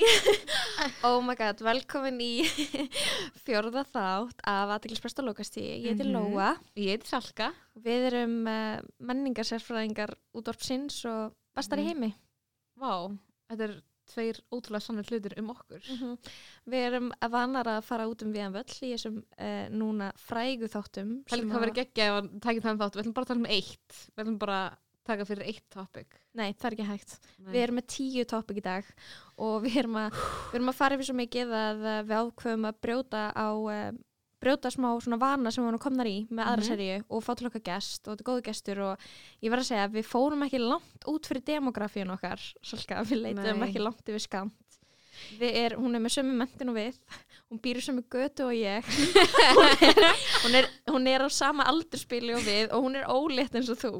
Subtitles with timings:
[1.06, 2.30] Oh my god, velkomin í
[3.44, 5.76] fjórða þátt af aðeinspresta lókastíði.
[5.84, 6.12] Ég heiti Mhm.
[6.14, 6.50] Lóa.
[6.76, 7.50] Ég heiti Salka.
[7.80, 11.92] Við erum uh, menningarsérfræðingar útvarpsins og bestar í Mhm.
[11.92, 12.10] heimi.
[12.80, 12.92] Vá,
[13.52, 13.74] þetta er
[14.10, 15.80] tveir ótrúlega sannir hlutir um okkur.
[15.94, 16.18] Mhm.
[16.72, 21.12] Við erum að vanar að fara út um völl í þessum uh, núna frægu þáttum.
[21.30, 22.94] Það er hvað að- verið geggja ef að taka þann þátt.
[22.96, 24.00] Við ætlum bara að tala um eitt.
[24.16, 24.78] Við ætlum bara að
[25.10, 26.06] taka fyrir eitt topic.
[26.34, 27.14] Nei, það er ekki hægt.
[27.38, 27.52] Nei.
[27.54, 28.84] Við erum með tíu topic í dag
[29.38, 30.10] og við erum að,
[30.50, 33.92] við erum að fara yfir svo mikið að uh, við ákveðum að brjóta á uh,
[34.40, 36.68] brjóta smá svona vana sem erum komnar í með aðra Mhm.
[36.70, 38.98] seríu og fá til okkar gest og þetta er góðu gestur og
[39.42, 43.22] ég verð að segja að við fórum ekki langt út fyrir demografíun okkar Salka, við
[43.22, 44.52] leitum ekki langt yfir skamt
[45.40, 46.94] er, hún er með sömu mentin og við
[47.50, 48.86] hún býr sömu götu og ég.
[48.86, 50.14] Hún, er,
[50.44, 53.76] hún, er, hún er á sama aldurspili og við og hún er ólétt eins og
[53.82, 53.92] þú.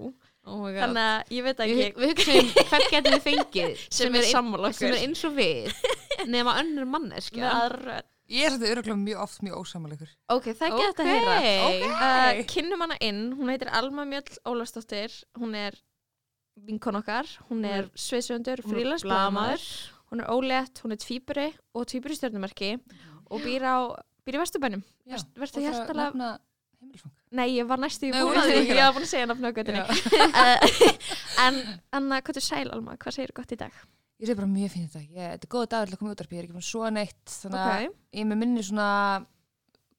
[0.48, 1.75] Oh þannig að ég veit ekki.
[1.77, 5.75] Við, við hugsaum hvern getum við fengið sem, er sammála sem er eins og við
[6.36, 7.42] nema önnur manneskja.
[7.42, 8.09] með aðra rödd.
[8.31, 10.11] Ég er þetta öruglega mjög oft mjög ósamalegur.
[10.31, 10.83] Ok, það er Ok.
[10.84, 11.36] gett að heyra.
[11.67, 11.86] Ok.
[11.91, 15.75] Uh, kynnum hana inn, hún heitir Alma Mjöll Ólafsdóttir, hún er
[16.61, 19.64] vinkon okkar, hún er sviðsöndur, Hún frílans blaðamaður.
[19.64, 19.67] blaðamaður,
[20.12, 22.70] hún er ólétt, hún er tvíburi og tvíburi stjórnumerki
[23.31, 23.77] og býr á,
[24.27, 24.84] býr í Vesturbænum.
[25.11, 26.39] Og það nefna
[26.81, 27.12] heimilsfang.
[27.31, 29.51] Nei, ég var næstu í búin að því, ég var búin að segja nafn á
[29.55, 29.83] göttinni.
[29.83, 31.01] Uh,
[31.47, 31.61] en,
[31.92, 32.97] Anna, hvað er sæl, Alma?
[33.01, 33.75] Hvað segir gott í dag?
[34.21, 35.01] Ég segi bara mjög fínt þetta.
[35.17, 36.35] Ég, þetta er góða dagur til að koma í útarpi.
[36.37, 37.27] Ég er ekki búin svo neitt.
[37.41, 38.89] Þannig að Ok, ég er með minni svona,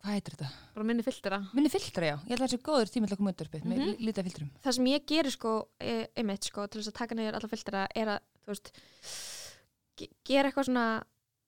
[0.02, 0.50] hvað heitir þetta?
[0.76, 1.40] Bara minni filtera.
[1.58, 2.16] Minni filtra, já.
[2.22, 3.58] Ég held að það sé góður tími til að koma í útarpi.
[3.64, 3.78] Mm Mhm.
[3.82, 3.96] -hmm.
[4.06, 4.50] Lítið af filtrum.
[4.64, 5.82] það sem ég gerir sko, e,
[6.16, 8.68] einmitt sko, til þess að taka neyður alla filtera er að, þú veist,
[9.98, 11.04] ge gera eitthvað svona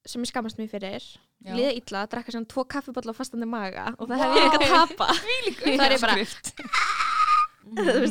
[0.06, 1.02] sem ég skammast mér fyrir
[1.44, 1.54] Já.
[1.56, 4.68] liða illa, drekka svona tvo kaffibotla á fastandi maga og það hef ég ekki að
[4.68, 5.98] tapa það er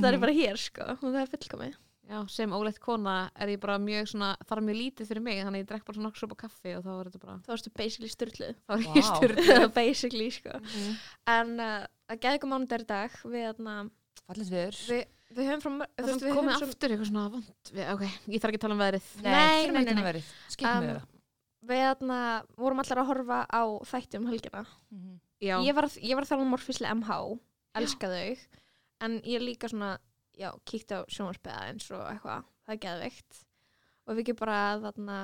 [0.02, 1.74] það er bara hér sko og það er fullkomið
[2.04, 5.62] Já, sem óleitt kona er ég bara mjög svona, þarf mjög lítið fyrir mig, þannig
[5.62, 7.72] að ég drekk bara svona nokkuð sopa kaffi og þá er þetta bara, þá erstu
[7.80, 8.98] basically styrluð þá er Vá.
[8.98, 9.52] ég styrð.
[9.80, 10.58] basically sko
[11.34, 13.64] en uh, að geða ykkur mánudagur í dag við,
[14.52, 14.82] viður.
[14.92, 15.02] við,
[15.38, 18.44] við höfum frá Það er veist, við komið aftur eitthvað svona vond, við, ok, ég
[18.44, 19.10] þarf ekki að tala um veðrið.
[19.24, 20.24] Nei, nei, nei, nei, nei.
[20.68, 21.10] Um, við
[21.74, 22.18] við atna,
[22.60, 25.20] vorum allar að horfa á þætti um helgina Mhm.
[25.44, 27.16] Já, ég var, ég var að tala um morfísli MH
[27.80, 28.38] elska þau
[29.04, 29.98] en ég líka svona,
[30.40, 33.42] já, kíkti á sjónvarpiða eins og eitthvað, það er geðveikt
[34.08, 35.18] og við ekki bara þarna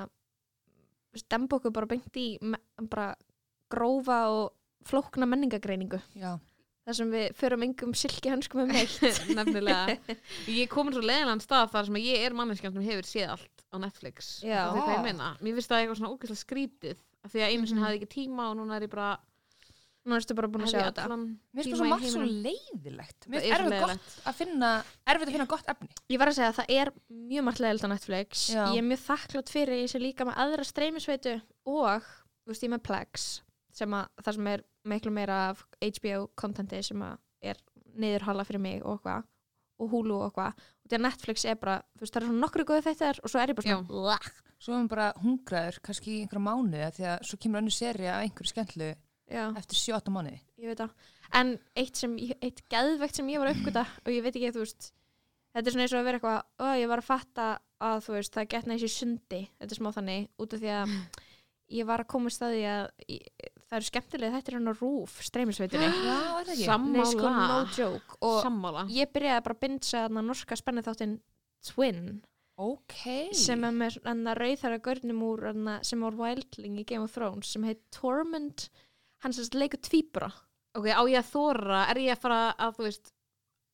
[1.20, 2.26] stemba okkur bara beint í
[2.90, 3.08] bara
[3.70, 4.52] grófa og
[4.86, 6.36] flókna menningagreiningu Já.
[6.86, 8.96] þar sem við förum engum silki hönskum um neitt
[9.36, 9.96] nefnilega.
[10.60, 13.76] Ég komin svo leiðilegan stað þar sem ég er manneskjan sem hefur séð allt á
[13.78, 14.30] Netflix.
[14.42, 15.28] Það er hvað ég meina.
[15.44, 17.84] Mér finnst það eitthvað svona ógeðslega skrítið, af því að einu sinni Mhm.
[17.86, 19.10] hafði ég ekki tíma og núna er ég bara,
[20.08, 23.26] nú erstu bara búin að sjá þetta Mér finnst það svo margt svo leiðilegt.
[23.28, 24.14] Mér er finnst erfið gott leiðilegt.
[24.30, 24.70] að finna,
[25.12, 25.90] erfið að finna gott efni.
[26.08, 26.92] Ég var að segja að það er
[27.30, 28.46] mjög margt leðilt á Netflix.
[28.54, 28.62] Já.
[28.72, 31.34] Ég er mjög þakklátt fyrir að ég sé líka með aðra streymisveitu
[31.68, 33.28] og þú veist ég með Plex
[33.80, 37.18] sem að það sem er miklu meira af HBO contenti sem að
[37.52, 37.60] er
[38.00, 39.28] niðurhala fyrir mig og eitthvað
[39.80, 42.42] og Hulu og eitthvað og því að Netflix er bara, þú veist það er svona
[42.44, 44.18] nokkru góðu þættir og svo er ég bara svona.
[44.60, 47.72] Svo erum við bara hungraður, kannski í einhverja mánuði, af því að svo kemur önnu
[47.72, 48.88] seri af einhverju skemmtlu
[49.30, 50.40] Já, eftir 7-8 mánuði.
[50.58, 50.90] ég veit það
[51.40, 52.00] En eitt
[52.42, 54.88] eitt geðvegt sem ég var að uppgöta og ég veit ekki, þú veist
[55.54, 57.44] þetta er svona eins og að vera eitthvað, ó, ég var að fatta
[57.80, 60.72] að þú veist, það gett næst í sundi þetta er smá þannig, út af því
[60.74, 60.94] að
[61.70, 63.28] ég var að koma í staði að ég,
[63.70, 66.80] það eru skemmtilega þetta er hann á rúf, streymisveitunni Já, er það ekki?
[66.90, 67.60] Nei, sko, no Sammála.
[67.78, 68.84] joke og Sammála.
[68.90, 71.14] ég byrjaði bara að bindsa þarna norska spennið þáttinn
[71.70, 72.02] Twin
[72.60, 72.98] Ok.
[73.38, 75.46] sem er með hann að rauðara görnum úr
[75.86, 78.66] sem var Wildling í Game of Thrones sem heit Tormund
[79.24, 80.30] hann sem sagt leikur tvíbra
[80.78, 83.08] Ok, á ég að þóra, er ég að fara að, þú veist,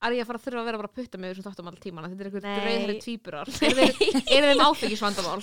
[0.06, 1.76] er ég að fara að þurfa að vera bara að putta mig þessum þáttum all
[1.82, 2.60] tíman, þetta er eitthvað Nei.
[2.64, 3.50] rauðherri tvíburar,
[4.36, 5.42] er þeim áfengisvandamál?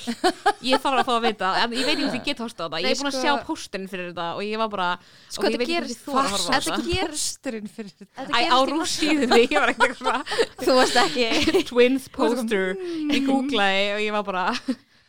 [0.66, 2.70] Ég þarf að fá að vita, en ég veit ekki hvort ég get horsta á
[2.74, 4.88] það, ég er búin að sko- sjá póstinn fyrir þetta og ég var bara,
[5.30, 8.42] Sko, þetta gerist- Pósterinn fyrir þetta.
[8.50, 10.34] Á rússíðinni, ég var eitthvað
[10.64, 11.30] Þú varst ekki
[11.70, 12.74] twins poster,
[13.14, 14.48] ég googlaði og ég var bara,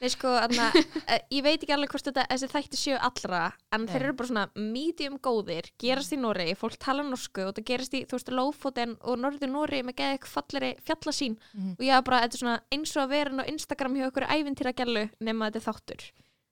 [0.04, 0.66] Nei sko, anna,
[1.36, 3.38] ég veit ekki alveg hvort þetta þessi þætti séu allra
[3.72, 4.04] en þeir Nei.
[4.10, 8.02] eru bara svona medium góðir gerast í Noregi, fólk tala norsku og það gerast í,
[8.10, 11.72] þú veist, Lófoten og Norður Noregi með eitthvað falleri fjallasín Mhm.
[11.78, 14.28] og ég var bara, þetta er svona eins og að vera á Instagram hjá okkur
[14.28, 16.04] ævintýra gælu nema þetta þáttur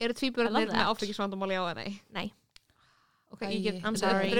[0.02, 0.14] eru
[0.48, 0.88] love með that.
[0.96, 2.00] áfengisvandamál já eða nei?
[2.16, 2.32] Nei,
[3.32, 4.30] ok, ég get, I'm sorry.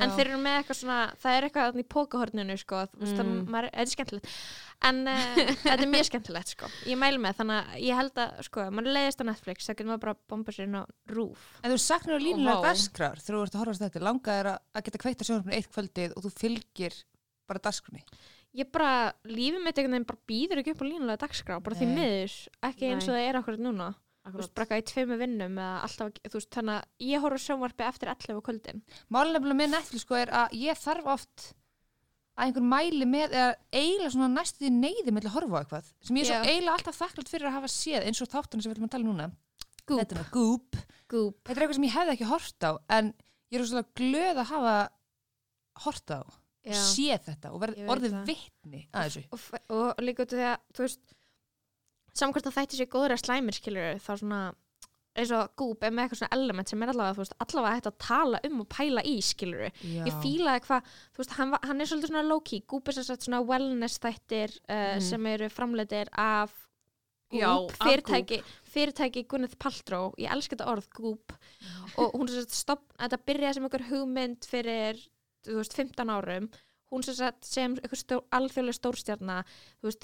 [0.00, 3.06] en þeir eru með eitthvað svona það er eitthvað í pókahorninu sko, mm.
[3.10, 3.40] það, Mm.
[3.50, 4.30] maður, þetta er skemmtilegt
[4.90, 6.70] en uh, þetta er mjög skemmtilegt sko.
[6.88, 9.90] ég mælu með, þannig að ég held að sko, maður leiðist á Netflix, það getur
[9.90, 12.66] maður bara að bomba sér inn á rúf En þú saknar línulega Vá.
[12.70, 14.04] dagskrár þegar þú ert að horfa á þetta.
[14.06, 17.00] Langað er að- geta kveikt að sjónarfinu eitt kvöldið og þú fylgir
[17.50, 18.04] bara dagskrunni.
[18.56, 22.32] ég bara, lífið mitt veginn bara býður ekki upp á línulega dagskrá, bara því miður
[22.66, 23.90] ekki eins og það er okkur núna
[24.34, 27.86] þú veist, eitthvað í tveimu vinnum eða alltaf, þú veist, þannig að ég horf sjónvarpi
[27.86, 28.82] eftir 11 á kvöldin.
[29.10, 31.46] Málið nefnilega með Netflix sko er að ég þarf oft
[32.40, 35.88] að einhver mæli með eða eiginlega svona næstu því neyði með að horfa á eitthvað
[36.08, 38.70] sem ég er svo eiginlega alltaf þakklátt fyrir að hafa séð eins og þáttunum sem
[38.70, 39.26] við ætlum að tala núna.
[39.90, 39.98] Goop.
[40.00, 40.78] Þetta er Goop
[41.10, 41.40] Goop.
[41.44, 43.10] Þetta er eitthvað sem ég hefði ekki hort á en
[43.50, 44.76] ég er svo glöð að hafa
[45.84, 49.22] hort á og séð þetta og veit orðið vitni að þessu.
[49.32, 51.14] Og, f- og líka út af því að þú veist
[52.20, 54.40] samkvæmt að þætti sér góður að slæmir skilur þá svona
[55.20, 57.88] eins og Goop er með eitthvað svona element sem er allavega þú veist, allavega hægt
[57.90, 60.04] að tala um og pæla í skilur Já.
[60.06, 63.26] ég fílaði hvað, þú veist, hann, hann er svolítið svona low-key, Goop er sem sagt
[63.26, 65.00] svona wellness þættir uh, Mhm.
[65.08, 66.54] sem eru framleitir af
[67.70, 71.34] af fyrirtæki, fyrirtæki Gwyneth Paltrow, ég elska þetta orð Goop
[71.98, 74.98] og hún er sem sagt stopp, þetta byrjaði sem einhver hugmynd fyrir
[75.46, 76.48] þú veist, 15 árum.
[76.90, 78.74] Hún sem sagt sem einhver stór, alþjóðlega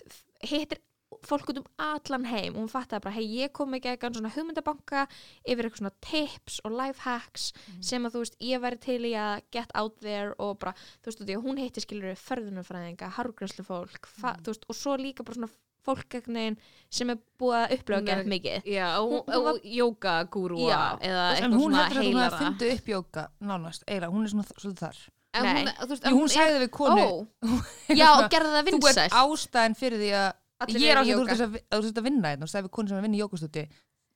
[0.06, 0.78] f- hittir
[1.26, 4.32] fólk út um allan heim og hún fattaði bara, hei, ég kom ekki eitthvað svona
[4.34, 5.04] hugmyndabanka
[5.46, 9.12] yfir eitthvað svona tips og life hacks sem að þú veist, ég væri til í
[9.18, 13.64] að get out there og bara, þú veist, því að hún heitti skilur förðunumfræðinga, hargræslu
[13.66, 15.52] fólk fa, þú veist, og svo líka bara svona
[15.86, 16.56] fólkegnin
[16.90, 18.64] sem er búið að er- gett mikið.
[18.66, 20.80] Já, og, og jókagúrúa Já.
[21.00, 22.40] eða En eitthvað hún svona heldur að hún hafi heilara.
[22.42, 24.98] fundið upp jóka nánast, eiginlega, hún er svona svolítið þar.
[25.36, 25.52] En Nei.
[25.54, 27.06] hún, þú veist, Jú, hún sagði við konu.
[27.06, 27.52] Ó,
[28.00, 28.98] já, og gerði það Þú vinsælt.
[29.04, 30.28] ert ástæðan fyrir því að
[30.64, 32.96] Allir ég er ástæðan fyrir að þú sért að vinna hérna og við konu sem
[32.96, 33.64] er að vinna í jókastúti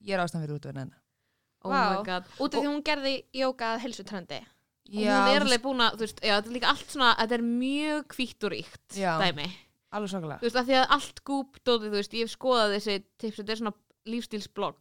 [0.01, 1.01] ég er ástæðan fyrir út að vinna hérna.
[1.61, 2.31] Oh my god.
[2.41, 4.39] Út af því hún gerði jóka að helsutrendi
[4.91, 7.35] Og hún er alveg búin að, þú veist, já, þetta er líka allt svona þetta
[7.37, 9.11] er mjög hvítt og ríkt Já.
[9.21, 9.45] dæmi,
[9.95, 10.39] alveg svakalega.
[10.41, 13.37] Þú veist, af því að allt gúp dótið, þú veist, ég hef skoðað þessi tips,
[13.37, 13.73] þetta er svona
[14.09, 14.75] lífstílsblogg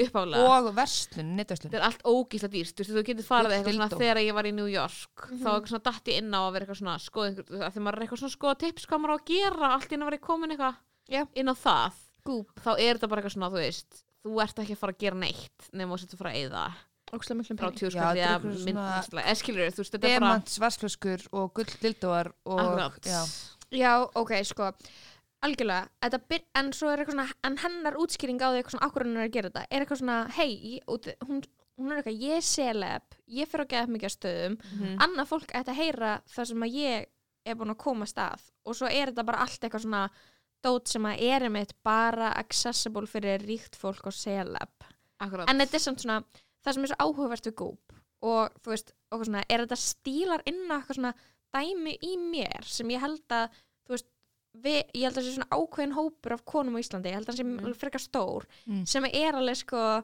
[0.00, 3.76] uppálega og verslun, netverslun þetta er allt ógísla dýrst, þú veist, þú getur farið eitthvað
[3.76, 5.42] svona þegar ég var í New York Mhm.
[5.44, 7.96] þá eitthvað svona datt ég inn á að vera eitthvað svona skoða einhver, þegar maður
[7.96, 10.18] er eitthvað svona að skoða tips hvað maður á að gera, allt inn að vera
[10.18, 10.76] komin eitthvað
[11.10, 11.22] Já.
[11.34, 11.92] inn á það,
[12.24, 12.48] Goop.
[12.60, 15.16] þá er þetta bara eitthvað svona, þú veist þú ert ekki að fara að gera
[15.16, 16.64] neitt nema þú setur að fara að eyða.
[17.56, 17.74] Frá pening.
[17.74, 20.30] Já, tjóskall þetta er eða eitthvað svona- myndislega, eða skilur þú veist, þetta er bara
[20.30, 20.58] demants,
[25.46, 28.86] algjörlega, þetta byr, en svo er eitthvað svona en hennar útskýring á því eitthvað svona
[28.90, 30.80] akkur hann er að gera þetta, er eitthvað svona, hei
[31.24, 31.40] hún,
[31.80, 34.98] hún er eitthvað, ég celeb ég fer að geða mikið stöðum Mhm.
[35.06, 37.06] annað fólk ætti að heyra það sem að ég
[37.46, 38.10] er búin að koma að.
[38.12, 40.10] Stað og svo er þetta bara allt eitthvað svona
[40.62, 44.12] dót sem að er einmitt bara accessible fyrir ríkt fólk og
[45.20, 45.48] akkurat.
[45.48, 46.24] En þetta er samt svona
[46.64, 47.92] það sem er svo áhugavert við Goop
[48.22, 51.14] og þú veist, og svona, er þetta stílar inn á eitthvað svona
[51.54, 53.48] dæmi í mér sem ég held að
[53.88, 54.06] þú veist,
[54.54, 57.28] við, ég held að það sé svona ákveðin hópur af konum á Íslandi, ég held
[57.28, 57.74] að það sé mm.
[57.78, 58.86] frekar stór, Mm.
[58.86, 60.02] sem er alveg sko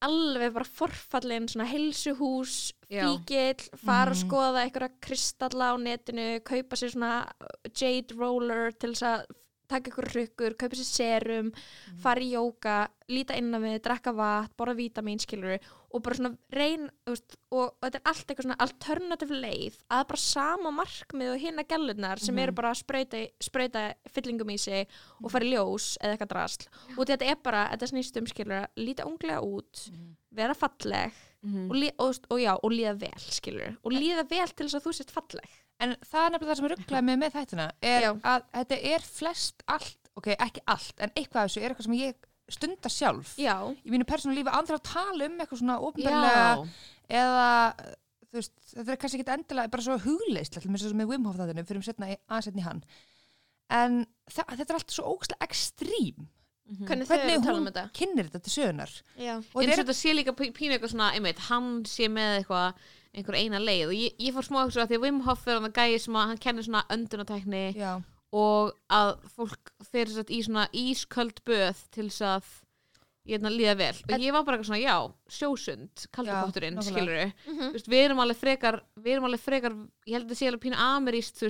[0.00, 3.04] alveg bara forfallin svona heilsuhús Já.
[3.04, 4.28] fíkil, fara að Mhm.
[4.30, 7.30] skoða einhverja kristalla á netinu kaupa sér svona
[7.74, 9.26] jade roller til þess að
[9.70, 11.52] taka ykkur hrykkur, kaupa sér serum
[12.02, 15.56] fara í jóka, líta inn á við drekka vatn, borða vítamín, skilur
[15.90, 20.04] og bara svona reyn veist, og, og þetta er allt eitthvað svona alternative leið að
[20.12, 22.42] bara sama markmið og hinna gælunar sem Mhm.
[22.44, 23.82] eru bara að sprauta, sprauta
[24.14, 24.86] fyllingum í sig
[25.24, 26.68] og fara í ljós eða eitthvað drasl.
[26.96, 29.90] Og þetta er bara, þetta snýst um skilur að líta unglega út,
[30.30, 31.12] vera falleg
[31.42, 31.70] Mhm.
[31.98, 35.10] og, og já, og líða vel skilur, og líða vel til þess að þú sért
[35.10, 35.48] falleg
[35.80, 38.10] En það er nefnilega það sem er rugglaði með með þættina er Já.
[38.32, 41.96] að þetta er flest allt, ok, ekki allt, en eitthvað af þessu er eitthvað sem
[42.00, 43.32] ég stunda sjálf.
[43.40, 43.54] Já,
[43.86, 46.64] í mínu persónulífi andra að tala um eitthvað svona ofnbærlega já,
[47.22, 47.46] eða
[48.30, 51.38] þú veist, þetta er kannski ekki endilega bara svo hugleist, mér svo með Wim Hof
[51.38, 52.82] þættinu fyrir um setna aðsetni hann.
[53.70, 53.96] En
[54.30, 56.28] það, þetta er allt svo ógæslega ekstrím.
[56.70, 57.82] Hvernig þau eru hvernig tala hún um þetta?
[57.98, 60.92] kynnir þetta til sögunar já, og eins þetta og þetta sé líka pí- pínu eitthvað
[60.92, 63.86] svona einmitt, hann sé með eitthvað einhver eina leið.
[63.90, 66.14] Og ég, ég fór smá eitthvað því að Wim Hof er hann að gæði sem
[66.20, 67.92] að hann kennir svona öndunatækni er já,
[68.32, 72.44] og að fólk fyrir satt í svona ísköld böð til þess að
[73.26, 73.96] ég hérna líða vel.
[74.14, 74.96] Og ég var bara eitthvað svona, já,
[75.28, 76.06] sjósund
[76.78, 76.86] nákvæmlega.
[76.86, 77.18] skilur
[77.50, 77.74] Mhm.
[77.74, 79.74] við við erum alveg frekar við erum alveg frekar,
[80.06, 81.42] ég held að það sé alveg pínu ameríst,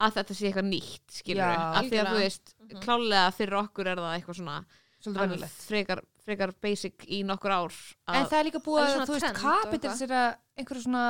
[0.00, 2.80] að þetta sé eitthvað nýtt skilur við, af því að þú veist Mhm.
[2.84, 4.64] klálega fyrir okkur er það eitthvað svona
[5.68, 7.72] frekar, frekar basic í nokkur ár
[8.08, 11.04] en að, það er líka búið að, svona þú veist, trend og kapitalisera einhverju svona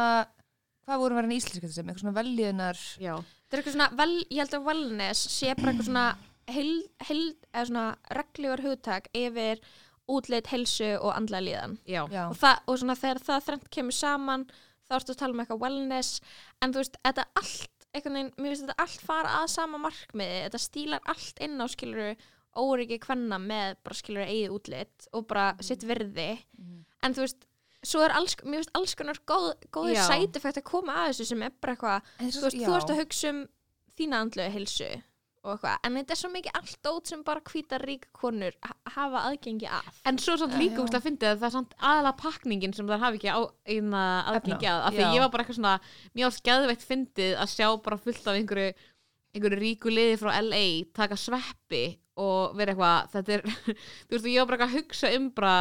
[0.87, 4.11] hvað vorum verið í íslenska þessum, einhver svona veljiðunar já, þetta er eitthvað svona, vel,
[4.31, 6.07] ég held að wellness sé bara eitthvað svona
[6.51, 6.73] heil,
[7.07, 7.87] heil, eða svona
[8.19, 9.63] reglugur hugtak yfir
[10.11, 11.77] útlit, helsu og andlega líðan.
[11.87, 12.25] Já, Já.
[12.27, 14.47] og, það, og svona þegar það þrennt kemur saman
[14.89, 16.17] þá ertu að tala um eitthvað wellness.
[16.59, 20.41] En þú veist, þetta allt einhvern veginn, mér finnst þetta allt fara að sama markmiði.
[20.49, 22.09] Þetta stílar allt inn á skiluru
[22.59, 26.33] óryggi kvenna með bara skiluru eigið útlit og bara sitt virði.
[26.59, 26.85] Mhm.
[27.03, 27.47] en þú veist,
[27.87, 30.07] svo er alls, mér finnst alls konar góð, góðir Já.
[30.11, 33.31] sætifægt að koma að þessu sem er bara eitthvað þú veist, þú ert að hugsa
[33.35, 33.39] um
[34.01, 34.91] þína andlegu hilsu
[35.41, 38.75] og eitthvað, en þetta er svo mikið allt dót sem bara hvítar rík konur ha-
[38.93, 39.87] hafa aðgengi að.
[40.05, 42.91] En svo er samt líka úrst að fyndi að það er samt aðalega pakningin sem
[42.91, 43.41] það hafi ekki á
[43.73, 44.03] eina
[44.35, 45.73] aðgengi að, af því ég var bara eitthvað svona
[46.13, 48.75] mjög ást geðveitt fyndið að sjá bara fullt af einhverju
[49.33, 50.63] einhverju ríku liði frá LA
[51.01, 51.83] taka sveppi
[52.21, 53.45] og vera eitthvað þetta er,
[54.11, 55.55] þú veist, ég var bara eitthvað að hugsa um bara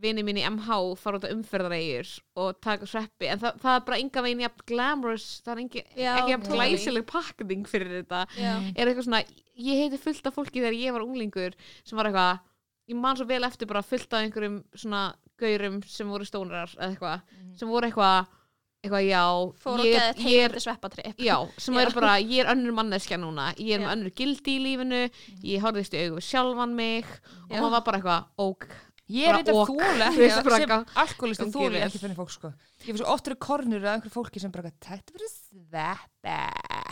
[0.00, 3.86] vini mín í MH fara út á umferðaregjur og taka sveppi en það, það er
[3.88, 6.70] bara enga veginn jafn glamorous það er engi, Já, ekki jafn totally.
[6.70, 8.52] glæsileg pakning fyrir þetta Já.
[8.74, 9.22] er eitthvað svona,
[9.70, 12.42] ég heiti fullt af fólki þegar ég var unglingur sem var eitthvað
[12.90, 15.06] ég man svo vel eftir bara fullt af einhverjum svona
[15.40, 18.36] gaurum sem voru stónarar eða eitthvað, sem voru eitthvað
[18.80, 19.22] eitthvað já
[19.60, 21.80] fór og geðið er, heimandi sveppatrip já, sem Já.
[21.82, 25.00] eru bara, ég er önnur manneskja núna ég er með önnur gildi í lífinu
[25.44, 27.58] ég horfðist í augu við sjálfan mig og Já.
[27.60, 28.66] maður var bara eitthvað, ók
[29.10, 30.74] Ég er eitthvað þóla sem
[31.04, 31.82] alkoholist og vel.
[31.86, 32.52] ekki fyrir fólk sko.
[32.80, 36.36] Ég fyrir svo oft eru kornur af einhverju fólki sem bara þetta verður sveppi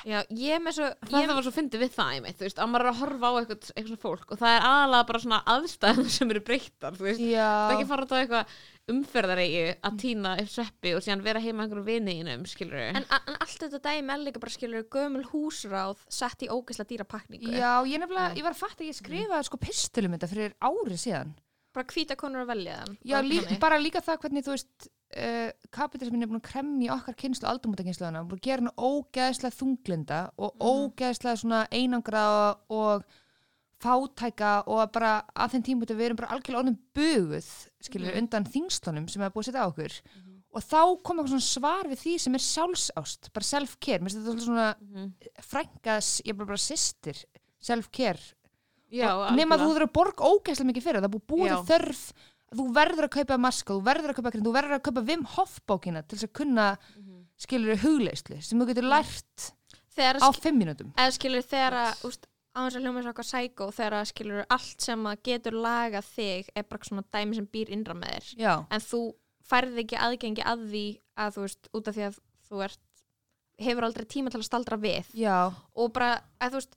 [0.06, 2.70] já, ég með svo það ég, var svo fyndið við það einmitt, þú veist, að
[2.70, 5.38] maður er að horfa á eitthvað, eitthvað svona fólk og það er aðalega bara svona
[5.54, 8.54] aðstæðum sem eru breyttar, þú veist, það er ekki Já, fara út á eitthvað
[8.88, 13.66] umferðaregi að týna upp sveppi og síðan vera heima einhverjum viniðinum, skilur en, en allt
[13.66, 18.00] þetta dæmi er líka bara skilur gömul húsráð sett í ógeðslega dýra pakningu já, ég
[18.00, 21.36] nefnilega, ég var að fatta að ég skrifaði sko pistilum þetta fyrir árið síðan
[21.78, 23.60] bara hvíta konur að velja þann Já, lí, þannig.
[23.62, 28.24] bara líka það hvernig þú veist uh, kapitalismin er búin að kremja okkar kynslu aldumótakynsluðana,
[28.28, 30.68] búin að gera hann ógeðslega þunglinda og Mhm.
[30.68, 33.04] ógeðslega svona einangraða og
[33.78, 37.50] fátæka og bara að þeim tímputu við erum bara algjörlega orðin buguð
[37.86, 38.18] skilur Mhm.
[38.24, 39.92] undan þingslunum sem er búið að setja á okkur
[40.50, 44.26] og þá kom eitthvað svona svar við því sem er sjálfsást, bara self-care mér finnst
[44.26, 45.12] þetta svona Mhm.
[45.42, 47.24] frængas, ég er bara bara systir
[47.62, 48.34] self-care
[48.90, 51.12] nema þú þurfur að borga ógæslega mikið fyrir það.
[51.14, 51.56] Búið búa Já.
[51.68, 52.02] þörf.
[52.48, 55.24] Þú verður að kaupa maska, þú verður að kaupa krem, þú verður að kaupa Wim
[55.36, 57.26] Hof bókina til þess að kunna Mhm.
[57.36, 59.52] skilur hugleislu sem þú getur lært
[59.94, 60.92] þegar á fimm mínútum.
[60.96, 62.16] eða skilur þegar að
[62.56, 66.04] á þess að hljóma svo eitthvað sækó þegar að skilur allt sem að getur lagað
[66.16, 68.34] þig er bara svona dæmi sem býr innra með þér.
[68.38, 69.14] Já, en þú
[69.44, 70.86] færði ekki aðgengi að því
[71.18, 72.18] að þú veist, út af því að
[72.48, 72.78] þú ert
[73.58, 75.04] hefur aldrei tíma til að staldra við.
[75.14, 76.76] Já, og bara, að þú veist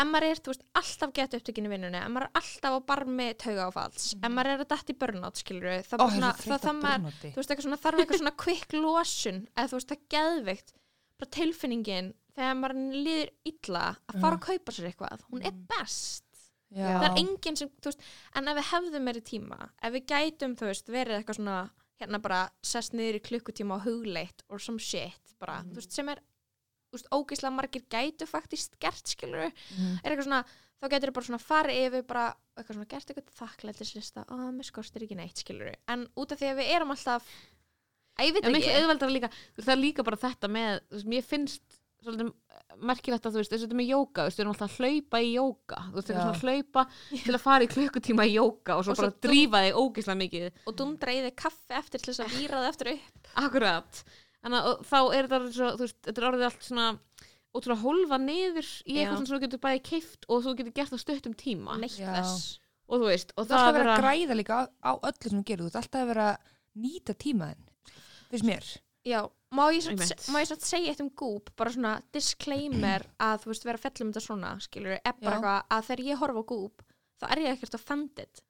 [0.00, 2.80] ef maður er, þú veist, alltaf gett upptökin í vinnunni ef maður er alltaf á
[2.90, 6.30] barmi tauga áfalls ef maður er að dætt í burnout, skilur það ó, bara svona,
[6.44, 9.90] það það maður þú veist, eitthvað svona, þarf eitthvað svona quick losun eða þú veist,
[9.92, 10.74] það er geðveikt.
[11.20, 16.24] Bara tilfinningin, þegar maður líður illa að fara að kaupa sér eitthvað hún er best,
[16.70, 18.04] Já, það er enginn sem þú veist,
[18.38, 21.58] en ef við hefðum meiri tíma ef við gætum, þú veist, verið eitthvað svona
[22.00, 26.08] hérna bara sest niður í klukkutíma og hugleitt or some shit, bara, þú veist, sem
[26.08, 26.22] er
[26.90, 30.00] þú veist, ógeðslega margir gætu faktist gert, skilur Mhm.
[30.04, 30.44] er eitthvað svona,
[30.82, 34.24] þá getur bara svona farið yfir bara, eitthvað svona, gert eitthvað þakklætislista.
[34.30, 37.22] Og mér skortir ekki neitt, skilur en út af því að við erum alltaf
[38.20, 38.72] Æ, ég veit ekki.
[38.82, 41.62] auðveldara líka, það er líka bara þetta með, þú veist, mér finnst
[42.04, 42.32] svolítið
[42.80, 45.20] merkilegt að þú veist, þessu þetta með jóka, þú veist, við erum alltaf að hlaupa
[45.20, 46.12] í jóka, þú veist, Já.
[46.12, 46.82] eitthvað svona að hlaupa
[47.24, 50.20] til að fara í klukkutíma í jóka og svo Og svo bara drífa þig ógislega
[50.20, 50.76] mikið, og
[51.28, 53.32] þig kaffi eftir til þess að víra það eftir upp.
[53.44, 54.02] Akkurat,
[54.44, 56.88] þannig að þá er þetta svo, þú veist, þetta er orðið allt svona
[57.50, 60.98] ótrúlega hólfa niður í eitthvað sem þú getur bæði keift og þú getur gert á
[61.02, 61.78] stuttum tíma.
[62.90, 65.30] Og þú veist, og alltaf það að vera að vera græða líka á, á öllu
[65.30, 67.68] sem þú gerir, þú ert alltaf að vera að nýta tímaðin
[68.30, 68.68] finnst mér.
[69.06, 69.20] Já,
[69.56, 73.86] má ég samt segja eitt um gúp bara svona disclaimer að þú veist vera að
[73.86, 75.36] fellum þetta svona, skilur er bara Já.
[75.36, 76.84] eitthvað að þegar ég horfa á gúp
[77.20, 78.42] þá er ég ekkert offended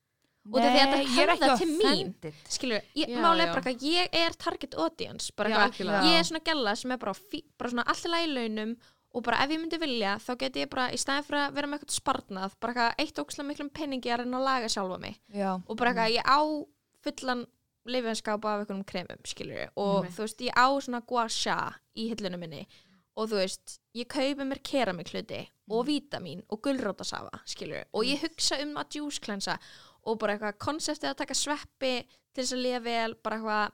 [0.51, 1.83] Og er því að þetta höfðar til mín.
[1.91, 2.39] offended.
[2.49, 3.45] skilur, ég, Já, máli já.
[3.45, 6.97] er bara eitthvað ég er target audience bara eitthvað, ég er svona gæla sem er
[7.03, 7.15] bara,
[7.61, 8.73] bara svona allt í launum
[9.13, 11.67] og bara ef ég myndi vilja þá geti ég bara í staðin fyrir að vera
[11.67, 15.17] með eitthvað sparnað bara eitthvað eitt ókslega miklum penningi að reyna að laga sjálfa mig
[15.35, 16.41] Já, og bara eitthvað ég á
[17.05, 17.47] fullan
[17.91, 20.15] lifinskáp af einhverjum kremum skilur og Einmitt.
[20.17, 21.59] þú veist ég á svona gua sha
[21.97, 22.65] í hillunum minni
[23.19, 28.23] og þú veist ég kaupi mér keramik hluti og vítamín og gulrótasafa skilur og ég
[28.23, 29.59] hugsa um að juice cleansa
[30.05, 31.95] og bara eitthvað konseptið að taka sveppi
[32.35, 33.73] til þess að lifa vel bara eitthvað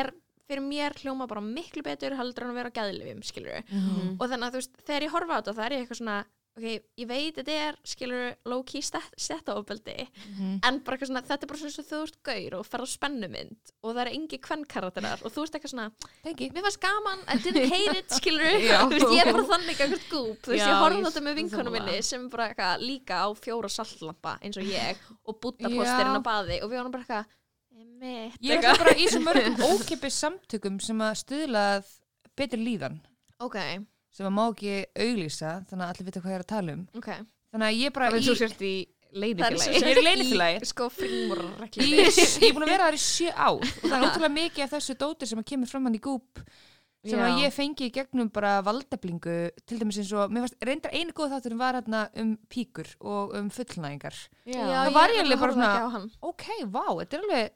[0.00, 0.12] er
[0.46, 4.16] fyrir mér hljóma bara miklu betur heldur en að vera á gæðlifum skilur Mhm.
[4.20, 6.18] og þannig að þú veist þegar ég horfa á þetta það er ég eitthvað svona
[6.56, 6.64] ok,
[6.96, 10.60] ég veit þetta er skilur low-key stættaofbeldi Mhm.
[10.64, 12.88] en bara eitthvað svona, þetta er bara svona svo þú ert gaur og ferð á
[12.96, 15.90] spennumynd og það er engi kvennkarakterar og þú ert eitthvað svona,
[16.24, 16.50] Tengi.
[16.54, 18.80] mér fannst gaman I didn't hate it, skilur Já.
[18.88, 21.64] þú veist, ég er bara þannig eitthvað gúp, þú veist, ég horfði þetta með vinkonu
[21.64, 21.84] sammála.
[21.86, 24.96] minni sem bara eitthvað líka á fjóra saltlampa eins og ég
[25.26, 25.76] og búta Já.
[25.76, 27.26] postirinn á baði og við varum bara eitthvað
[28.00, 31.84] mitt, Ég er bara í svo mörgum ókipis samtökum sem að stuðla að
[32.36, 32.98] betri líðan
[33.40, 33.56] ok,
[34.16, 34.74] sem að má ekki
[35.06, 36.84] auglýsa þannig að allir vita hvað ég er að tala um.
[37.00, 37.08] Ok.
[37.52, 38.74] Þannig að ég bara Það er í, svo sért í
[39.16, 40.60] er svo Ég er í leyniþjóðlagi.
[40.60, 44.06] í, sko í, ég er búin að vera þar í sjö ár og það er
[44.08, 46.40] ótrúlega mikið af þessu dótir sem að kemur fram hann í gúp
[47.06, 47.38] sem að Já.
[47.46, 51.36] ég fengi í gegnum bara valdablingu til dæmis eins og, mér fannst reyndar einu góð
[51.36, 55.86] þátturinn var hérna um píkur og um fullnæðingar Já, Það var ég alveg bara svona-
[55.86, 56.00] á
[56.32, 57.54] ok, vá, þetta er alveg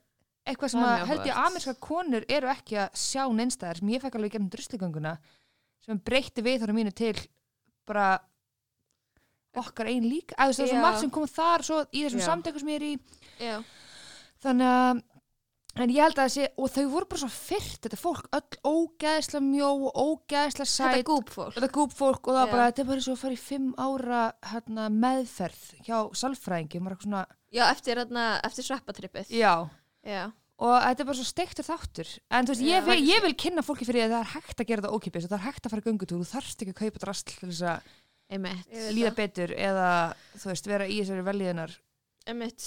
[0.50, 4.16] eitthvað sem að held ég amerska konur eru ekki að sjá neinstæðar sem ég fekk
[4.20, 5.16] alveg gegnum drusligönguna
[5.90, 7.14] sem breytti viðhóra mínu til
[7.88, 8.08] bara
[9.60, 12.26] okkar einn líka, að það er svo margt sem kom þar svo í þessum Já.
[12.28, 12.92] samtökum sem ég er í.
[13.40, 13.56] Já.
[14.44, 15.00] þannig að
[15.80, 19.42] en ég held að þessi, og þau voru bara svo fyrrt þetta fólk, öll ógæðislega
[19.46, 20.98] mjó og ógæðislega Þetta sæt.
[20.98, 21.54] er gúp fólk.
[21.56, 23.68] Þetta gúp fólk og það var bara, þetta er bara svo að fara í fimm
[23.78, 26.82] ára hérna, meðferð hjá salfræðingi,
[27.50, 29.30] Já, eftir, þarna, eftir sveppatrippið.
[29.34, 29.54] Já.
[30.06, 30.30] Já,
[30.60, 32.10] og þetta er bara svo steiktur þáttur.
[32.30, 32.70] En þú veist, Já.
[32.74, 34.96] ég, vil, ég vil kynna fólki fyrir því að það er hægt að gera það
[34.98, 37.32] ókipis og það er hægt að fara í göngutúr, þú þarfst ekki að kaupa drast
[37.32, 37.90] til þess að.
[38.30, 39.88] Ég líða betur eða
[40.38, 41.72] þú veist, vera í þessari velíðunar
[42.30, 42.66] emitt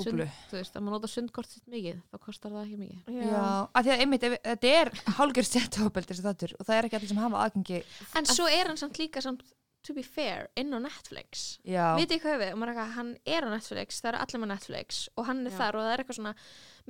[0.00, 0.26] búblu.
[0.50, 3.20] Þú veist, að maður nota sundkort sitt mikið þá kostar það ekki mikið.
[3.20, 6.88] Já, af því að einmitt, ef, þetta er hálgjör stjættahópeld þessi þáttur og það er
[6.88, 7.80] ekki allir sem hafa aðgengi
[8.18, 9.44] En svo er hann samt líka samt,
[9.86, 11.58] to be fair, inn á Netflix.
[11.64, 14.22] Já, Vitið þið hvað við, og maður er eitthvað, hann er á Netflix það eru
[14.24, 15.58] allir með Netflix og hann er Já.
[15.60, 16.34] þar og það er eitthvað svona,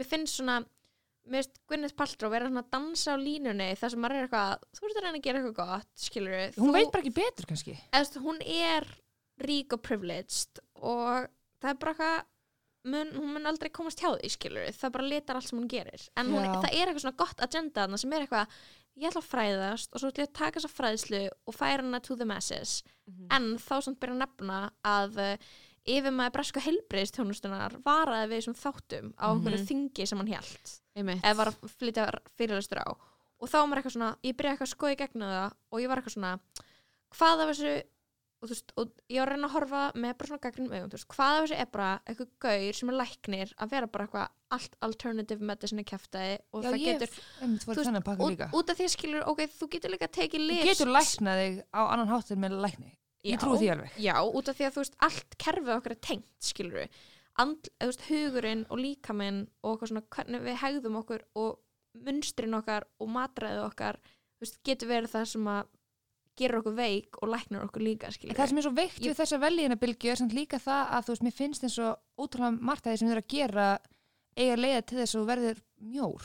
[0.00, 0.60] mér finnst svona
[1.30, 4.66] mér finnst Gwyneth Paltrow vera svona að dansa á línunni þar sem maður er eitthvað,
[4.76, 7.48] þú ert að reyna að gera eitthvað gott, skilur við hún veit bara ekki betur
[7.50, 7.76] kannski.
[7.92, 8.88] Eða, hún er
[9.40, 11.30] rík og privileged og
[11.60, 12.18] það er bara eitthvað
[12.90, 15.70] mun, hún mun aldrei komast hjá því skilur við, það bara litar allt sem hún
[15.70, 16.04] gerir.
[16.16, 18.60] En hún, það er eitthvað svona gott agenda þarna sem er eitthvað,
[19.00, 22.00] ég ætla að fræðast og svo ætla ég að taka þessa fræðslu og færa hana
[22.04, 22.80] to the masses.
[23.34, 25.20] En þá samt byrja að nefna að
[25.86, 29.68] yfir maður bresku heilbreyðstjónustunar varaði við þessum þáttum á einhverju Mhm.
[29.70, 30.34] þingi sem hann
[30.96, 31.22] Einmitt.
[31.22, 32.88] eða var að flytja fyrirlestur á
[33.40, 35.80] og þá var maður eitthvað svona, ég byrjaði eitthvað að skoða í gegnum það og
[35.80, 36.32] ég var eitthvað svona
[37.16, 37.82] hvað af þessu
[38.40, 40.90] og, þú veist, og ég var að reyna að horfa með bara svona gagnum augum,
[40.90, 44.06] þú veist, hvað af þessu er bara eitthvað gaur sem er læknir að vera bara
[44.06, 47.90] eitthvað allt alternative medicine kæftæði og Já, það getur, þú veist,
[48.20, 51.40] út, út af því að skilur ok, þú getur líka tekið Þú lis getur læknað
[51.44, 52.92] þig á annan hátt en með lækni
[53.24, 53.40] Ég Já.
[53.42, 56.30] trúi því alveg Já, út af því að þú veist, allt kerfið okkar er tengt,
[56.40, 57.00] skilur við.
[57.40, 61.58] And, þú veist, hugurinn og líkaminn og eitthvað svona hvernig við hegðum okkur og
[62.06, 63.98] munstrin okkar og matræðu okkar,
[64.38, 65.68] þú veist, getur verið það sem að
[66.40, 69.10] gera okkur veik og læknar okkur líka, En skilur það sem er svo veikt Ég-
[69.10, 72.60] við þessa velíðinabilgju er samt líka það að þú veist, mér finnst eins og ótrúlega
[72.60, 73.66] margt að því sem þau eru að gera
[74.40, 76.24] eiga leiða til þess að þú verður mjór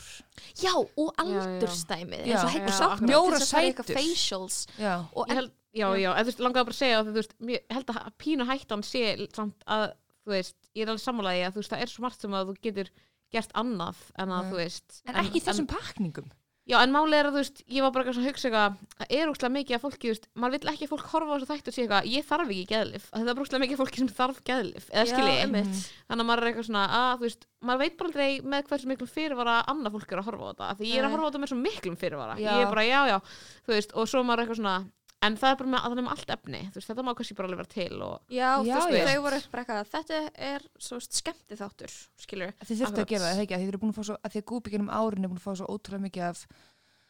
[0.62, 2.24] Já, og aldurstæmið.
[2.26, 3.98] Mjór og til þess að fara í eitthvað sætur.
[4.00, 7.10] facials Já, og Ég held, já, já, eða þú veist, langaði bara að segja að
[7.10, 9.04] þú veist, mér held að pínu hættan sé
[9.36, 9.86] samt að,
[10.24, 12.50] þú veist, ég er alveg sammálaði að þú veist, það er svo margt sem að
[12.50, 12.90] þú getur
[13.34, 16.34] gert annað en að þú veist en ekki í þessum pakningum
[16.66, 18.78] Já, en málið er að þú veist, ég var bara eitthvað svona að hugsa eitthvað,
[18.98, 21.34] það er úrslega mikið að fólki, þú veist, maður vill ekki að fólk horfa á
[21.36, 24.10] þessu þættu og sé eitthvað, ég þarf ekki geðlif, það er úrslega mikið fólki sem
[24.16, 25.84] þarf geðlif, eða skilji, einmitt.
[26.10, 28.90] þannig að maður er eitthvað svona, að þú veist, maður veit bara aldrei með hversu
[28.90, 31.28] miklum fyrirvara annað fólk er að horfa á þetta, því ég er að horfa á
[31.30, 32.50] þetta með svo miklum fyrirvara, Já.
[32.50, 33.18] ég er bara, já, já,
[33.62, 34.76] þú veist, og svo er maður eitthvað svona,
[35.22, 37.48] en það er bara með, þannig með allt efni, þú veist, þetta má kannski bara
[37.48, 39.06] alveg vera til og, Já, Já, veist, já.
[39.08, 43.42] þau voru bara eitthvað, þetta er svo skemmti þáttur, skilur Þið þurftu að gera það,
[43.46, 45.46] að þið eru búin að fá svo að því að gúbíkinum árin er búin að
[45.48, 46.46] fá svo ótrúlega mikið af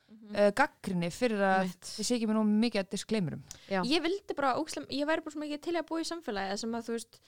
[0.07, 0.37] Mhm.
[0.39, 1.87] uh, gaggrinni fyrir að Einmitt.
[1.97, 5.25] þið sé ekki með nú mikið að disclaimurum já, ég vildi bara, ókslega, ég væri
[5.25, 7.19] bara svo mikið til að búa í samfélagi sem að þú veist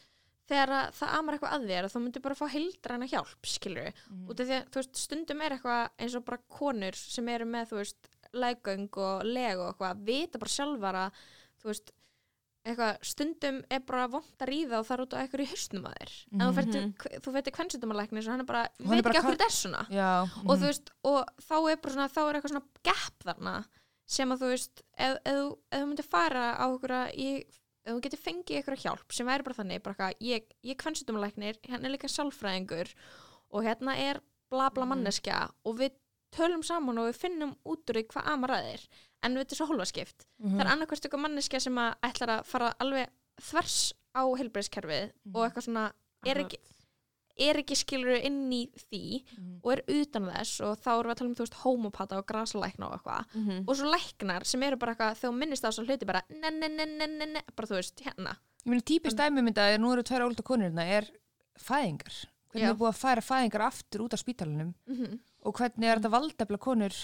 [0.48, 4.38] þegar að það amar eitthvað að þér þá myndir bara fá heildræna hjálp, skilur af
[4.38, 7.80] því að þú veist, stundum er eitthvað eins og bara konur sem eru með, þú
[7.82, 11.22] veist leggöng og leg og eitthvað vita bara sjálfar að,
[11.62, 11.92] þú veist
[12.68, 15.86] eitthvað, stundum er bara vont að ríða og það er út á eitthvað í hausnum
[15.88, 16.14] að þér.
[16.34, 16.82] En þú, fer til,
[17.24, 19.54] þú veitir kvennsitumalæknir og hann er bara, hann er veit bara ekki okkur þetta er
[19.56, 19.82] svona.
[19.94, 20.08] Já,
[20.44, 23.54] og þú veist, og þá er bara svona þá er eitthvað svona gap þarna
[24.08, 27.28] sem að þú veist, ef, ef, þú- ef þú myndir fara á okkur í
[27.88, 31.60] ef þú getur fengið ykkur hjálp sem væri bara þannig bara eitthvað, ég, ég kvennsitumalæknir
[31.64, 32.90] hérna er líka sálfræðingur
[33.48, 34.20] og hérna er
[34.52, 34.92] bla bla Mhm.
[34.92, 35.92] manneskja og við
[36.34, 38.88] tölum saman og við finnum út úr því hvað amar að þér
[39.22, 40.56] en við þetta er svo hólfaskipt Mhm.
[40.56, 43.08] það er annarkvæmst ykkur manneskja sem að ætlar að fara alveg
[43.40, 45.92] þvers á heilbreyðskerfið og eitthvað svona
[46.26, 46.58] er ekki,
[47.38, 49.60] er ekki skilur inn í því Mhm.
[49.62, 52.26] og er utan þess og þá erum við að tala um þú veist homopata og
[52.26, 53.64] grasalækna og eitthvað Mhm.
[53.68, 56.68] og svo læknar sem eru bara eitthvað þegar minnist á þess hluti bara ne, ne,
[56.68, 58.36] ne, ne, ne, ne, bara þú veist hérna
[58.66, 61.08] Ég meina típist dæmi mynda að nú eru tværa ólita konur hérna er
[61.58, 62.26] fæðingar.
[62.52, 62.70] Hvernig Já.
[62.70, 66.58] er búið að færa fæðingar aftur út af spítalunum mm og hvernig er þetta valdefla
[66.58, 66.98] konur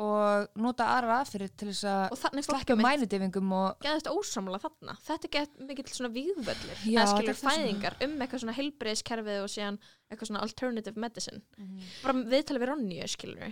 [0.00, 4.94] og nota aðra aðfyrir til þess að slekka mænudeyfingum og geðast ósamla þarna.
[5.04, 6.08] Þetta gett mikill svona
[7.10, 9.76] skilur er það sem- fæðingar um eitthvað svona heilbreyðskerfið og síðan
[10.08, 11.42] eitthvað svona alternative medicine.
[12.00, 13.42] Bara viðtalið við Ronju skilur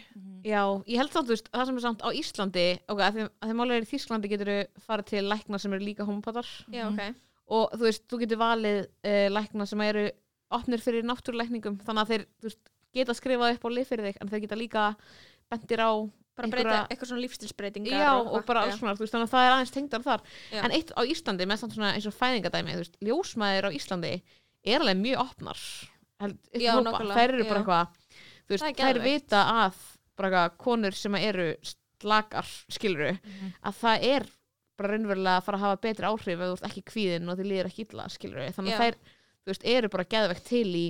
[0.48, 3.28] Já, ég held samt, þú veist, það sem er samt á Íslandi ok, að því,
[3.44, 6.86] því málega er í Þísklandi getur þú farið til lækna sem eru líka homopatar já
[6.88, 7.02] ok.
[7.48, 10.08] Og þú veist, þú getur valið uh, lækna sem eru
[10.56, 14.22] opnir fyrir náttúrulækningum þannig að þeir, þú veist, geta skrifað upp á lið fyrir þig
[14.22, 14.86] en þeir geta líka
[15.48, 15.90] bendir á
[16.38, 19.54] bara breyta eitthvað svona lífstilsbreytingar Já, og, og bara alls veist, þannig að það er
[19.54, 20.24] aðeins tengdar þar.
[20.52, 20.60] Já.
[20.62, 24.12] en eitt á Íslandi, með svona eins og fæðingadæmi veist, ljósmæðir á Íslandi
[24.68, 25.64] er alveg mjög opnar.
[26.22, 29.82] Held, Já, þær eru bara eitthvað þær vita að
[30.18, 31.52] bara konur sem eru
[31.98, 34.26] slakar, skiluru að það er
[34.78, 37.48] bara raunverulega að fara að hafa betri áhrif ef þú ert ekki kvíðin og þið
[37.50, 38.98] líður ekki illa, skiluru þannig að þær,
[39.50, 40.86] veist, eru bara geðvegt til í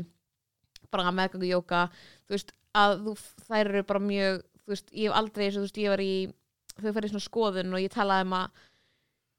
[0.90, 1.88] bara meðgangu jóka
[2.28, 3.14] þú veist, að þú,
[3.48, 6.12] þær eru bara mjög þú veist, ég hef aldrei, og þú veist, ég var í
[6.78, 8.50] þau fyrir svona skoðun og ég talaði um að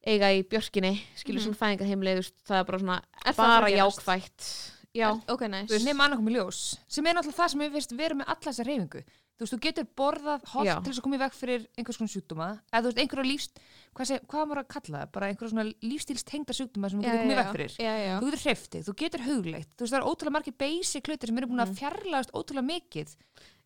[0.09, 1.45] eiga í björkinni skilur Mhm.
[1.45, 4.49] svona fæðingarheimli, þú veist, það er bara svona Er bara jákvætt.
[4.95, 5.69] Já, ok, nice.
[5.73, 8.41] Veist- nema annað komið ljós sem er náttúrulega það sem við finnst vera með alla
[8.41, 9.03] þessa reyfingu
[9.39, 10.73] þú veist, þú getur borðað Já.
[10.83, 12.47] til þess að koma í veg fyrir einhvers konar sjúkdóma.
[12.73, 13.61] Eða þú veist, einhverja lífst
[13.95, 17.35] hvað, hvað maður að kalla það, bara einhverja svona lífstílstengda sjúkdóma sem þú getur komið
[17.35, 17.77] í veg fyrir.
[17.79, 18.15] já, já.
[18.19, 19.69] þú getur hreiftið, þú getur hugleitt.
[19.75, 23.15] Þú veist, það er ótrúlega margir basic hlutir sem eru búin að fjarlægast ótrúlega mikið.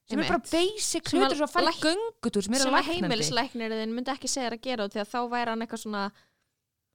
[0.04, 3.08] Sem eru bara basic hlutir sem að fara læk- göngutúr sem eru sem að læknandi.
[3.08, 6.02] heimilisleiknirðin myndi ekki segja að gera því að þá væri hann eitthvað svona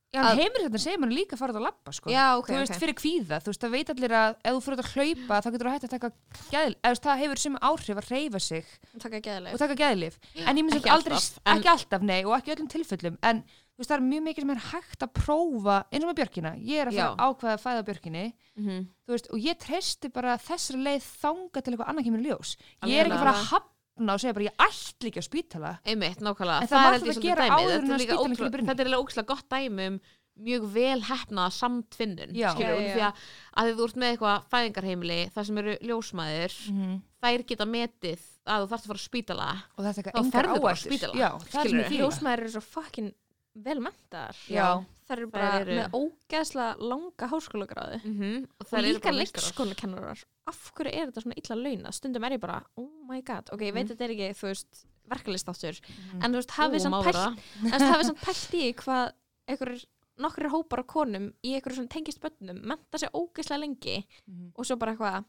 [0.09, 2.09] Já, en heimilisleiknir segir mann líka að fara út að labba sko.
[2.09, 2.81] já, ok, þú veist, ok.
[2.81, 5.49] fyrir kvíða, þú veist, það veit allir að ef þú fyrir út að hlaupa, þá
[5.53, 6.11] getur þú hægt að taka
[6.55, 8.67] gæðl, eða það hefur sem áhrif að reyfa sig
[9.05, 9.21] taka
[9.53, 10.17] og taka gæðlif
[10.47, 13.43] en ég myndi Ekki aldrei, alltaf, en- ekki alltaf, nei og ekki öllum tilfellum, en
[13.45, 16.53] þú veist, það er mjög mikið sem er hægt að prófa, eins og með björkina.
[16.67, 17.53] Ég er að fara Já.
[17.53, 18.25] að fæða björkinni
[18.57, 22.57] mm þú veist, og ég treysti bara þessari leið þanga til eitthvað annað kemur ljós.
[22.85, 23.69] Ég er ekki að fara að
[23.99, 27.03] hafna og segja bara ég ætli ekki á spítala einmitt, nákvæmlega En það er held
[27.03, 27.59] þetta ég svolítið gera dæmið.
[27.59, 28.07] áður en er að
[28.39, 28.69] grípur inn í.
[28.69, 30.01] þetta er eiginlega ókslega gott dæmi um
[30.39, 32.53] mjög vel hefnaða samtfinnun Já.
[32.55, 33.23] skilur, Já, já, því að,
[33.59, 36.93] að þú ert með eitthvað fæðingarheimili það sem eru ljósmæður Mhm.
[37.23, 40.39] þær geta metið að þú þarfst að fara á spítala og það er eitthvað engar
[40.39, 41.83] ferðu bara á áættir spítala, já, það er sem skilurðu.
[41.83, 43.11] ég fíla ljósmaður eru svo fucking
[43.55, 44.85] vel mentaðar Já.
[45.09, 48.43] það eru bara eru- með ógeðslega langa háskólagráði mm -hmm.
[48.45, 52.33] og og þær eru líka leikskólakennarar af hverju er þetta svona illa launa stundum er
[52.33, 53.93] ég bara, oh my god ok, ég veit Mhm.
[53.97, 56.25] þetta er ekki, þú veist verkalistáttur, Mhm.
[56.25, 59.13] en þú veist, hafið samt pælt en þú veist, hafið samt pælt í hvað
[59.49, 59.85] einhverjir
[60.19, 64.53] nokkur hópar af konum í einhverjum svona tengist bönnum menta sér ógeðslega lengi Mhm.
[64.57, 65.25] og svo bara eitthvað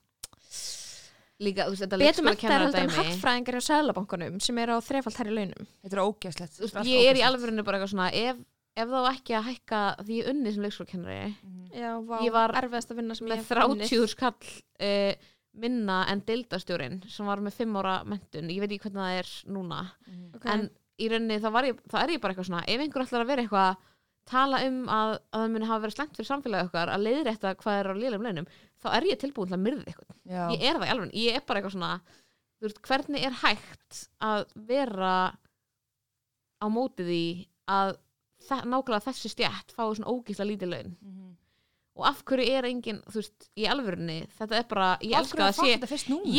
[1.43, 4.79] líka, þú veist, þetta betur leikskólakennara heldur en dæmi hagfræðingar hjá sælabankunum sem eru á
[4.83, 5.67] þrefald hærri launum.
[5.83, 8.41] Þetta er ógæslegt Þú veist, ég er í alvörinu bara eitthvað svona ef,
[8.83, 11.19] ef þá ekki að hækka því ég unni sem leikskólakennari.
[11.73, 13.93] Já, vá, Ég var erfiðast að vinna sem með ég hef unnið.
[13.93, 14.53] 30 skall
[14.89, 19.21] uh, minna en deildastjórin sem var með 5 ára mentun, ég veit ekki hvernig það
[19.23, 19.83] er núna.
[20.35, 20.45] Ok.
[20.53, 23.23] en í rauninni þá, var ég, þá er ég bara eitthvað svona ef einhver ætlar
[23.23, 23.85] að vera eitthvað
[24.29, 27.79] tala um að, að það muni hafa verið slengt fyrir samfélagi okkar að leiðrétta hvað
[27.79, 28.49] er á liðlega launum
[28.83, 30.43] þá er ég tilbúin til að myrða eitthvað já.
[30.55, 31.93] ég er það í alveg, ég er bara eitthvað svona
[32.59, 35.13] þú veist, hvernig er hægt að vera
[36.59, 37.21] á móti því
[37.71, 37.93] að
[38.49, 41.25] þe nákvæmlega þessi stjætt fái svona ógísla lítið laun Mhm.
[41.99, 45.49] Og af hverju er engin, þú veist, í alvörunni þetta er bara, ég elska hverju
[45.49, 45.73] að sé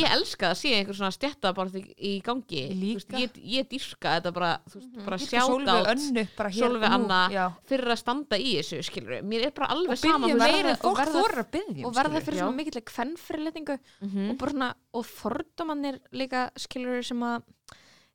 [0.01, 2.63] ég elska að sé einhver svona stjætta bara í, í gangi
[2.97, 4.95] veist, ég, ég dýrka þetta bara, þú veist,
[5.77, 6.95] átt önnu bara og nú.
[6.99, 7.21] Anna.
[7.31, 7.45] Já.
[7.69, 11.21] fyrir að standa í þessu, skilur mér er bara alveg og en og fólk verða-
[11.21, 12.45] þorir að byggja og verða fyrir Já.
[12.47, 14.31] svona mikill kvennfyrirletningu Mhm.
[14.31, 17.43] og bara svona, og fordómanir líka skilur sem að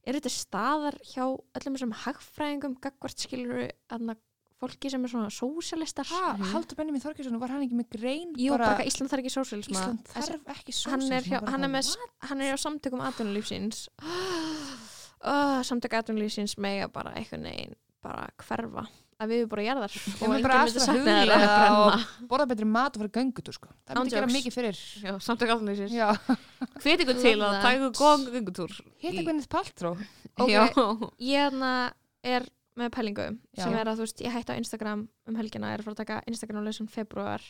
[0.05, 1.23] eru þetta staðar hjá
[1.57, 4.15] öllum þessum hagfræðingum, gagvart skilur að
[4.65, 8.51] fólki sem er svona sósialistar Ha, Haldur Benjamin Þorkesson, var hann ekki með grein Jú,
[8.55, 11.93] bara, bara, Ísland þarf ekki sósialisma Ísland þarf ekki hann er, bara hann, er með,
[12.31, 19.31] hann er hjá samtökum atvinnulífsins oh, samtök atvinnulífsins mega bara eitthvað negin bara hverfa að
[19.31, 21.19] við erum bara jarðar Ég og enginn bara myndi sakna þeirra.
[21.21, 21.99] huglega brenna.
[21.99, 23.69] og borða betri mat og fara göngutur sko.
[23.87, 24.81] Það myndi gera mikið fyrir.
[25.23, 26.09] Samtök allir Já,
[26.83, 30.03] hvet ykkur til að taka góðan göngutúr hitta Paltrow.
[30.35, 30.51] Ok.
[30.51, 30.65] Já,
[31.23, 31.71] ég hérna
[32.25, 33.63] er með pælingu Já.
[33.63, 36.01] sem er að þú veist, ég hætti á Instagram um helgina, er að fara að
[36.03, 37.41] taka Instagram lausan februar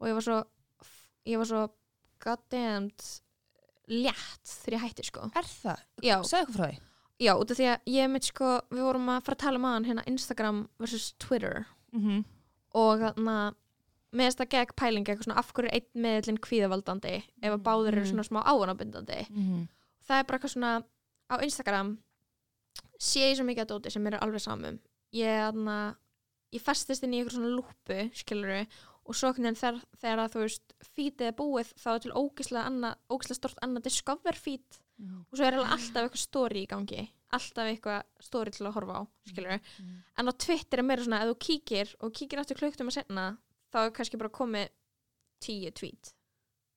[0.00, 0.38] og ég var svo
[1.26, 1.62] ég var svo
[2.22, 3.02] goddamned
[3.90, 5.80] létt þegar ég hætti sko Er það?
[6.02, 6.80] já, Segðu eitthvað frá því
[7.22, 9.66] já, út af því að ég mitt sko við vorum að fara að tala um
[9.70, 12.24] aðan hérna Instagram versus Twitter mm -hmm.
[12.74, 13.36] og þarna
[14.12, 17.62] með þess að gegn pæling eitthvað svona af hverju er einn meðlinn kvíðavaldandi ef að
[17.62, 18.10] báður eru Mhm.
[18.10, 19.68] svona smá áanabindandi Mhm.
[20.08, 20.84] það er bara eitthvað svona
[21.30, 21.98] á Instagram
[23.02, 24.78] sé ég svo mikið að dóti sem eru alveg samum
[25.16, 25.76] ég, aðna,
[26.54, 28.60] ég festist inn í eitthvað svona lúpu skiluru
[29.02, 32.66] og svo hvernig þegar, þegar að þú veist fítið er búið þá er til ógislega,
[32.70, 35.24] anna, ógislega stort annað discover feed Mhm.
[35.32, 39.02] og svo er alltaf eitthvað story í gangi alltaf eitthvað story til að horfa á
[39.26, 39.96] skilur Mhm.
[40.18, 43.24] en á Twitter er meira svona ef þú kíkir og kíkir aftur klukktum að setna
[43.72, 44.68] þá er kannski bara komið
[45.42, 46.12] tíu tweet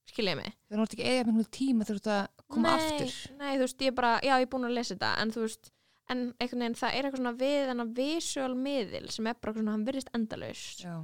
[0.10, 3.38] skilja ég mig er náttúrulega ekki eða með tíma þú ert að koma nei, aftur.
[3.38, 5.42] nei, þú veist, ég er bara, já, ég er búin að lesa þetta en þú
[5.46, 5.72] veist,
[6.10, 9.72] en einhvern veginn það er eitthvað svona við þennan visual miðil sem er bara svona,
[9.72, 10.10] hann virðist.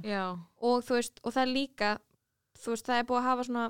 [0.04, 1.98] Já, og þú veist, og það er líka
[2.62, 3.64] þú veist, það er búið að hafa svona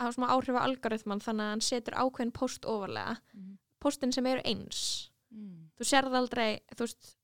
[0.00, 3.58] hafa svona áhrif á algoritman þannig að hann setur ákveðin post ofarlega Mhm.
[3.80, 5.68] postin sem eru eins Mm.
[5.78, 7.16] þú sérð aldrei, þú veist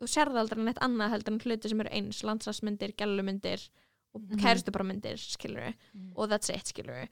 [0.00, 3.68] þú sérð aldrei neitt annað heldur en hluti sem eru eins landslagsmyndir, gælumyndir
[4.14, 4.38] og Mhm.
[4.40, 6.12] kærustubaramyndir, skilur Mm.
[6.16, 7.08] og that's it, skilur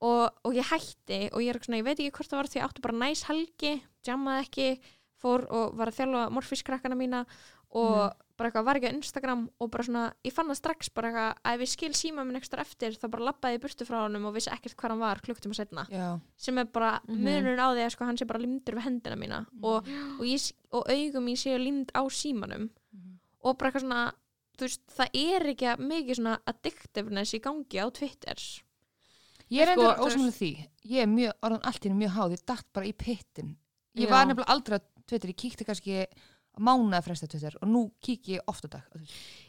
[0.00, 2.60] og, og ég hætti og ég er svona, ég veit ekki hvort það var því
[2.60, 4.80] ég átti bara næs helgi, jammaði ekki
[5.20, 7.24] fór og var að þjálfa morfískrakkana mína
[7.70, 11.10] og bara eitthvað var ekki á Instagram og bara svona, ég fann það strax bara
[11.10, 13.98] eitthvað að ef ég skil síma minn ekstra eftir þá bara labbaði ég burtu frá
[14.06, 16.06] honum og vissi ekkert hvað hann var klukktum að setna Já.
[16.36, 17.20] sem er bara Mhm.
[17.20, 19.86] munurinn á því að sko, hann sé bara limdur við hendina mína og,
[20.18, 23.18] og, ég, og augum mín séu limd á símanum Mhm.
[23.44, 24.12] og bara eitthvað svona
[24.60, 28.36] veist, það er ekki mikið svona addictiveness í gangi á Twitter
[29.50, 30.50] Ég er Sko, endur þú ósamlega því.
[30.86, 33.56] Ég er mjög, orðan allt í einu mjög háð, ég datt bara í pittin.
[33.96, 34.10] Ég Já.
[34.10, 36.04] var nefnilega aldrei á Twitter, ég kíkti kannski
[36.60, 38.82] mánuða fresta Twitter og nú kík ég ofta dag.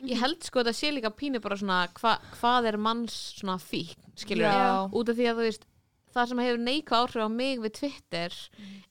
[0.06, 3.58] ég held sko að það sé líka pínu bara svona hva, hvað er manns svona
[3.62, 4.88] fík, skilur Já.
[4.92, 5.68] út af því að þú veist
[6.12, 8.38] það sem hefur neikvæð áhrif á mig við Twitter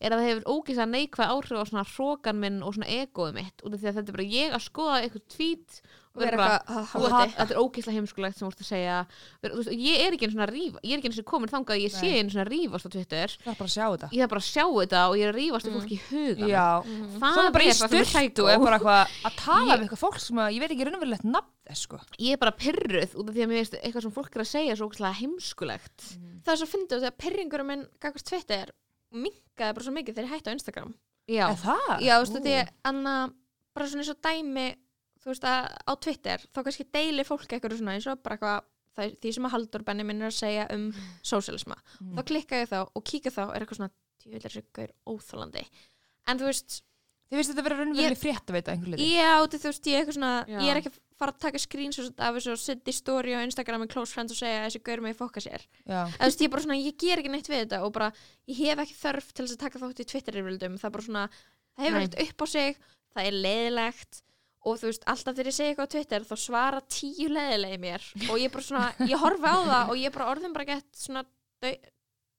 [0.01, 3.65] er að það hefur ógíslega neikvæð áhrif á svona hrókan minn og svona egoið mitt.
[3.65, 5.81] Út af því að þetta er bara ég að skoða eitthvað tweet
[6.21, 7.47] og vera þetta.
[7.47, 8.99] Er ógíslega heimskulegt sem ert að segja.
[9.41, 11.53] Ver, þú veist, ég er ekki svona að rífa ég er ekki einu svona komin
[11.53, 13.35] þangað að ég sé svona að rífast á Twitter.
[13.41, 14.09] Það er bara að sjá þetta.
[14.17, 15.75] ég er bara að sjá þetta og ég er að rífast mm.
[15.77, 16.69] fólki í hugan Já.
[17.21, 20.41] það er bara í er styrtu og er að tala Ég- við eitthvað fólk sem
[20.41, 22.01] að ég veit ekki raunverulegt nafn sko.
[22.19, 24.51] ég er bara pyrruð út af því að mér veist eitthvað sem fólk er að
[24.51, 25.99] segja svo ógíslega heimskulegt.
[26.45, 28.73] Það er svo fyndið þegar perringurum minn gagvart Twitter
[29.11, 30.93] minkaði bara svo mikið þegar ég hætti á Instagram.
[31.31, 31.47] Er já,
[35.21, 38.37] þú veist, og að á Twitter þá kannski deilir fólk eitthvað svona eins og bara
[38.39, 38.61] eitthvað
[38.97, 40.87] það, því sem að Haldur Benni minn er að segja um
[41.23, 42.15] sósialisma Mm.
[42.17, 45.67] þá klikka ég þá og kíka þá er eitthvað svona djúvill þessi gaur óþólandi
[46.29, 46.81] en þú veist,
[47.31, 50.31] Þið veist þetta vera raunveruleg frétt að veita já, þú veist ég er eitthvað svona
[50.51, 50.57] Já.
[50.65, 53.45] ég er ekki að fara að taka screenshot af þessu og setja í story á
[53.47, 55.63] Instagram með close friends og segja þessi gaur með fokka sér.
[55.87, 58.09] Þú veist, ég er bara svona, ég ger ekki neitt við þetta og bara,
[58.51, 61.25] ég hef ekki þörf til þess að taka þátt í Twitter-rivildum, það er bara svona
[61.31, 62.83] það hefur ekkert upp á sig,
[63.15, 64.23] það er leiðilegt
[64.67, 68.07] og þú veist, alltaf þegar ég segi eitthvað á Twitter þá svara tíu leiðilegi mér
[68.29, 71.23] og ég bara svona, ég horfi á það og ég bara orðin bara gett svona
[71.65, 71.73] dau,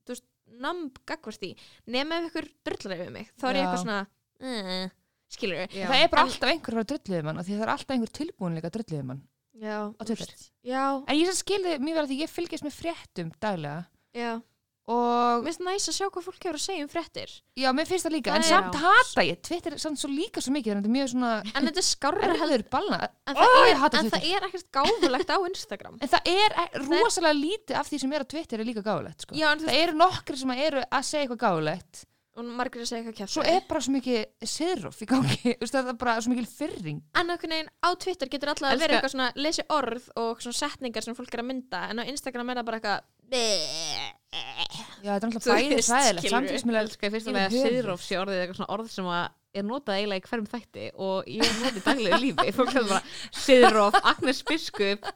[0.06, 0.26] þú veist,
[0.62, 1.52] namb gagvart því
[1.96, 4.00] nema ef ykkur drullar yfir mig þá er ég eitthvað svona,
[4.46, 4.86] uh,
[5.32, 5.88] skilur Já.
[5.88, 8.72] Það er bara alltaf einhver að drulliði mann og því það er alltaf einhver tilbúinleika
[8.76, 9.22] drulliði mann.
[9.62, 10.34] já, Á Twitter.
[10.68, 14.32] já, En ég skilði mjög vel að því ég fylgjast með fréttum daglega já
[14.88, 17.32] og mér finnst næs að sjá hvað fólk hefur að segja um fréttir.
[17.56, 20.10] Já, mér finnst það líka, Það en er- samt hata ég Twitter er samt svo
[20.10, 23.00] líka svo mikið, en þetta er mjög svona en þetta er skárra heldur erður balna
[23.28, 24.20] en, Ó, það, ég er, hata en Twitter.
[24.20, 25.98] það er ekkert gáfulegt á Instagram.
[26.02, 29.22] En það er e- rosalega lítið af því sem er á Twitter er líka gáfulegt
[29.22, 29.36] sko.
[29.36, 32.06] Já, en þú Það eru nokkri sem eru að segja eitthvað gáfulegt.
[32.32, 35.66] Og margir að segja eitthvað kjátt Svo er bara svo mikið siðróf í gangi Þú
[35.66, 38.72] veist, Það er bara svo mikið fyrring en einhvern veginn á Twitter getur alltaf að
[38.72, 42.00] Elska- vera eitthvað svona lesi orð og svona setningar sem fólk er að mynda en
[42.00, 43.04] á Instagram er það bara eitthvað
[45.02, 46.22] Já, þetta er alltaf bæðið veist, hræðilegt.
[46.22, 46.34] skilurðu.
[46.36, 47.72] Samfélagsmiðlar elska í fyrsta yfir lega að höfuð.
[47.76, 49.24] siðróf sé orðið eitthvað svona orð sem að
[49.62, 52.54] er notað eiginlega í hverjum þætti og ég er notið í lífi.
[52.56, 53.02] Fólk hefur bara
[53.42, 55.10] siðróf, Agnes Biskup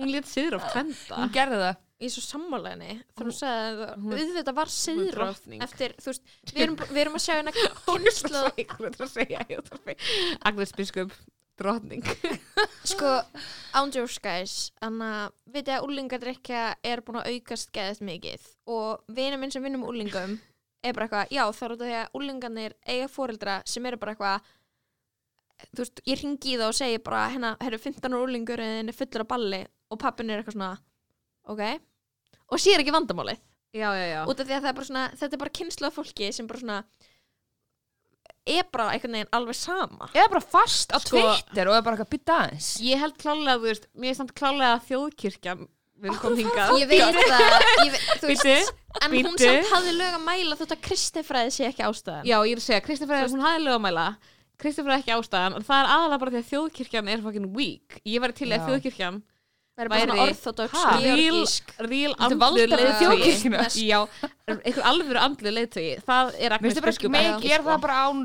[0.00, 1.80] hún lét siðróf tvenda Hún gerði það.
[2.00, 5.96] Ég er svo sammálaðinni þegar hún sagði að Hún er- auðvitað var er siðróf eftir,
[6.00, 6.22] þú veist,
[6.54, 7.44] við erum, við erum að sjá er
[9.50, 9.96] er útvarpi.
[10.48, 11.12] Agnes Biskup
[11.60, 12.04] drottning.
[12.90, 13.16] Sko,
[14.24, 14.54] guys.
[14.82, 19.64] En að veitir að úlingadrykja er búin að aukast geðast mikið og vinur minn sem
[19.64, 20.38] vinnum úlingum
[20.80, 24.14] er bara eitthvað, já það er af því að úlingarnir eiga fóreldra sem eru bara
[24.14, 24.48] eitthvað
[25.68, 28.88] þú veist, ég ringi í það og segi bara hérna, herru, 15 ára úlingur en
[28.88, 30.72] er fullur af balli og pappin er eitthvað svona
[31.50, 31.62] ok,
[32.50, 33.40] og sér ekki vandamálið.
[33.70, 34.20] Já, já, já.
[34.26, 36.48] Út af því að það er bara svona, þetta er bara kynslu af fólki sem
[36.50, 36.78] bara svona
[38.46, 40.08] er bara einhvern veginn alveg sama.
[40.14, 42.70] Eða bara fast á Sko- Twitter og er bara eitthvað bytta aðeins.
[42.80, 45.68] Ég held klálega, þú veist, mér er samt klálega að þjóðkirkjan
[46.00, 46.70] vil kom hingað.
[46.80, 48.74] ég veit það ég veit, þú veist, Bíddu,
[49.04, 49.44] en hún bíddu.
[49.44, 52.24] samt hafði lög að mæla þótt að kristinfræði sé ekki ástæðan.
[52.24, 54.06] Já, ég er að segja, Kristoffer, hún hafði lögamæla
[54.60, 58.00] Kristoffer er ekki ástæðan, en það er aðalega bara því að þjóðkirkjan er fucking weak.
[58.04, 58.66] Ég væri til í að Já.
[58.68, 59.22] þjóðkirkjan
[59.80, 60.92] væri bara Væri- svona orthodox, Ha?
[61.00, 61.72] georgísk.
[61.90, 63.60] Real Þetta andlu bara þjóðkirkjuna.
[63.90, 64.00] já,
[64.50, 65.92] einhver alvöru andlu leiðtogi.
[66.06, 67.68] Það er Mér Agnes finnst bara biskup ekki ekki, meik, er sko.
[67.70, 68.24] það bara án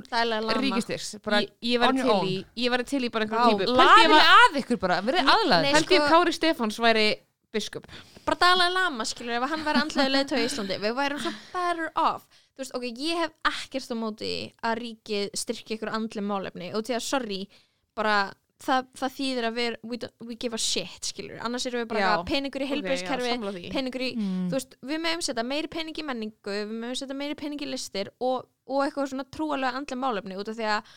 [1.26, 3.76] bara ég, your til í ég var til í bara Vá, einhver típu
[4.16, 7.08] var- að ykkur bara, verið aðlæð held ég Kári Stefáns væri
[7.56, 7.86] biskup.
[8.26, 11.92] Bara Dalai Lama skilur ef hann væri andlega leiðtói í Íslandi við værum svo better
[11.96, 12.26] off.
[12.56, 14.32] Þú veist, ok, ég hef ekkert á móti
[14.64, 16.74] að ríkið styrkja ykkur andlega málefni.
[16.76, 17.48] Og til að, sorry,
[17.96, 18.34] bara
[18.66, 20.00] það, það þýðir að við, we,
[20.30, 22.12] we give a shit skilur, annars erum við bara Já.
[22.30, 24.46] peningur í heilbreyðskerfi, okay, peningur í Mm.
[24.50, 27.70] þú veist, við meðum setja meiri pening í menningu við meðum setja meiri pening í
[27.70, 30.94] listir og, og eitthvað svona trúalega andlega málefni út af því að,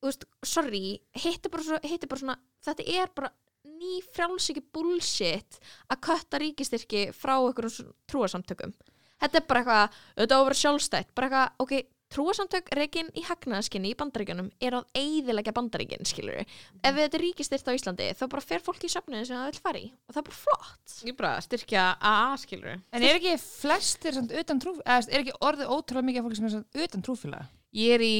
[0.00, 0.82] þú veist, sorry
[1.24, 3.32] hitt er bara, svo, hitt er bara svona þetta er bara
[3.78, 5.60] ný frjálsiki bullshit
[5.92, 8.74] að kötta ríkistyrki frá einhverjum trúasamtökum
[9.22, 11.76] þetta er bara eitthvað, þetta vera sjálfstætt bara eitthvað, ok,
[12.12, 16.46] trúasamtök reygin í hagnaðaskinni í bandaríkjunum er að eyðilegja bandaríkin, skilur ef
[16.82, 19.82] þetta er ríkistyrt á Íslandi, þá bara fer fólk í söfniði sem það vil fara
[19.82, 24.16] í og það er bara flott ég bara styrkja AA skilur En er ekki flestir
[24.16, 27.04] samt utan trú, eða er ekki orðið ótrúlega mikið af fólki sem er samt utan
[27.06, 27.46] trúfélaga?
[27.76, 28.12] ég er í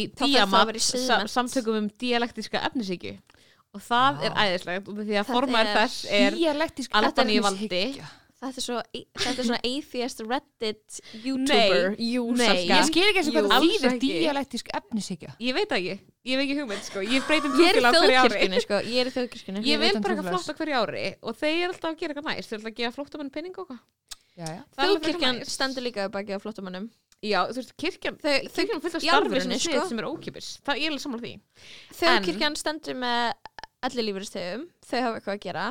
[0.85, 1.33] siðmennt.
[1.33, 3.17] samtökum um dialektíska efnisíkju
[3.77, 4.25] og það Vá.
[4.29, 7.65] er æðislegt af því að formar er- þess er Dialektísk Albaníu valdi.
[7.69, 8.07] efnishyggja.
[8.39, 8.79] Þetta er, svo,
[9.19, 12.65] þetta er svona atheist reddit youtuber jú, nei.
[12.69, 14.13] Ég skil ekki eins og hvað það þýðir ekki.
[14.23, 15.35] dialektísk efnishyggja.
[15.43, 17.05] ég veit ekki, ég hef ekki hugmynd sko.
[17.05, 18.63] ég breytum ég er trúfélag á hverju ári.
[18.65, 19.65] sko, ég er í þjóðkirkjunni.
[19.67, 22.15] Ég vil utan bara eitthvað flott á hverju ári og þeir eru alltaf að gera
[22.15, 22.49] eitthvað næst.
[22.49, 23.85] Þeir eru alltaf að gefa flóttamenn penning og eitthvað.
[24.39, 26.91] Er þjóðkirkjan stendur líka upp að gefa flottamönnum
[27.25, 29.89] já, þú veist, kirkjan Þau- er fullt af starfi sem, sko.
[29.89, 30.95] sem er ókipis ég er
[34.87, 35.67] þau hafa eitthvað að gera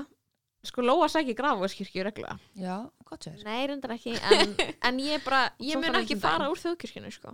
[0.68, 2.38] sko Lóa sækir grafaskirkju reglulega.
[2.60, 2.78] Já,
[3.08, 3.40] gott sér.
[3.48, 4.56] nei, reyndar ekki en,
[4.90, 7.34] en ég bara, ég mun ekki fara úr þjóðkirkjunni sko.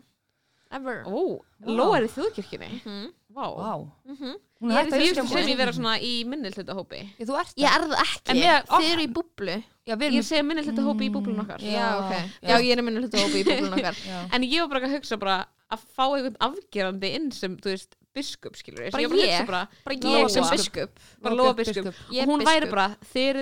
[0.74, 1.04] Ever.
[1.06, 1.38] Ó.
[1.70, 2.70] Lóa er í þjóðkirkjunni?
[2.82, 3.74] Mhm, vá, Vá.
[4.10, 4.40] mhm.
[4.64, 7.26] Hún ég er er hægt að því sem ég vera svona í minnilhluta hópi Já,
[7.28, 9.56] Þú ert ég er það ekki, mér- þið eru í búblu.
[9.84, 10.28] Já, við ég erum...
[10.30, 11.60] segi minnilhluta hópi í búblun okkar.
[11.60, 12.14] Já, já, ok,
[12.48, 12.56] já.
[12.64, 14.00] ég er minni hlutu hópi í búblun okkar.
[14.32, 15.36] En ég var bara að hugsa bara
[15.76, 19.48] að fá einhvern afgerandi inn sem, þú veist, biskup skilur Bara ég að ég?
[19.50, 21.00] bara, bara ég sem biskup.
[21.26, 21.90] bara Lóa biskup.
[21.90, 23.40] og hún væri bara, þeir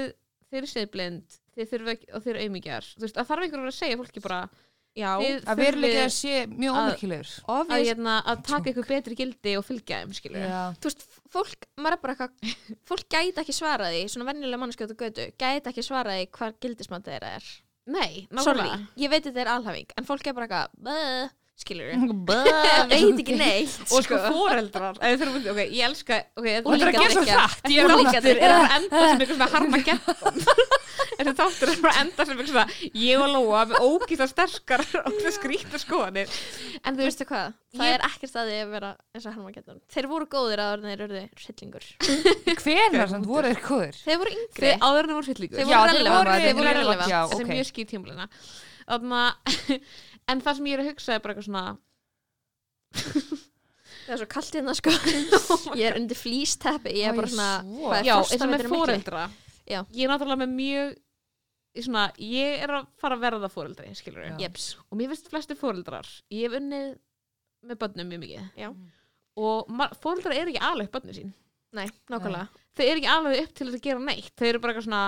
[1.81, 4.37] eru ekki og þeir eru auðmíkjar, þú veist, að þarf einhver að segja fólki bara,
[4.95, 5.59] já, Að að
[6.15, 7.33] sé mjög að- ómerkilegur.
[7.35, 10.15] að, obvious hérna, að taka ykkur betri gildi og fylgja þeim,
[10.79, 11.03] þú veist,
[11.35, 11.67] fólk,
[12.15, 12.55] eitthvað
[12.91, 17.35] fólk gæti ekki svaraði, svona venjulega mannskjöld og götu, gæti ekki svaraði hvað gildismat þeirra
[17.41, 17.51] er.
[17.91, 18.75] Nei, nákvæmlega.
[19.01, 21.91] Ég veit þetta er alhafing en fólk er bara eitthvað, skilur
[22.27, 22.35] Bæ.
[22.91, 24.19] veit ekki neitt og sko
[25.21, 27.69] þeir eru, ok, ég elska Og þetta er að líka gera svo hratt.
[27.71, 28.47] Ég er drykja.
[28.47, 29.49] er að enda sem eitthvað svona
[31.21, 32.65] þessi þáttur er að fara að enda sem eitthvað svona
[33.03, 36.33] ég og Lóa með ógísla sterkar og það skrýta skoðanir.
[36.81, 39.81] En þú veistu hvað, það Ég- er ekkert að því að vera eins og harmageddon
[39.93, 41.87] þeir voru góðir að þeir eru hryllingur.
[42.63, 44.01] Hvenar samt voru þeir góður?
[44.01, 44.61] þeir voru yngri.
[44.65, 45.19] Þeir áður en það
[45.61, 45.77] Þeir voru
[46.17, 47.13] voru- þeir voru relevant,
[50.29, 51.65] en það sem ég er að hugsa er bara eitthvað svona
[54.05, 54.93] það er svo kallt hérna sko
[55.79, 57.87] ég er undir flýsteppi, ég er bara svona svo.
[57.87, 59.23] hvað er já, eins og með foreldra
[59.71, 59.79] Já.
[59.93, 60.95] ég er náttúrulega með mjög
[61.71, 64.33] ég svona, ég er að fara að verða foreldri skilur Já.
[64.41, 64.71] Jeps.
[64.89, 66.89] og mér finnst flesti foreldrar ég hef unnið
[67.69, 68.71] með börnum mjög mikið Já.
[69.39, 71.33] og foreldrar eru ekki alveg upp börnum sín
[71.71, 74.87] nei, nákvæmlega þau eru ekki alveg upp til að gera neitt þau eru bara eitthvað
[74.89, 75.03] svona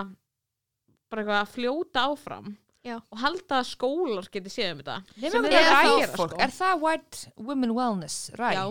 [1.11, 2.97] bara eitthvað að fljóta áfram Já.
[2.99, 6.33] og halda að skólar geti séð um þetta er það að ræ fólk.
[6.33, 6.41] sko.
[6.43, 8.49] Er það white women wellness ræ?
[8.57, 8.65] Já.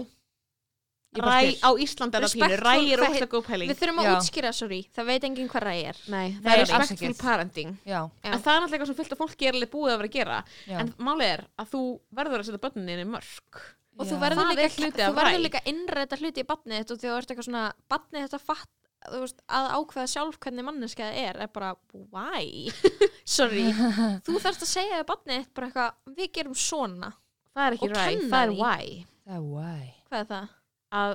[1.13, 4.07] Ræ á Íslandi er það pínu, ræ er hvað ógsta góð pæling við þurfum að
[4.07, 4.13] Já.
[4.17, 7.85] útskýra, sorry, það veit enginn hvað ræði er Nei, Nei, það er respectful parenting en
[7.85, 10.39] það er náttúrulega eitthvað sem fullt af fólki er alveg búið að vera að gera
[10.71, 10.79] Já.
[10.81, 11.83] en málið er að þú
[12.17, 13.61] verður að setja börninni mörg
[13.93, 14.09] og Já.
[14.09, 15.61] þú verður Það líka, er verður ræ.
[15.75, 18.71] innræta hluti í batnið þitt og þú ert eitthvað svona batnið þetta fatt
[19.11, 21.75] veist, að ákveða sjálf hvernig manneska það er er bara,
[22.13, 22.71] why?
[23.37, 23.67] sorry,
[24.27, 27.13] þú þarfst að segja við batnið þitt bara eitthvað, við gerum svona.
[27.53, 29.05] Það er ekki Og ræ, kenna það er why.
[29.27, 29.93] Það er why.
[30.09, 30.51] hvað er það?
[30.93, 31.15] að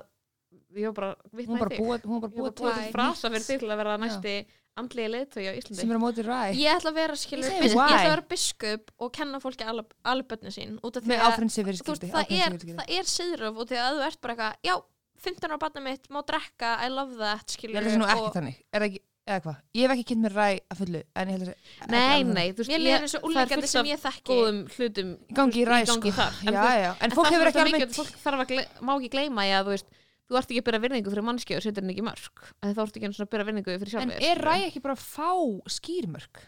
[0.77, 3.69] ég var bara Hún vitna bara búið, hún bara búið til frasa fyrir þig til
[3.71, 4.33] að vera næsti
[4.77, 5.79] andlega leiðtögi á Íslandi.
[5.79, 6.41] Sem er á móti ræ.
[6.53, 10.27] ég ætla að vera skilur, Ég ég ætla að vera biskup og kenna fólki alveg
[10.29, 13.71] bönnu sín út af því Með að þú veist, það er, það er siðröf og
[13.71, 14.75] því að þú ert bara eitthvað, já
[15.25, 18.01] 15 ára barnið mitt má drekka, I love that Ég skilur held að það sé
[18.01, 18.57] nú ekki þannig.
[18.71, 19.59] Er það ekki, eða hvað?
[19.77, 22.47] Ég hef ekki kynnt mér ræ að fullu, en ég held að nei, ekki nei,
[22.47, 25.13] þú veist Mér líður eins og það er úlíkandi fullt sem ég þekki góðum hlutum
[25.17, 26.13] Í gangi í ræ, sko.
[26.17, 26.91] þar en, Já, já.
[26.91, 27.87] En en fólk hefur er ekki alveg...
[27.87, 30.67] að fólk þarf að má ekki gleyma í að þú veist þú ert ekki að
[30.67, 33.27] byrja virðingu fyrir mannskja og setur henni ekki í mörg að þá ertu ekki svona
[33.27, 35.29] að byrja virðingu fyrir En sjálfur er ræ ekki bara fá
[35.77, 36.41] skýrmörk?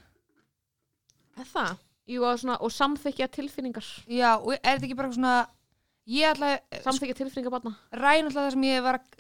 [1.40, 1.78] Er það?
[2.10, 5.36] Jú, og, svona, og samþykja tilfinningar Já, og er þetta ekki bara svona...
[6.10, 6.82] Ég ætla að...
[6.88, 9.14] samþykja tilfinningar barna Ræ er náttúrulega það sem ég var að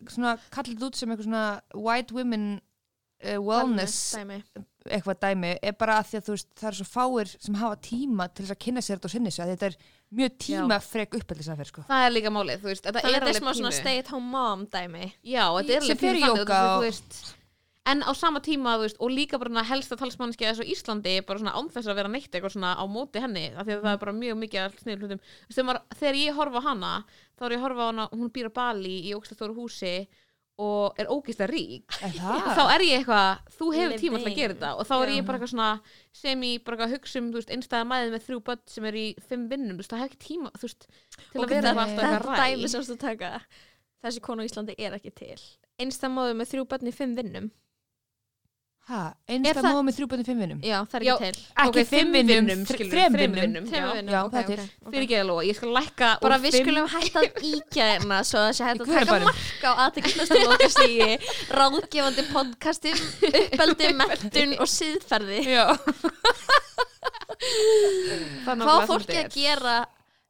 [0.49, 1.45] kalla þetta út sem eitthvað svona
[1.77, 4.41] white women uh, wellness dæmi
[4.89, 7.79] eitthvað dæmi er bara að því að þú veist það er svo fáir sem hafa
[7.85, 9.75] tíma til þess að kynna sér þetta og sinni að þetta er
[10.19, 11.83] mjög tíma frek uppeldisaferð sko.
[11.89, 13.73] það er líka málið, þú veist, þannig er er alveg pínu.
[13.75, 17.35] stay at home mom dæmi Já, þetta er alveg jóga þú, og-
[17.89, 21.41] En á sama tíma, veist, og líka bara svona helsta talsmannski eins og Íslandi, bara
[21.41, 23.93] svona án þess að vera neitt eitthvað svona á móti henni, af því að það
[23.95, 25.21] er bara mjög mikið að sniður hlutum.
[25.49, 25.61] Veist,
[26.01, 26.91] þegar, ég horfa hana,
[27.39, 29.93] þá er ég að horfa hana, hún býr á Bali í ógistastóru húsi
[30.59, 31.95] og er ógista rík.
[32.03, 34.71] En Þá er ég eitthvað, þú hefur tíma til að gera þetta.
[34.75, 35.69] Og þá er ég bara eitthvað svona
[36.19, 38.97] sem ég bara að hugsa um, þú veist, einstæða mæðið með þrjú börn sem er
[38.99, 40.89] í fimm vinnum, þú veist, það hef ekki tíma, þú veist,
[41.31, 42.35] til að vera alltaf eitthvað ræ.
[44.03, 45.39] þessi konu á Íslandi er ekki til.
[45.79, 47.49] Einstæð móðu með þrjú börn í fimm vinnum
[48.89, 50.59] ha, Er einstæð það- móð með þrjú bönnum fimm vinnum?
[50.65, 51.43] Já, það er Já, ekki til.
[51.63, 53.65] Ekki Ok, fimm vinnum, skilurðu, þrem þrem vinnum.
[53.69, 53.83] Já.
[53.93, 54.65] vinnum, já, það er til.
[54.89, 57.83] fyrir ekki að lofa, ég skal lækka bara úr við fimm- skulum hætta að íkja
[57.91, 61.11] hérna svo að það sé hægt Í að taka marka á aðteknastu lokastígi
[61.59, 62.91] ráðgefandi podcasti
[63.29, 65.65] uppeldi, mentun og síðferði já,
[68.45, 69.29] Það er hvað fólki að er.
[69.33, 69.75] gera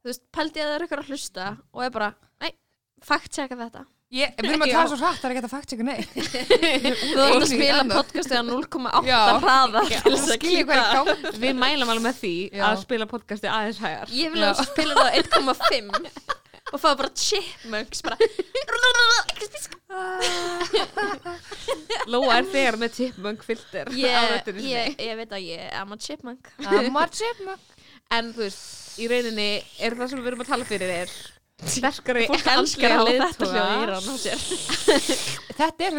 [0.00, 2.10] þú veist, pældi að það er eitthvað að hlusta og er bara,
[2.44, 2.52] nei,
[3.04, 5.70] fakt checka þetta ég, við erum að tala svo hrætt það er ekki að fakt
[5.70, 6.00] checka nei
[7.14, 9.20] þú ert að spila podcastið á 0,8 Já.
[9.44, 11.12] hraða að
[11.44, 12.64] Við mælum alveg með því Já.
[12.70, 14.12] að spila podcasti aðeins hægar.
[14.14, 16.38] Ég vil að spila það á 1,5
[16.70, 18.16] og fá bara chipmunks bara
[22.10, 25.98] Lóa er þegar með chipmunk filter á ég, ég, ég veit að ég am a
[25.98, 26.50] chipmunk.
[26.70, 27.76] Amar chipmunk.
[28.10, 28.62] En þú veist,
[28.98, 31.12] í rauninni er það sem við erum að tala fyrir er
[31.68, 34.44] sterkari fólk elskar að hafa þetta hljóð í rann á sér.
[35.60, 35.96] Þetta er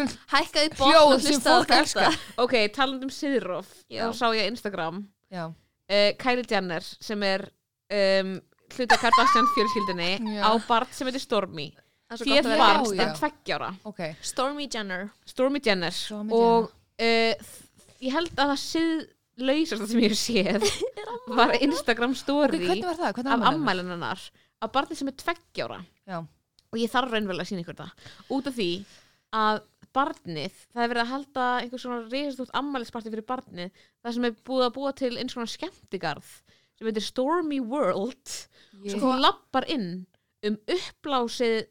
[0.80, 2.16] Hljóð sem á fólk elskar.
[2.42, 4.02] Ok, talandi um Siðrof Já.
[4.08, 5.02] þá sá ég á Instagram.
[5.32, 7.46] Já, uh, Kylie Jenner sem er
[7.92, 8.34] um,
[8.72, 11.70] hluti af Kardashian fjölskyldinni á barn sem heitir Stormy.
[12.10, 14.04] Það er svo Því gott er að Já, vera barn er tveggjára ok.
[14.32, 15.08] Stormy Jenner.
[15.28, 15.96] Stormy Jenner.
[15.96, 17.50] Stormy og uh,
[18.02, 20.66] ég held að það siðlausast sem ég séð
[21.38, 23.14] var Instagram story hvernig var það?
[23.20, 23.92] Hvernig af afmælið?
[24.62, 26.18] Af barni sem er tveggjára Já.
[26.22, 27.92] og ég þarf raunverulega að sína ykkur það.
[28.36, 28.68] Út af því
[29.42, 29.60] að
[29.92, 33.70] barnið, það er verið að halda einhvers svona reisastútt ammælisparti fyrir barnið
[34.02, 36.30] það sem er búið að búa til eins svona skemmtigarð
[36.78, 38.32] sem heitir Stormy World.
[38.82, 40.06] Ég- svo hún lappar inn
[40.48, 41.66] um uppblásið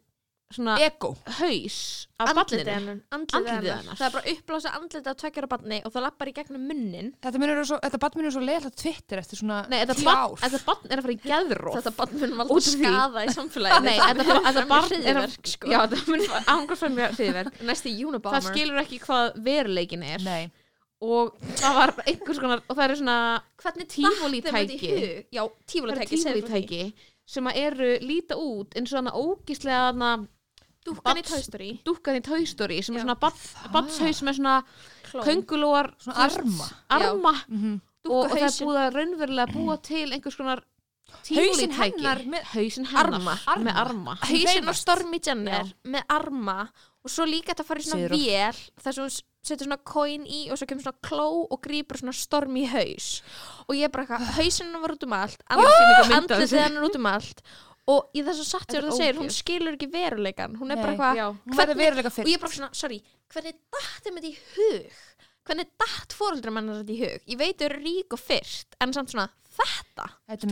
[0.55, 1.09] svona Ego.
[1.39, 2.71] haus af andlitið barninu.
[2.71, 2.97] hennar.
[3.11, 3.77] Andlitið Andlitið hennar.
[3.81, 3.97] hennar.
[3.99, 7.09] það er bara uppblása andlitið á tveggjara barni og það lappar í gegnum munnin.
[7.23, 10.21] Þetta munur svo, þetta barn munur svo leiðilegt Twitter eftir svona Nei, þetta tíu barn,
[10.21, 10.37] ár.
[10.45, 13.25] þetta barn er að fara í geðróf þetta barn mun Út valda af því- skada
[13.25, 13.83] í samfélaginu.
[13.85, 15.67] Nei, Það þetta, mun þetta barn er að hryðjuverk, sko.
[15.71, 16.25] Já, þetta mun
[16.55, 20.19] ángur fram með hriðverk næsti Það Unabomber skilur ekki hvað veruleikin er.
[20.25, 20.51] Nei,
[21.01, 23.15] og það var einhvers konar og það eru svona
[23.57, 24.77] hvernig Tívolítæki.
[24.77, 26.93] tífólítæki já, það eru tífólítæki tífólítæki
[27.31, 30.27] sem að eru líta út eins og svona ógíslega hana,
[30.85, 31.71] dúkkan í Story.
[31.85, 34.57] Dúkkan í Toy Story sem er svona batshaus með svona
[35.11, 35.23] Klón.
[35.27, 36.69] köngulóar Svona arma.
[36.89, 37.33] arma.
[37.47, 37.79] Mm
[38.09, 40.63] og, og það er búið að raunverulega búa til einhvers konar
[41.11, 43.33] Hausinn tífólítæki hennar með hausin hennar Arma.
[43.65, 44.13] með arma.
[44.23, 44.81] hausinn á hreyfast.
[44.85, 46.55] Stormy Jenner með arma
[47.03, 50.59] og svo líka þetta farið svona vél þess að hún setur svona coin í og
[50.61, 53.09] svo kemur svona kló og grýpur svona Stormy haus.
[53.67, 56.61] Og ég er bara eitthvað, hausinn var út um allt þessu.
[56.61, 57.43] hennar út um allt
[57.89, 60.77] og í þess að satt sér er það segir, hún skilur ekki veruleikan hún er
[60.77, 60.83] Nei.
[60.83, 63.01] bara eitthvað og ég er bara svona, sorry,
[63.33, 64.99] hvernig datt þeim þetta í hug?
[65.41, 67.21] Hvernig datt fóreldrar mennar þetta í hug?
[67.33, 70.05] Ég veit þau eru rík og fyrst en samt svona, þetta?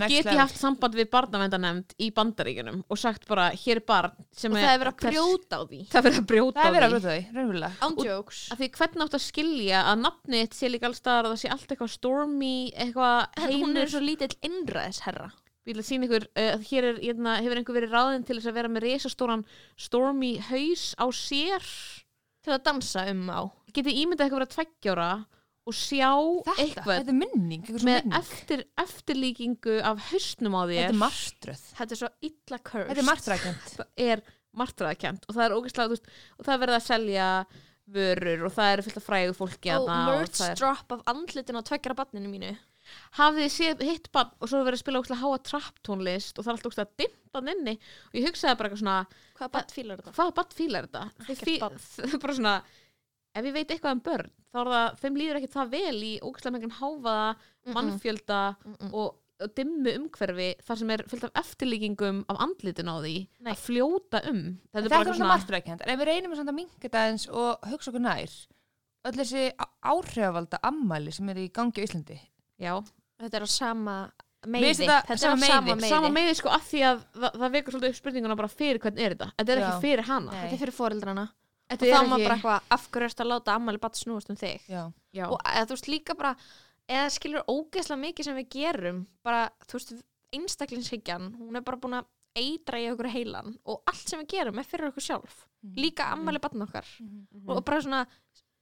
[0.09, 4.51] Get ég haft samband við barnavendanemnd í bandaríkunum og sagt bara, hér er barn sem
[4.51, 5.81] og er það er verið að brjóta á því.
[5.91, 7.03] Það er verið að brjóta Það er á verið að því.
[7.05, 7.71] brjóta því, raunverulega.
[7.87, 11.43] Ándjóks Af því hvernig átt að skilja að nafnið sé líka alls staðar og það
[11.43, 15.29] sé allt eitthvað stormy, eitthvað hún er svo lítill innræðisherra
[15.69, 18.39] Ég vil að sína ykkur, uh, að hér er, hérna, hefur einhver verið ráðinn til
[18.39, 19.43] þess að vera með resastóran
[19.77, 21.67] stormy haus á sér
[22.41, 23.41] til að dansa um á.
[23.69, 25.11] Getið ímyndað eitthvað vera tveggjára
[25.69, 28.17] og sjá Þetta, eitthvað þetta er minning, með minning.
[28.17, 30.79] eftir, eftirlíkingu af hausnum á þér?
[30.79, 31.63] Þetta er martröð.
[31.77, 32.89] Þetta er svo illa cursed.
[32.89, 34.23] Þetta er martrækjant það er
[34.59, 37.27] martraðakent og það er ógeðslega, veist, og það er verið að selja
[37.89, 41.61] vörur og það er fullt af frægu fólki og merch er, drop af andlitin á
[41.65, 42.51] tveggjara barninu mínu
[43.19, 46.37] hafið þið séð hitt bann og svo er verið að spila ógeðslega háa trapp tónlist
[46.39, 48.97] og það er alltaf ógeðslega dimmt hann inni og ég hugsaði bara eitthvað svona,
[49.39, 50.15] hvaða barn fílar þetta?
[50.17, 52.19] hvaða bann fílar þetta?
[52.23, 52.53] Bara svona,
[53.39, 56.13] ef ég veit eitthvað um börn þá er það, þeim líður ekki það vel í
[56.25, 57.25] ógeðslega mengum háfaða,
[57.75, 58.93] mannfjölda Mm-mm.
[58.97, 59.17] og,
[59.55, 63.13] dimmu umhverfi þar sem er fullt af eftirlíkingum af andlitin á því
[63.45, 63.53] Nei.
[63.53, 64.41] að fljóta um
[64.73, 67.69] þetta er er bara svona martrækjant En ef við reynum að minga þetta eins og
[67.71, 68.33] hugsa okkur nær
[69.07, 72.17] öll þessi á- áhrifavalda ammæli sem er í gangi á Íslandi
[72.59, 72.73] já,
[73.21, 73.95] þetta er á sama
[74.47, 74.73] meiði.
[74.85, 75.81] þetta þetta er sama á sama meiði.
[75.81, 75.89] meiði.
[75.89, 79.03] Sama meiði sko að því að það, það vekur svolítið upp spurninguna bara fyrir hvernig
[79.05, 79.31] er þetta.
[79.39, 79.67] Þetta er Já.
[79.69, 80.31] ekki fyrir hana.
[80.31, 80.39] Nei.
[80.43, 81.27] þetta er fyrir foreldrana.
[81.69, 83.93] Þetta og er þá maður ekki- bara eitthvað, af hverju ertu að láta ammali bara
[83.93, 84.61] snúast um þig?
[84.69, 84.83] Já,
[85.13, 86.35] Já, og eða, þú veist líka bara
[86.89, 89.93] eða skilur ógeðslega mikið sem við gerum bara, þú veist,
[90.33, 92.07] einstaklingshyggjan hún er bara búin að
[92.39, 95.45] eitra í okkur heilan og allt sem við gerum er fyrir okkur sjálf.
[95.75, 96.85] Líka ammali barn okkar.
[96.99, 97.49] Mhm.
[97.49, 98.05] og bara svona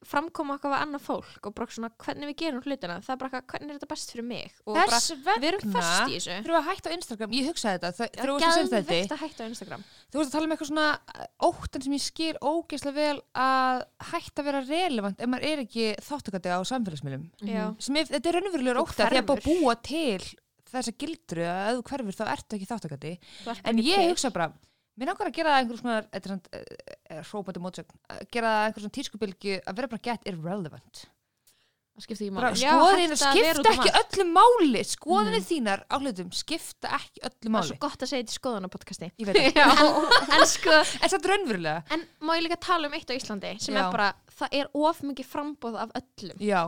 [0.06, 3.42] framkoma okkar við annað fólk og bara svona hvernig við gerum hlutina það er bara
[3.50, 4.54] hvernig er þetta best fyrir mig?
[4.68, 6.36] Og bara, Þess við erum fast í þessu.
[6.38, 10.30] þurfum við að hætta á Instagram, ég hugsaði þetta þegar þú að að þú veist
[10.30, 13.82] að tala um eitthvað svona uh, óttan sem ég skil ógeðslega vel að
[14.12, 17.26] hætta að vera relevant ef maður er ekki þáttakandi á samfélagsmiðlum.
[17.48, 17.64] Já.
[17.84, 19.62] sem ef, þetta er raunverulegur Þú ótta því að að hverfur.
[19.64, 20.30] búa til
[20.68, 23.12] þessa gildru að þú hverfur þá ertu ekki þáttakandi
[23.44, 24.50] Þú en ég hugsa bara
[24.98, 26.64] mér langar að gera það einhver svona þetta er svona,
[27.18, 31.04] uh, hrópandi mótsögn að gera það einhver svona tískubilgju að vera bara get irrelevant.
[31.98, 32.60] Það skiptir ekki máli.
[32.62, 37.24] Já, skoðin hætta að vera skipta ekki öllu máli skoðinni þínar á hlutum skipta ekki
[37.26, 37.70] öllu það er máli.
[37.72, 39.10] svo gott að segja þetta í skoðan á podcasti.
[39.18, 39.58] Ég veit það.
[39.58, 41.82] Já, en sko, en satt raunverulega.
[41.98, 43.82] En má ég líka tala um eitt á Íslandi sem Já.
[43.82, 46.38] er bara, það er of mikið frambóð af öllum.
[46.46, 46.62] Já.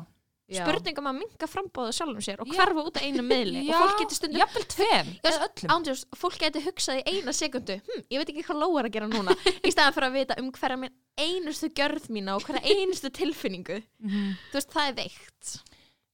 [0.58, 4.18] Spurningum að minga frambóðu sjálfum sér og hverfa út af einu miðli og fólk getur
[4.18, 5.74] stundum jafnvel tveim Já, eða öllum.
[5.76, 8.96] ándjós, fólk getur hugsað í eina sekundu hm, ég veit ekki hvað Lóa er að
[8.98, 9.36] gera núna
[9.68, 13.82] í staðan fyrir að vita um hverja minn einustu gjörð mína og hverja einustu tilfinningu.
[14.02, 14.28] Mhm.
[14.50, 15.54] þú veist, það er veikt.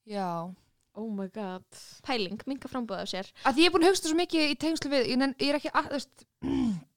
[0.10, 0.30] Já.
[0.96, 1.66] Oh my god.
[2.08, 3.30] Pæling, minga frambóðu af sér.
[3.46, 5.52] Að því ég er búin að hugsa svo mikið í tengslu við ég, nenn- ég
[5.52, 6.26] er ekki að, þú veist,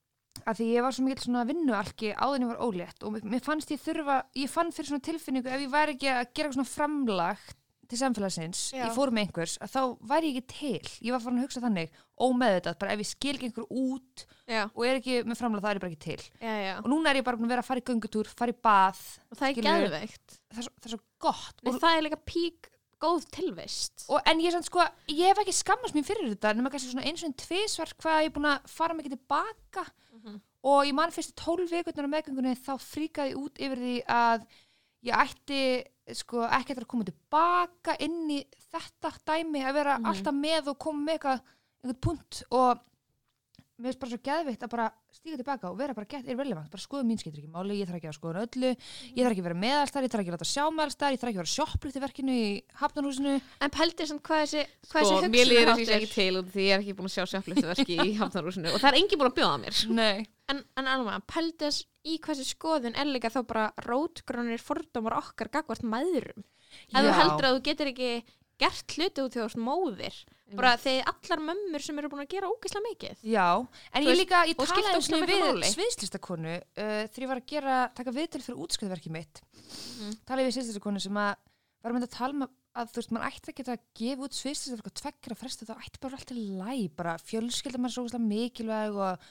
[0.49, 3.73] að því ég var svo mikið svona vinnualki en ég var ólétt og mér, fannst
[3.75, 7.49] ég þurfa ég fann fyrir svona tilfinningu ef ég væri ekki að gera svona framlag
[7.89, 8.85] til samfélagsins Já.
[8.85, 10.91] í fórum einhvers að þá væri ég ekki til.
[11.07, 14.63] Ég var farin að hugsa þannig ómeðvitað bara ef ég skil ekki einhver út já,
[14.69, 16.27] og er ekki með framlag þá er ég bara ekki til.
[16.43, 18.59] Já, og núna er ég bara búin að vera að fara í göngutúr fara í
[18.69, 20.37] bað og það er geðveikt.
[20.53, 21.65] Það það er svo gott.
[21.65, 22.69] Og og, það er líka pík
[22.99, 24.05] góð tilvist.
[24.11, 26.91] Og, en ég, er samt, sko, ég hef ekki skammast mér fyrir þetta nema kannski
[26.91, 29.85] svona eins og einn tvisvar hvað ég er búin að fara mikið tilbaka.
[30.65, 34.47] Og ég man fyrstu tólf vikurnar á meðgöngunni þá fríkaði út yfir því að
[35.07, 35.61] ég ætti
[36.19, 38.41] sko ekki eftir að koma tilbaka inn í
[38.73, 40.07] þetta dæmi að vera Mhm.
[40.11, 42.81] alltaf með og koma með eitthvað punkt og
[43.79, 46.83] mér finnst bara svo geðvitt að bara stíga tilbaka og vera bara gett irrelevant, bara
[46.83, 49.49] skoða mín skiptir ekki máli, ég þarf ekki að skoða öllu, ég þarf ekki að
[49.49, 51.99] vera meðalstar, ég þarf ekki að láta sjá meðalstar, ég þarf ekki að vera sjopplutt
[51.99, 52.49] í verkinu í
[52.83, 53.35] hafnarhúsinu.
[53.63, 56.51] en pældi samt hvað þessi, hvað Sko, þessi mér líður hugsunarháttur- þessi ekki til og
[56.55, 59.31] því ég er ekki búin að sjá sjáflustuverki í Hafnarhúsinu og það er engin búin
[59.31, 59.83] að bjóða mér.
[59.95, 60.27] Nei.
[60.49, 65.51] en, en alveg, þess í hvað þessi skoðun er líka þá bara rótgrónir fordómar okkar
[65.53, 66.45] gagvart mæðurum
[66.89, 68.11] ef þú heldur að þú getur ekki
[68.59, 70.17] gert hluti út því þú ert móðir
[70.57, 73.47] bara þegar allar mömmur sem eru búin að gera ógeðslega mikið Já,
[73.93, 75.73] en Þú ég líka, ég og skipta talaði einu ógeðslega miklu við máli.
[75.75, 79.43] sviðslistakonu uh, þegar ég var að gera, taka viðtöl fyrir útskriðverki mitt.
[79.59, 80.15] Mhm.
[80.29, 81.35] Talaði við sviðslistakonu sem að
[81.85, 82.47] var með að tala um
[82.79, 85.75] að þú veist, mann ætti ekki að gefa út sviðslistakonu og tvekkir að fresta, þá
[85.83, 89.29] ætti bara alltaf læg, bara fjölskylda mann svo ógeðslega mikilvæg og,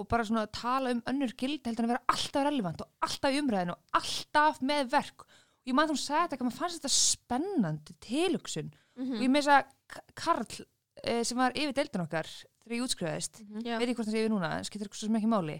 [0.00, 2.90] og bara svona að tala um önnur gild heldur en að vera alltaf relevant og
[3.08, 5.26] alltaf í umræðinu og alltaf með verk.
[5.60, 9.14] Og ég man þú sagði þetta, að maður fannst þetta spennandi tilugsun Mhm.
[9.16, 10.64] og ég með þess að Karl
[11.04, 13.78] eh, sem var yfir deildin okkar þegar ég útskrifaðist Já.
[13.78, 15.54] veit ég hvort það sé yfir núna, en skiptir svo sem ekki máli.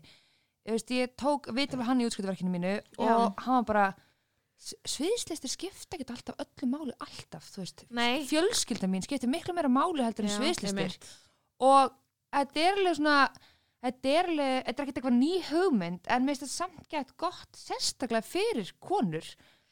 [0.66, 3.94] Ég, veist, ég tók viðtölu hann í útskrifaverkinu mínu og hann var bara
[4.60, 7.84] sviðslistir skipta ekki alltaf öllu máli alltaf, þú veist.
[7.96, 10.90] Nei, fjölskylda mín skiptir miklu meira máli heldur en Já, sviðslistir.
[10.90, 11.06] Einmitt.
[11.60, 11.94] og
[12.34, 13.16] þetta er alveg svona
[13.80, 17.16] þetta er alveg, þetta er ekkert eitthvað ný hugmynd en mér finnst þetta samt gett
[17.16, 19.24] gott sérstaklega fyrir konur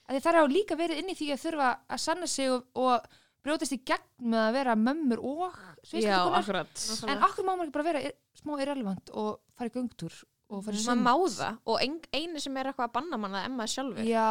[0.08, 2.64] að það er á líka verið inn í því að þurfa að sanna sig og,
[2.78, 3.08] og
[3.44, 5.58] brjótast í gegn með að vera mömmur og
[5.92, 6.86] Já, akkurat.
[7.08, 10.16] En okkur má maður ekki bara vera ir, smá irrelevant og fara í göngtúr
[10.48, 13.44] og fara í maður má það og ein, einu sem er eitthvað að banna manna
[13.52, 14.08] maður sjálfur.
[14.08, 14.26] Já,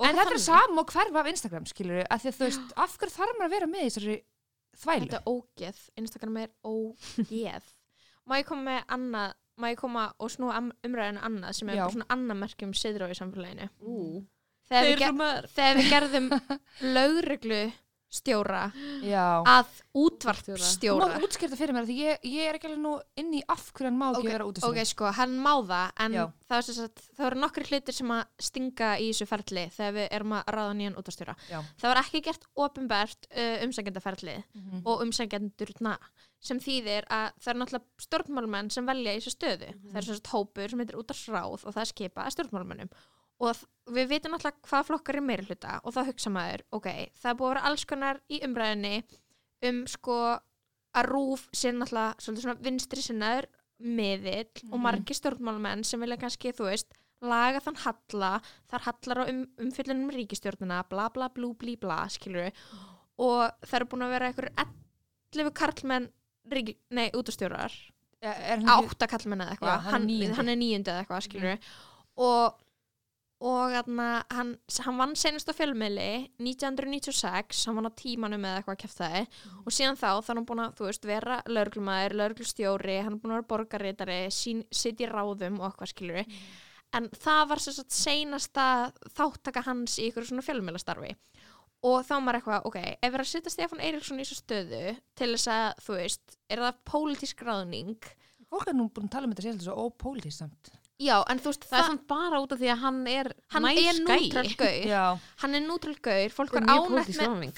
[0.00, 0.44] Og en þetta er þannig.
[0.46, 3.34] sama og hverfa af Instagram skilur við, að því að þú veist, af hverju þarf
[3.36, 4.14] maður að vera með í þessari
[4.80, 5.02] þvælu?
[5.04, 7.66] Þetta er ógeð, Instagram er ógeð.
[8.30, 11.76] Má ég koma með annað Má ég koma og snúa am- umræðinu annað sem er
[11.76, 11.82] Já.
[11.84, 13.66] bara svona annað merkjum siðrá í samfélaginu?
[13.84, 14.22] Ú,
[14.70, 16.32] þegar við, eru ger, þegar við gerðum
[16.94, 17.62] lögreglu
[18.10, 18.64] stjóra
[19.06, 19.38] Já.
[19.46, 23.28] að Þú útvarpstjóra mátt útskýrta fyrir mér, því ég, ég er ekki alveg nú inn
[23.38, 26.16] í af hverju hann má ekki Ok, vera út ok, sko, hann má það en
[26.18, 26.22] Já.
[26.48, 29.94] það, er sem sagt, það eru nokkri hlutir sem að stinga í þessu ferli þegar
[30.00, 31.60] við erum að ráða nýjan útastjóra Já.
[31.84, 34.82] það var ekki gert ofinbært uh, umsækjendaferli Mhm.
[34.90, 35.94] og umsækjendurna
[36.42, 40.18] sem þýðir að það er náttúrulega stjórnmálmenn sem velja í þessu stöðu það er sem
[40.18, 42.90] sagt hópur sem heitir útastráð og það er skipa að stjórnmálmennum
[43.40, 43.56] og
[43.90, 46.88] við vitum náttúrulega hvað flokkar er meira hluta og þá hugsa maður, ok,
[47.22, 48.94] það búið að vera alls konar í umræðinni
[49.70, 50.16] um sko
[50.96, 53.48] að rúf sér náttúrulega svolítið svona vinstri sinnaður
[53.80, 54.82] miðill og Mhm.
[54.84, 60.10] margir stjórnmálmenn sem vilja kannski, þú veist, laga þann halla, þar hallar á um, umfyllunum
[60.12, 62.52] ríkistjórnina, bla bla blú blí bla, skilur
[63.18, 64.48] og það eru búin að vera einhver
[65.32, 66.08] 11 karlmenn
[66.50, 67.72] ríki, nei, útastjórar
[68.68, 69.80] átta karlmenn eða eitthvað.
[69.92, 71.58] Hann hann er níundi eða eitthvað, skilur
[72.16, 72.54] og
[73.40, 74.50] og atna, hann,
[74.84, 76.08] hann vann senast á fjölmiðli
[76.42, 79.60] 1996, hann vann á tímanum eða eitthvað að kæfta það Mhm.
[79.66, 83.38] og síðan þá er hann búin að, þú veist, vera lauruglumæður lauruglustjóri, hann búin að
[83.40, 86.36] vera borgarritari sitt í ráðum og eitthvað skilur Mhm.
[86.92, 91.14] en það var sem sagt seinasta þáttaka hans í ykkur svona fjölmiðlastarfi
[91.82, 94.96] og þá var eitthvað, ok, ef við erum að setja Stefán Eiríksson í þessu stöðu
[95.16, 97.96] til þess að, þú veist, er það pólitísk ráðning
[98.50, 100.79] Fólk er nú búin að tala um þetta sér svo.
[101.00, 103.68] Já, en þú veist, Það er samt bara út af því að hann er hann
[103.70, 104.00] er gæi.
[104.04, 105.04] nútrál gaur Já.
[105.42, 106.56] hann er nútrál gaur, fólk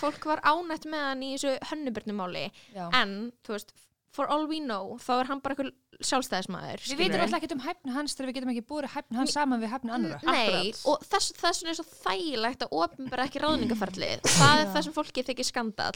[0.02, 2.44] fólk var ánætt með hann í þessu hönnubörnumáli
[2.92, 3.74] en, þú veist,
[4.12, 5.70] for all we know þá er hann bara einhver
[6.02, 9.36] sjálfstæðismæður Við veitum alltaf ekkert um hæfni hans þegar við getum ekki búið hæfni hans
[9.36, 10.18] saman við hæfni annara.
[10.26, 10.82] Nei, Akkurat.
[10.90, 15.24] og þess, þess er svo þægilegt að opinbera ekki ráðningaferlið það er það sem fólki
[15.30, 15.94] þykir skandal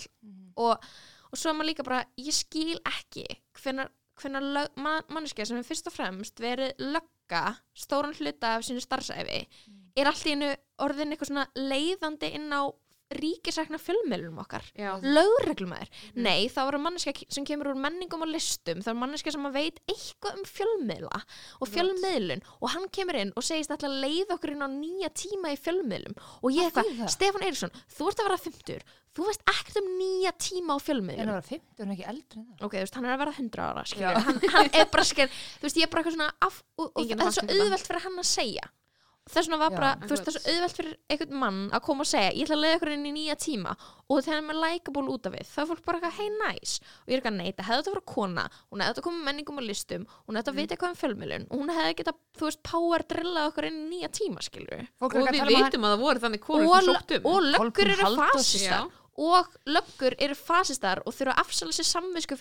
[0.57, 0.89] og,
[1.31, 3.27] og svo er maður líka bara ég skil ekki
[4.81, 6.73] man, manneskja sem er fyrst og fremst verið
[7.27, 9.49] lögga stóran hluta af sínu starfsæfi
[9.97, 12.63] er allt í einu orðin eitthvað svona leiðandi inn á
[13.15, 14.65] ríkisækna fjölmiðlum okkar
[15.07, 19.47] lögreglumæður, nei það var manneskja sem kemur úr menningum og listum það er manneskja sem
[19.47, 21.21] að veit eitthvað um fjölmiðla
[21.61, 25.11] og fjölmiðlun og hann kemur inn og segist alltaf að leiða okkur inn á nýja
[25.15, 27.13] tíma í fjölmiðlum og ég eitthvað, það?
[27.15, 28.83] Stefán Eiríksson þú ert að vera 50,
[29.17, 32.43] þú veist ekkert um nýja tíma á En fjölmiðlum það var 50 en ekki eldri
[32.59, 33.87] ok, þú veist, hann er að vera 100 ára
[34.27, 37.07] hann, hann er bara skil þú veist, ég er bara eitthvað svona af, og, og
[37.07, 38.67] það er svo að auðvelt fyrir hann að segja
[39.27, 41.83] þess vegna var Já, bara, þú veist, það er svo auðvelt fyrir einhvern mann að
[41.87, 43.73] koma og segja, ég ætla að leiða ykkur inn í nýja tíma.
[44.07, 46.77] Og þegar er likeable út af við þá er fólk bara eitthvað, hey nice.
[47.03, 48.45] Og ég er eitthvað, nei, það hefði þetta að vera kona.
[48.71, 50.07] Hún hefði þetta að koma með menningum og listum.
[50.07, 51.49] Hún hefði þetta að vita eitthvað um fjölmiðlun.
[51.51, 55.17] Og hún hefði geta, þú veist, power drillað okkur inn í nýja tíma, skilur Fólk
[55.17, 56.79] er Og ekki við að tala um að vitum að það voru þannig konur og,
[56.79, 57.29] sem sóttum.
[57.33, 57.93] og löggur
[58.63, 58.81] já.
[59.27, 62.39] og löggur eru fasistar og þurfa að afsala sér samvisku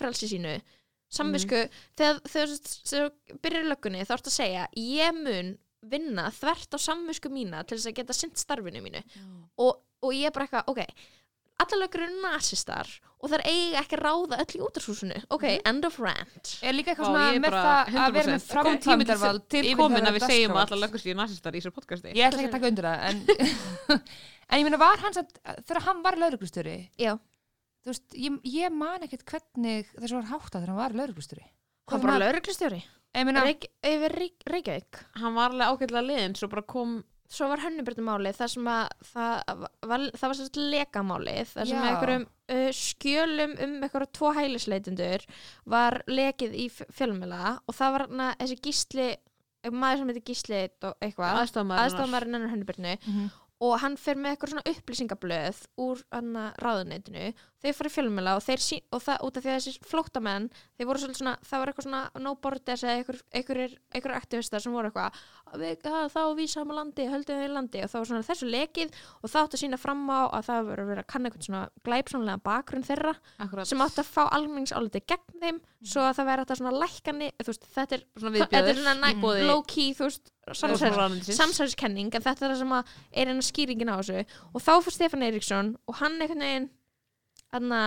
[1.12, 1.60] samvisku,
[1.96, 2.50] þegar,
[2.90, 5.52] þú byrjar í löggunni þá ertu að segja ég mun
[5.90, 9.02] vinna þvert á samvisku mína til þess að geta sinnt starfinu mínu
[9.62, 10.80] og, og ég er bara eitthvað, ok
[11.56, 15.86] allar löggur eru nasistar og þær eiga ekki að ráða öll í útarshúsinu ok, end
[15.88, 18.66] of rant Er líka eitthvað svona ég með það að vera með 100%.
[18.66, 19.06] Kom tími
[19.54, 22.12] til, komin að við segjum að löggur séu nasistar í þessu podcasti.
[22.12, 23.16] Ég ætla ekki að taka undir það en,
[24.52, 25.32] en ég meina var hans að
[25.64, 26.20] þegar hann var
[27.86, 31.46] veist, ég, ég man ekkert hvernig þessu var hátta þegar hann var lauruglustjóri
[31.86, 32.80] hvað bara lauruglustjóri
[33.16, 35.02] Ég meina, Reykj, yfir Reykj, Reykjavík.
[35.22, 36.98] Hann var alveg ágætlega liðin, svo bara kom
[37.32, 42.26] svo var hönnubyrnumáli þar sem að það var, það var sérst lekamálið þar sem einhverjum
[42.26, 45.24] uh, skjölum um einhverja tvo hælisleitundur
[45.74, 49.08] var lekið í fjölmjöla og það var hana, þessi gísli
[49.74, 52.52] maður sem heitir gísli eitthvað aðstofamæður hennar.
[52.54, 53.26] hönnubyrnu Mhm.
[53.66, 57.32] og hann fer með eitthvað svona upplýsingablöð úr hana ráðuneytinu
[57.62, 60.48] þeir fara í fjölmjöla og, þeir sí, og það út af því að þessi flóttamenn
[60.76, 64.64] þeir voru svolítið svona, það var eitthvað svona no borders eða einhver, einhverjir, einhverjir aktivistar
[64.64, 67.82] sem voru eitthvað þá vísaðum að landi, höldum við í landi.
[67.86, 70.70] Og það var svona þessu lekið og það átti að sína fram á að það
[70.70, 73.14] verið að kanna eitthvað svona glæpsónlega bakgrunn þeirra
[73.46, 73.70] Akkurat.
[73.70, 77.50] sem átti að fá almenningsáliti gegn þeim svo að það væri þetta svona lækkani þú
[77.52, 79.44] veist, þetta er, Svona þetta er svona boði.
[79.46, 80.32] low key þú veist,
[81.36, 84.24] samsæðiskenning en þetta er það sem að er eina skýringin á þessu.
[84.52, 86.44] Og þá fyrir Stefán Eiríksson og hann einhvern
[87.56, 87.80] veginn anna,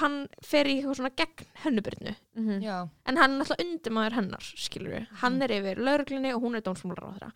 [0.00, 2.58] hann fer í eitthvað svona gegn hönnubyrnu Mhm.
[2.60, 6.56] já, en hann er alltaf undirmaður hennar skilur við, hann er yfir lauruglinni og hún
[6.58, 7.32] er dómsmálar á þeirra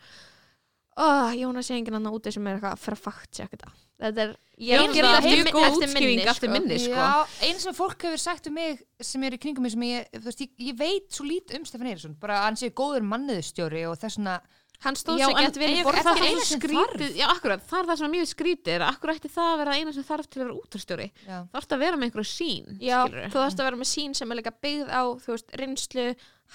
[1.01, 3.71] oh, Jónas sé enginn annar úti sem er eitthvað að fara að fakt sér þetta
[4.01, 6.53] þetta er, ég er að er mjög eftir, góð eftir minni, útskýring eftir sko.
[6.57, 6.79] minni.
[6.79, 6.93] sko.
[6.93, 10.09] já eins sem fólk hefur sagt um mig sem er í kringum mig sem ég,
[10.17, 13.07] þú veist, ég, ég veit svo lít um Stefán Eiríksson, bara að hann sé góður
[13.09, 14.41] manniðustjóri og þess vona
[14.81, 17.99] hann stóð Já, sér gett í ég- það er skrítið, já akkurat, það er það
[18.01, 20.45] sem er mjög skrítið er, akkur ætti það að vera eina sem þarf til að
[20.47, 23.29] vera útastjóri já, það þarf að vera með einhverju sín Já, skilurðu.
[23.35, 26.07] þú þarfst að vera með sín sem er líka byggð á, þú veist, reynslu,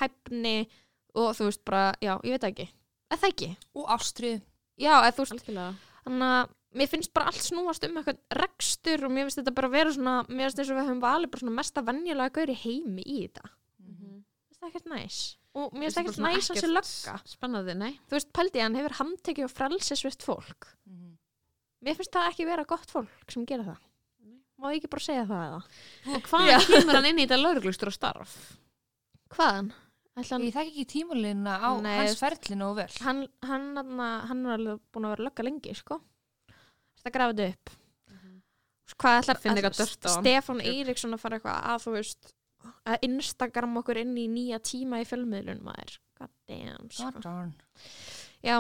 [0.02, 0.56] hæfni
[1.16, 2.68] og þú veist bara, já, ég veit ekki.
[3.14, 3.50] Er það ekki?
[3.76, 4.42] og ástrið
[4.76, 5.76] Já, eða þú veist, Algjörlega.
[6.04, 9.70] þannig að mér finnst bara allt snúast um eitthvað rekstur og mér finnst þetta bara
[9.72, 13.06] vera svona, mér finnst þess að við höfum valið bara svona mesta venjulega gauri heimi
[13.06, 13.46] í þetta.
[13.80, 14.18] Mhm.
[14.50, 15.20] Finnst það ekkert næs?
[15.56, 17.16] Og mér finnst Finnst ekkert bara næs að sé ekkert lögga.
[17.32, 20.70] Spennandi, nei Þú veist, pældi hann hefur handtekið og frelsisvitt fólk.
[21.86, 23.82] Mér finnst það ekki vera gott fólk sem gera það.
[24.56, 25.64] Má ég ekki bara segja það eða?
[26.16, 28.36] Og hvað kemur hann inn í þetta lauruglustur og starf?
[29.36, 29.74] Hvaðan?
[30.16, 34.44] Hann ég þekki ekki tímulina á Nei, hans ferlinu og vel hann, hann, hann, hann
[34.46, 35.98] er alveg búin að vera lögga lengi sko
[37.02, 37.74] þetta grafa þetta upp
[38.96, 39.92] hvað ætlar Finna ætlar.
[40.14, 42.32] Stefán Eiríksson að fara eitthvað að þú veist
[42.86, 47.12] að Instagram okkur inn í nýja tíma í fjölmiðlun maður god damn sko.
[47.12, 47.54] God darn.
[48.44, 48.60] já,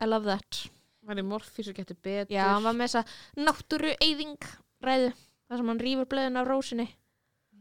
[0.00, 0.66] I love that
[1.08, 4.36] Var í morfís og getur betur já, hann var með þessa náttúru eyðing
[4.84, 5.12] ræðu
[5.48, 6.88] þar sem hann rýfur blöðin af rósinni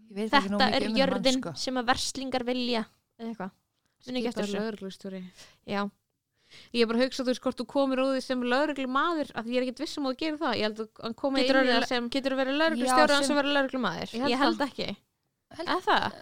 [0.10, 1.54] Ég veit ekki nóg þetta er um jörðin mann, sko.
[1.64, 2.84] sem að verslingar vilja
[3.20, 3.56] eða eitthvað
[4.08, 4.60] Muni ekki eftir þessu.
[4.60, 5.16] lauruglustur
[5.70, 5.82] já,
[6.74, 9.32] ég er bara að hugsa, þú veist, hvort þú komir úr því sem lögreglu maður,
[9.38, 11.50] að ég er ekkit vissum að þú gerir það ég held að hann komið í
[11.70, 14.14] það sem Getur verið Já, lauruglustjóri sem- sem verið lauruglumæður?
[14.16, 14.88] Ég held Ég held ekki.
[15.58, 16.14] Held- eða það,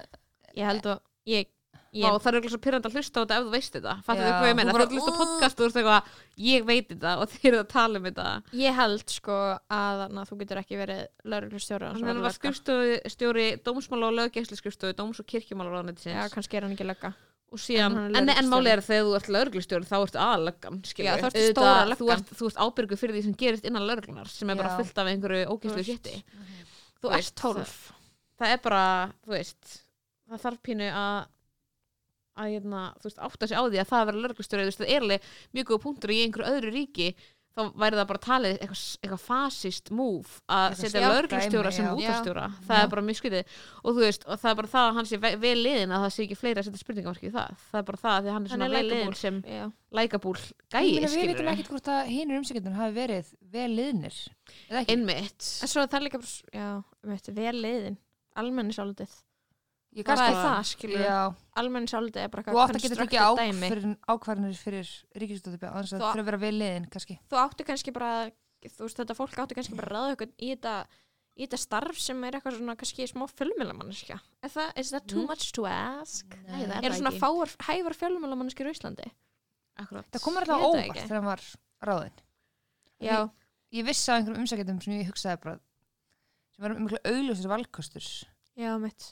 [0.58, 1.48] Ég held að ég,
[1.88, 3.94] Vá, ég, það er eitthvað svo pyrrandi að hlusta á þetta ef þú veist þetta.
[4.06, 6.10] Fattu þau hvað ég meina, þú bara, ert að hlusta podcast og þú veist eitthvað,
[6.48, 8.26] ég veit þetta og þeir eru að tala um þetta.
[8.60, 9.38] Ég held sko
[9.78, 11.02] að na, þú getur ekki verið
[11.32, 16.68] lauruglustjóri hann er alveg skrifstjóri dómsmála og löggeislu skrifstofi, dóms og kirkjumála Já, kannski er
[16.68, 17.14] hann ekki lögga.
[17.56, 20.82] síðan, En en, máli er að þegar þú ert lögreglustjóri þá stóra löggan.
[20.84, 24.78] þú ert, ert ábyrgu fyrir því sem gerist innan lögreglunar sem er bara Já.
[24.84, 26.24] fullt af einhverju ógeðslu shiti.
[27.02, 27.94] Þú ert tólf.
[28.40, 28.84] Það er bara,
[29.26, 29.74] þú veist
[30.28, 31.26] það þarf pínu að
[32.38, 34.82] að hérna, þú veist, átta sig á því að það að vera lögreglustjóri, þú veist,
[34.84, 37.08] það er alveg mjög góð punktur í einhverju öðru ríki
[37.58, 42.78] þá væri það bara talið eitthvað, eitthvað fasist move að setja dæmi, sem útastjóra það
[42.78, 42.84] Já.
[42.84, 45.20] er bara mjög skytið og þú veist, og það er bara það að hann sé
[45.24, 47.58] ve- vel liðin að það sé ekki fleiri að setja spurningamarki í það.
[47.72, 49.42] Það er bara það að því að hann er svona er vel liðin sem
[49.98, 54.20] lækabúl gæi, meina, við skilur veitum ekkert hvort að hinur umsækjandun hafi verið vel liðnir
[54.70, 55.50] eða ekki, einmitt.
[55.66, 56.70] En svo er það líka bara, já,
[57.10, 57.98] veit, vel liðin.
[58.38, 59.14] Almennisálitið.
[59.98, 61.02] ég Hvað kannski er það, skilur?
[61.02, 63.98] já, Almennisálitið er bara þú átt að geta dæmi.
[64.08, 67.66] ákvarðanir, fyrir ríkistöðu á að Þú- það þurfa að vera vel liðin kannski Þú áttu
[67.66, 68.12] kannski bara,
[68.64, 70.76] þú veist, þetta fólk áttu kannski bara að ráða ykkur í þetta
[71.38, 74.20] í þetta starf sem er eitthvað svona kannski smá fjölmjölamannskja.
[74.42, 75.28] Er það, is that too Mm.
[75.30, 76.26] much to ask?
[76.48, 77.20] Nei, það Er það svona ekki.
[77.22, 79.12] fáar, hæfar fjölmjölamannskjur í Íslandi?
[79.78, 80.06] Akkurat.
[80.12, 81.02] það komur Ég alltaf það óvart ekki.
[81.08, 81.42] þegar hann var
[81.86, 82.18] ráðinn
[83.00, 83.30] Já,
[83.72, 85.60] ég vissi af einhverjum umsækjandum sem ég hugsaði bara
[86.58, 88.08] sem var miklu augljósir valkostur
[88.58, 89.12] já, mitt.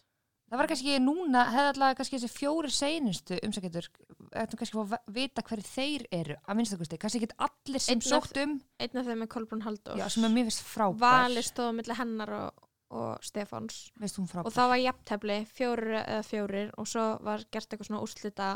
[0.50, 3.88] það var kannski núna, hefði alltaf kannski þessi fjóri seinustu umsækjendur
[4.36, 8.12] ættum kannski að vita hverju þeir eru að minnstakosti, kannski ekki allir sem Einn af-
[8.12, 10.00] sótt um, Einn af þeim er Kolbrún Halldórs.
[10.02, 12.64] já, sem er mér finnst frábær Vali stóð milli hennar og,
[12.96, 13.80] og Stefáns.
[14.02, 17.90] veist hún frábær og það var jafntefli, fjórir eða fjórir og svo var gert eitthvað
[17.92, 18.50] svona úrslita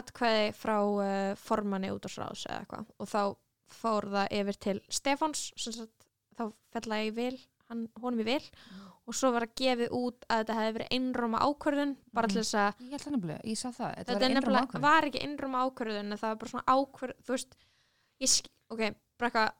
[0.00, 3.22] atkvæði frá uh, formanni út á sráðs eða eitthvað og þá
[3.80, 6.06] fór það yfir til Stefáns sem sagt,
[6.38, 7.36] þá fellaði ég vil
[7.70, 8.42] hann, honum í vil.
[9.08, 12.32] Og svo var að gefið út að þetta hefði verið einróma ákvörðun bara Mhm.
[12.34, 14.82] til þess að ég held það nefnilega, ég sá það þetta var einróma nefnilega ákvörðun.
[14.84, 17.56] var ekki einróma ákvörðun það var bara svona ákvörð þú veist,
[18.20, 18.80] ég, ok,
[19.18, 19.52] bara eitthvað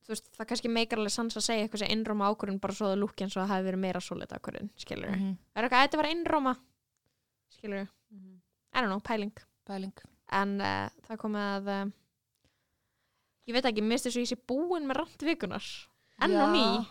[0.00, 2.86] þú veist, það kannski meikar alveg sans að segja eitthvað sem einróma ákvörðun bara svo
[2.90, 5.84] það lúki eins og það hefði verið meira svolítið ákvörðun, skilur Mhm, Það er eitthvað,
[5.86, 6.56] þetta var einróma
[7.50, 8.40] skilur, Mhm.
[8.72, 9.32] I don't know, pæling.
[9.66, 9.92] Pæling.
[10.32, 11.90] En uh, það komið að uh,
[13.46, 15.66] ég veit ekki, mér finnst þess að ég sé búin með randvikunar
[16.22, 16.86] enn og ný,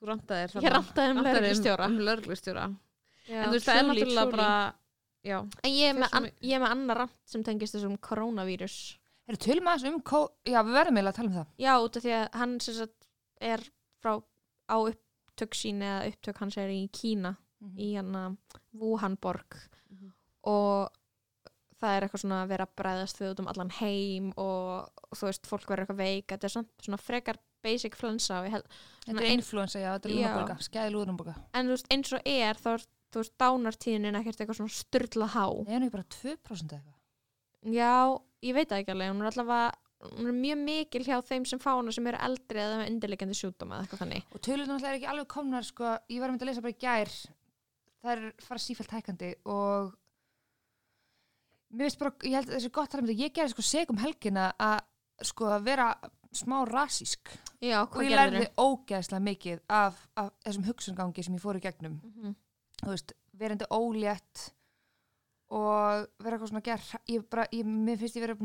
[0.00, 1.88] Þú randaðir ég randaði um lögreglustjóra.
[1.90, 2.68] um lögreglustjóra.
[3.28, 4.52] Já, en þú veist það er náttúrulega bara
[5.20, 8.78] já, en ég er, með, an, ég er með annar rand sem tengist þessum koronavírus
[9.30, 11.50] Eru tölum aðeins um, já við verðum eiginlega að tala um það.
[11.62, 13.06] Já, út af því að hann sem sagt
[13.50, 13.62] er
[14.02, 14.12] frá
[14.66, 17.36] á upptök sín eða upptök hans er í Kína
[17.78, 18.16] í hann
[18.72, 19.60] Wuhanborg.
[19.90, 20.10] Mhm.
[20.50, 20.90] og
[21.80, 25.16] það er eitthvað svona að vera að bregðast við út um allan heim og, og
[25.16, 26.26] þú veist, fólk verður eitthvað veik.
[26.32, 28.64] Þetta er svona, svona frekar basic held,
[29.06, 30.20] Þetta er influensa, já, þetta er Já.
[30.20, 34.58] lúnabólga, skæði lúnabólga en veist, eins og er þá er þú veist, dánartíðinin ekkert eitthvað
[34.60, 35.44] svona styrla há.
[35.66, 36.98] Nei, hún er bara 2% eða eitthvað.
[37.74, 37.94] Já,
[38.46, 39.70] ég veit það ekki alveg hún er allavega,
[40.14, 43.36] hún er mjög mikil hjá þeim sem fá hana sem eru eldri eða með undirleikandi
[43.36, 44.28] sjúkdóma eða eitthvað þannig.
[44.30, 46.76] Og tölur náttúrulega er ekki alveg komnar, sko, ég var að mynda að lesa bara
[46.76, 47.12] í gær,
[48.00, 49.90] það er fara sífælt hækandi og
[51.74, 54.80] mér veist bara, ég held þessi gott að ég gerði sko segum helgina að
[55.28, 55.90] sko að vera
[56.36, 57.32] smá rasísk.
[57.60, 61.98] Já, og ég lærði ógeðslega mikið af, af þessum hugsungangi sem ég fór í gegnum,
[62.00, 62.34] þau?
[62.84, 64.46] þú veist, verandi ólétt
[65.50, 68.36] og vera eitthvað svona ger, ég bara, ég, mér finnst ég vera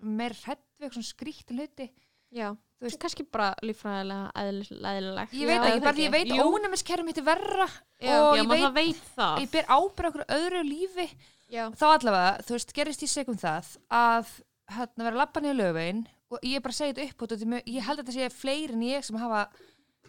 [0.00, 1.90] meira hrætt við eitthvað svona skrítin hluti.
[2.34, 2.48] Já,
[2.84, 7.06] Þú veist- kannski bara líffræðilega eðlilegt ég veit Já, ekki, bara því ég veit ónæmiskerfum
[7.06, 7.68] mitt er verra
[8.00, 11.06] Já, og ég veit, veit ég ber ábyrð okkur öðru lífi.
[11.48, 14.34] Já, þá allavega, þú veist, gerist í segum það að
[14.74, 18.00] hérna vera lappan í lögvegin og ég bara segi þetta upp og mér- ég held
[18.00, 19.48] að þetta sé fleiri en ég sem hafa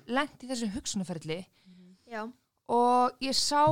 [0.07, 1.45] lent í þessum hugsunarferli.
[2.07, 2.24] Já,
[2.70, 3.66] og ég sá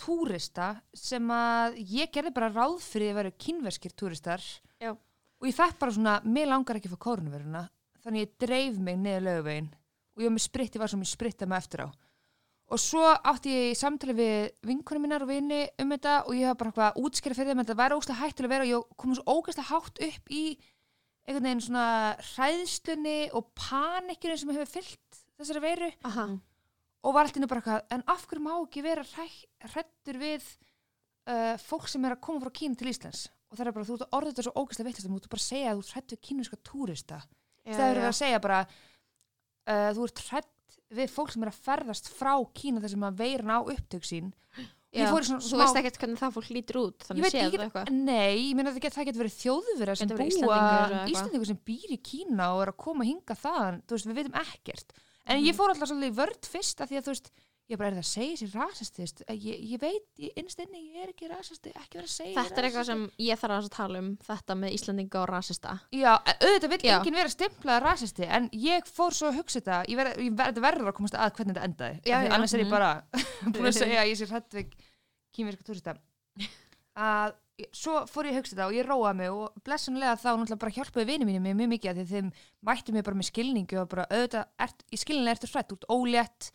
[0.00, 4.40] túrista sem að ég gerði bara ráð fyrir að vera kínverskir túristar.
[4.80, 4.96] Já.
[5.40, 7.62] og ég fekk bara svona, mér langar ekki að fá kórnuveruna
[8.04, 11.08] þannig ég dreif mig niður lögvegin og ég var með spritt, ég var sem ég
[11.08, 11.88] sprittaði mig eftir á.
[12.70, 16.46] Og svo átti ég í samtali við vinkunum mínar og vini um þetta og ég
[16.46, 18.70] hef bara eitthvað að útskýra fyrir þeim að þetta væri ógæslega hættilega að vera og
[18.70, 20.44] ég kom svo ógæslega hátt upp í
[21.30, 21.86] einhvern veginn svona
[22.34, 26.26] hræðslunni og panikinu sem hefur fyllt þessari veru aha.
[27.00, 30.44] Og var alltaf bara eitthvað, en af hverju má ekki vera hrættur við
[31.30, 33.28] uh, fólk sem er að koma frá Kína til Íslands?
[33.50, 35.40] Og það er bara, þú ert að orða þetta svo ógæslega veittast þú ert bara
[35.40, 37.20] að segja að þú ert hrætt við kínuska túrista.
[37.70, 42.12] Það er að segja bara uh, þú ert hrætt við fólk sem er að ferðast
[42.12, 45.98] frá Kína þar sem að veiran á upptök sín ég Já, svona þú veist ekkert
[46.02, 48.94] hvernig það fólk lítur út þannig veit séð það eitthvað nei, ég meina það get,
[48.96, 50.56] það getur verið þjóðverða sem búa.
[51.12, 54.40] Íslandingur sem býr í Kína og er að koma hinga þaðan, þú veist, við veitum
[54.42, 54.92] ekkert
[55.30, 55.46] en Mhm.
[55.46, 57.30] ég fór alltaf svolítið vörd fyrst af því að þú veist,
[57.70, 61.04] ég bara er það að segja sér rasistist ég, ég veit, ég, innst inni ég
[61.04, 64.00] er ekki rasisti, ekki verið að segja þetta er eitthvað sem ég þarf að tala
[64.02, 65.74] um þetta með Íslandinga og rasista.
[65.94, 69.78] Já, auðvitað vil enginn vera stimplaði rasisti en ég fór svo að hugsa þetta.
[69.92, 72.00] Ég verð, ég verð, verður að komast að hvernig þetta endaði.
[72.10, 72.32] Já, já.
[72.34, 72.74] annars er ég Mhm.
[72.74, 72.90] bara
[73.54, 74.74] búin að segja að ég sé hrætt við
[75.36, 75.94] kýmverska túrista.
[77.00, 77.36] Að
[77.76, 80.72] svo fór ég að hugsa þetta og ég róaði mig og blessunlega þá náttúrulega bara
[80.78, 82.30] hjálpaði vinið mínu mig mjög mikið að því þeim
[82.70, 86.48] mætti mig bara með skilningu og bara auðvitað, ert, í skilningu ertu hrætt, ert ólétt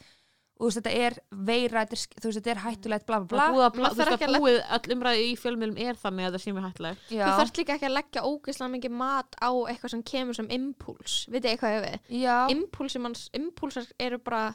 [0.56, 1.16] og þú veist þetta er
[1.49, 3.47] veira, er, þú veist þetta er hættulegt bla bla bla.
[3.51, 6.53] Þú þarf veist ekki að búið öll umræði í fjölmiðlum er þannig að það sé
[6.56, 10.03] mér hættileg Já, þú þarft líka ekki að leggja ógeðslega mikið mat á eitthvað sem
[10.12, 11.97] kemur sem impuls eitthvað við?
[12.24, 12.38] Já.
[12.56, 14.45] Impulsi manns, impulsar eru bara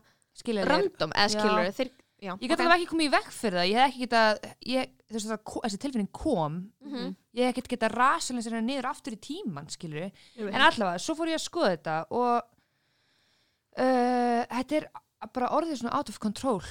[0.41, 1.91] skilja þér random eða skilur þeir,
[2.21, 4.23] já, Ég gæti alveg ekki komið í vekk fyrir það, ég hef ekki geta,
[4.73, 7.15] ég, þú veist það, ko- þessi tilfinning kom, Mhm.
[7.37, 10.49] ég hef ekki geta rasalins hennar niður aftur í tíman, skilur okay.
[10.49, 12.43] En allavega, svo fór ég að skoða þetta og
[13.81, 14.89] uh, þetta er
[15.29, 16.63] bara orðið svona out of control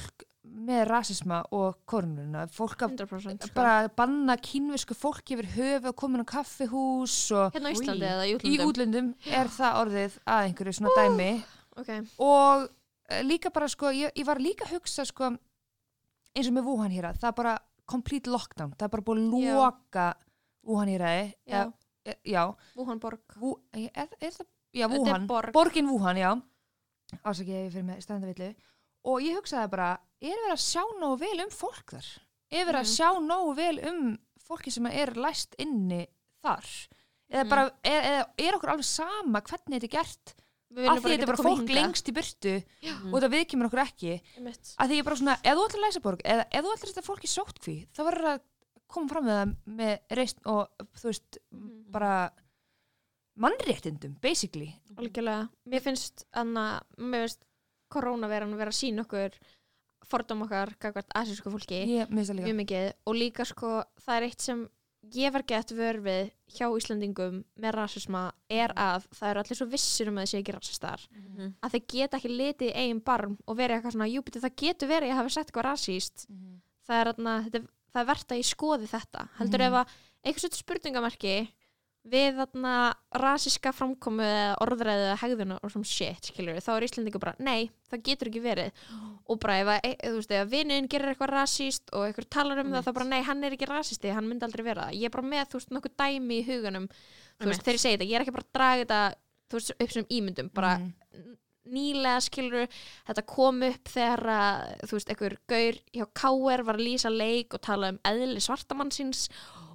[0.50, 2.46] með rasisma og korununa.
[2.52, 3.56] Fólk að 100% sko.
[3.56, 8.12] bara banna kínvisku fólki yfir höfu og komin á kaffihús og hérna á Íslandi Oj.
[8.14, 8.72] eða í í útlöndum.
[8.72, 11.30] útlöndum er það orðið að einhverju svona dæmi.
[11.78, 11.92] ok,
[12.26, 15.34] og uh, líka bara sko, ég, ég var líka að hugsa sko,
[16.34, 17.58] eins og með Wuhan hér það er bara
[17.90, 18.74] complete lockdown.
[18.78, 20.08] Það er bara búið að loka
[20.64, 21.06] Wuhan hér
[21.46, 21.66] já,
[22.06, 22.44] já, já,
[22.76, 23.22] Wuhan borg.
[23.38, 25.28] Wu, er, er það, já, Wuhan.
[25.28, 25.54] borg.
[25.54, 26.32] borgin Wuhan, já
[27.26, 28.50] ásakið ég fyrir með standavillu
[29.10, 29.90] og ég hugsaði bara,
[30.22, 32.10] er verið að sjá nógu vel um fólk þar
[32.52, 32.96] er verið að Mhm.
[32.96, 34.18] sjá nógu vel um
[34.50, 36.08] fólki sem er læst inni
[36.44, 36.66] þar
[37.32, 40.34] eða bara, er, eða, er okkur alveg sama hvernig þetta er gert
[40.70, 41.76] af því þetta er bara fólk hingað.
[41.78, 43.14] lengst í burtu Mhm.
[43.14, 44.76] og það viðkemur okkur ekki Einmitt.
[44.80, 46.90] að því ég bara svona, ef þú ætlar að læsa borg eða ef þú ætlar
[46.90, 48.40] að þetta fólk í sótkví þá verður að
[48.90, 51.92] koma fram með það með reist og þú veist, Mhm.
[51.92, 52.32] bara
[53.40, 54.74] mannréttindum, basically.
[55.00, 56.66] Algjörlega, mér finnst anna,
[56.98, 57.46] mér finnst
[57.90, 59.38] koronaveran vera að sína okkur
[60.10, 61.80] fordum okkar gagvart asísku fólki
[62.30, 62.48] það líka.
[62.50, 62.92] mjög mikið.
[63.10, 63.72] Og líka sko
[64.02, 64.68] það er eitt sem
[65.16, 69.68] ég var gett vör við hjá Íslandingum með rasisma er að það eru allir svo
[69.72, 71.06] vissir um að þessi ekki rasistar.
[71.16, 71.54] Mhm.
[71.64, 74.56] að þeir geta ekki litið í eigin barm og verið eitthvað svona, jú, beti, það
[74.58, 76.26] getur verið að ég hafi sagt eitthvað rasíst.
[76.30, 76.62] Mhm.
[76.90, 77.08] það er,
[77.62, 79.30] er- það er verðt að ég skoði þetta.
[79.38, 79.68] Heldur Mhm.
[79.68, 79.88] ef að
[80.26, 81.50] eitthvað svona spurningamarki
[82.10, 82.74] við þarna
[83.22, 87.70] rasíska framkomu eða orðræðu eða hegðuna og svona shit, skilur þá er Íslandingur bara, nei,
[87.92, 88.72] það getur ekki verið.
[89.30, 92.30] Og bara ef að, e, þú veist, ef að vinuðin gerir eitthvað rasíst og eitthvað
[92.30, 94.96] talar um það þá bara, nei, hann er ekki rasisti, hann myndi aldrei vera það.
[95.02, 97.98] Ég er bara með, þú veist, nokkuð dæmi í huganum þú veist, þegar ég segi
[97.98, 99.02] þetta, ég er ekki bara að draga þetta
[99.50, 101.36] þú veist, upp sem ímyndum, bara Mhm.
[101.70, 102.68] nýlega skilur
[103.06, 105.10] þetta kom upp þegar að þú veist,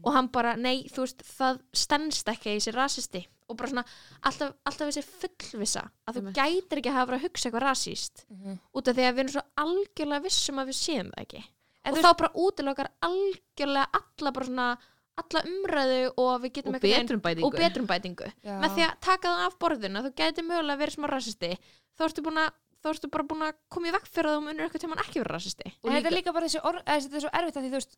[0.05, 3.25] að og og hann bara, nei, þú veist það stennst ekki í sér rasisti.
[3.49, 3.85] Og bara svona,
[4.25, 6.37] alltaf, alltaf þessi fullvissa að þú Einmitt.
[6.39, 8.59] gætir ekki að hafa verið að hugsa eitthvað rasist Mhm.
[8.75, 11.45] út af því að við erum svo algjörlega vissum að við séum það ekki.
[11.85, 14.79] En og þú þá bara útilokar algjörlega alla bara svona
[15.17, 17.45] alla umræðu og við getum og betrumbætingu.
[17.47, 18.33] Og betrumbætingu.
[18.45, 21.59] Með því að taka það af borðinu þú gæti mögulega verið smá rasisti.
[21.95, 22.51] Þá ertu, búin að,
[22.83, 25.21] þá ertu bara búin að koma í vekk fyrir að þú munir eitthvað tíma ekki
[25.23, 25.67] verið rasisti.
[25.85, 27.97] En þetta er líka bara þessi orð, er svo erfitt að því þú veist,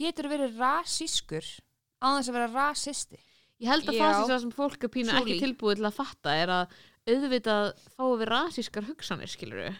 [0.00, 1.46] getur verið rasískur
[2.02, 3.20] á þess að vera rasisti.
[3.62, 4.02] Ég held að Já.
[4.02, 5.22] það sé það sem fólk er pínu Truly.
[5.22, 6.74] ekki tilbúið til að fatta er að
[7.04, 9.74] auðvitað fáum við rasískar hugsanir skilur við,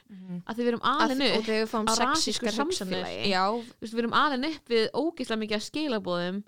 [0.44, 3.30] að því við erum alin og upp þegar við fáum á sexískar rasísku hugsanir samfélagi.
[3.32, 6.42] já, þú veist, við erum alin upp við ógeðslega mikið að skilabóðum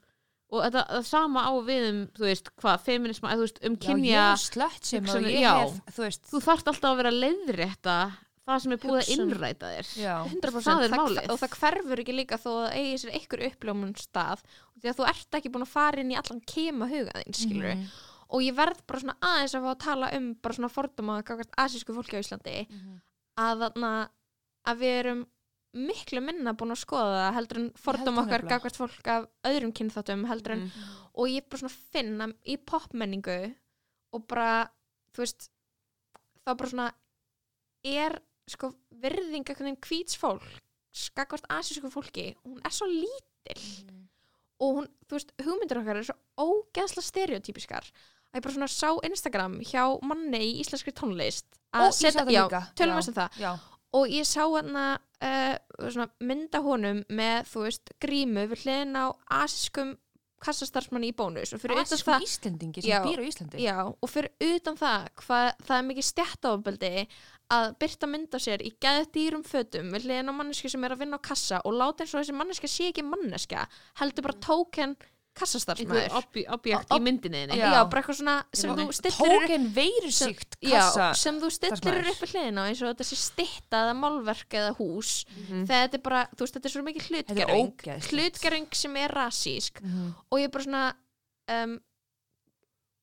[0.52, 3.76] og þetta það sama á við um, þú veist, hvað, feminisma, eða þú veist, um
[3.76, 5.54] Já, kynja ég er slött sem og hugsanir, ég já.
[5.64, 7.96] hef, þú veist, þú þarft alltaf að vera að leiðrétta
[8.46, 9.22] það sem er búið að Hugsun.
[9.26, 11.30] innræta þér já, 100% Það er málið.
[11.32, 14.42] og það hverfur ekki líka þó að eigi sér einhver uppljómun stað
[14.80, 17.74] því að þú ert ekki búin að fara inn í allan kema huga þín, skilur
[17.74, 17.86] Mhm.
[18.30, 21.94] og ég verð bara svona aðeins að fá að tala um bara svona gagvart asísku
[21.94, 23.00] fólki á Íslandi Mhm.
[23.38, 24.08] að þarna
[24.66, 25.26] að við erum
[25.74, 29.72] miklu minna búin að skoða það heldur en fordóma það okkar gagvart fólk af öðrum
[29.74, 30.70] kynþáttum heldur en Mm.
[31.14, 33.54] og ég bara svona finna í popmenningu
[34.12, 34.70] og bara
[35.12, 35.48] þú veist
[36.46, 36.92] þá bara svona
[37.84, 38.18] er
[38.50, 38.72] sko
[39.02, 39.44] veginn
[39.82, 40.46] hvíts fólk
[40.96, 43.62] skakvart asísku fólki hún er svo lítil.
[44.56, 47.84] Og hún, þú veist, hugmyndir okkar er svo ógeðsla stereotypiskar
[48.32, 52.32] að ég bara svona sá Instagram hjá manni í íslenskri tónlist Ó, ég sá það
[52.32, 52.62] já, líka.
[52.72, 53.00] Já.
[53.18, 53.36] það.
[53.42, 53.50] Já,
[53.98, 59.06] og ég sá hana uh, svona mynda honum með, þú veist, grímu við hliðin á
[59.42, 59.94] asískum
[60.44, 63.00] kassastarfsmanni í bónus og fyrir utan það Íslendingi sem Já.
[63.06, 66.92] býr á Íslandi Já, og fyrir utan það hvað það er mikið stjættaofbeldi
[67.56, 71.04] að byrta mynda sér í gæðið dýrum fötum við hliðin á manneski sem er að
[71.04, 73.66] vinna á kassa og láta eins og þessi manneska sé ekki manneska
[74.00, 74.96] heldur bara tóken
[75.36, 76.14] kassastarfsmæður
[76.56, 77.56] objekt Ob- í myndinni já.
[77.72, 77.84] Já.
[77.90, 82.66] bara eitthvað svona sem þú stillir Tóken veirusíkt kassa sem þú stillir upp í hliðina
[82.70, 85.66] eins og þetta sé stitta eða málverk eða hús Mhm.
[85.66, 89.08] þegar þetta er bara, þú veist, þetta er svo mikið er hlutgerring hlutgerring sem er
[89.10, 90.14] rasísk Mhm.
[90.30, 90.94] og ég er bara svona
[91.48, 91.80] um,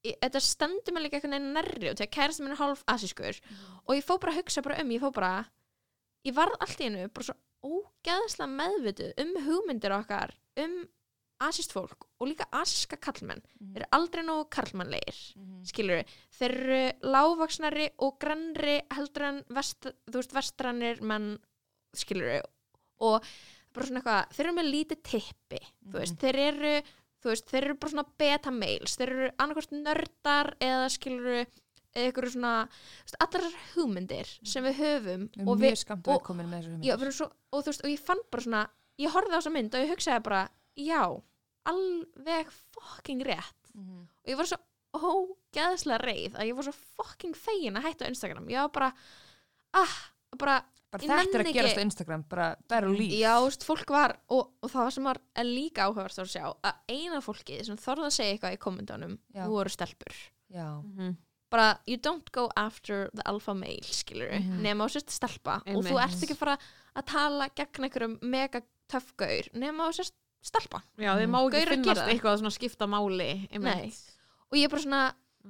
[0.04, 3.40] þetta stendur mig líka einhvern veginn nærri og þegar kærasti minn er hálf asískur
[3.88, 5.46] og ég fó bara að hugsa bara um, ég fó bara
[6.28, 10.74] ég varð allt í einu bara svo ógeðslega meðvituð um hugmyndir okkar um
[11.48, 13.74] asíst fólk og líka asíska kallmenn Mhm.
[13.74, 15.64] þeir eru aldrei nógu karlmannlegir Mhm.
[15.66, 16.04] skilur
[16.40, 16.82] þeir eru
[17.14, 21.38] lágvaksnari og grannri heldur en vest, þú veist, vestrannir menn
[21.96, 22.42] skilur
[23.00, 23.24] og
[23.74, 26.74] bara svona eitthvað, þeir eru með lítið tippi þú veist, þeir eru
[27.24, 31.46] þú veist, þeir eru bara svona beta mails þeir eru annarkvæmst nördar eða skilur
[31.96, 32.68] eða ykkur svona
[33.22, 33.44] allar
[33.76, 35.70] hugmyndir sem við höfum Við og, við,
[36.18, 36.24] og-
[36.84, 38.70] já, við svo, og, veist, og ég fann bara svona
[39.00, 41.22] ég horfði á þessa mynd og ég hugsaði bara já,
[41.66, 44.08] alveg fucking rétt Mhm.
[44.24, 44.58] og ég var svo
[44.94, 48.94] ógeðslega reið að ég var svo fucking fegin að hætta á Instagram ég var bara
[49.74, 49.96] ah,
[50.38, 50.60] bara,
[50.94, 53.90] Bara þetta er að gerast á Instagram, bara bear og líf já, þú veist, fólk
[53.96, 57.78] var og, og það var sem var líka áhugavert að sjá að eina fólkið sem
[57.82, 59.16] þorði að segja eitthvað í kommentunum
[59.50, 60.14] voru stelpur
[60.54, 60.68] Já.
[60.84, 61.16] Mhm.
[61.50, 64.62] bara, you don't go after the alpha male skilur, Mhm.
[64.62, 65.90] nema á sérst stelpa og Einmitt.
[65.92, 66.58] þú ert ekki að fara
[66.96, 70.14] að tala gegn einhverjum mega töff gaur nema á sérst
[70.44, 72.14] stelpa já, þeir má Gaur ekki að finnast gera það.
[72.14, 73.64] eitthvað svona skipta máli einmitt.
[73.64, 73.94] Nei.
[74.52, 75.02] og ég bara svona,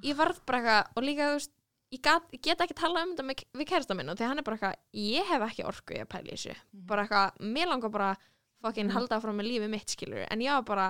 [0.03, 1.51] ég varð bara eitthvað og líka, þú veist,
[1.93, 4.39] ég, gat, ég get ekki tala um þetta með, við kærasta minn og því hann
[4.39, 6.85] er bara eitthvað ég hef ekki orku í að pæla í þessu Mhm.
[6.87, 8.17] bara eitthvað, mér langar bara
[8.61, 8.93] fucking Mhm.
[8.95, 10.87] halda áfram með lífi mitt skilur en ég var bara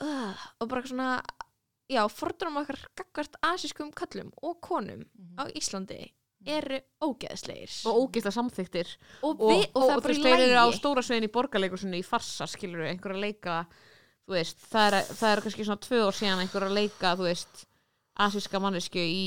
[0.00, 1.22] uh, og bara eitthvað svona
[1.92, 5.36] já, fordrum okkar gaggvart asískum köllum og konum Mhm.
[5.38, 6.12] á Íslandi
[6.46, 7.74] eru ógeðslegir.
[7.88, 10.62] Og ógeðslega samþyktir og, og, við, og, það og er þú bara veist, þeir eru
[10.62, 13.58] á stóra svein í borgarleikursunni í farsa, skilur við, einhver að leika
[14.26, 17.28] þú veist, það er, það er kannski svona tvö ár síðan einhver að leika, þú
[17.28, 17.64] veist
[18.26, 19.26] asíska mannesku í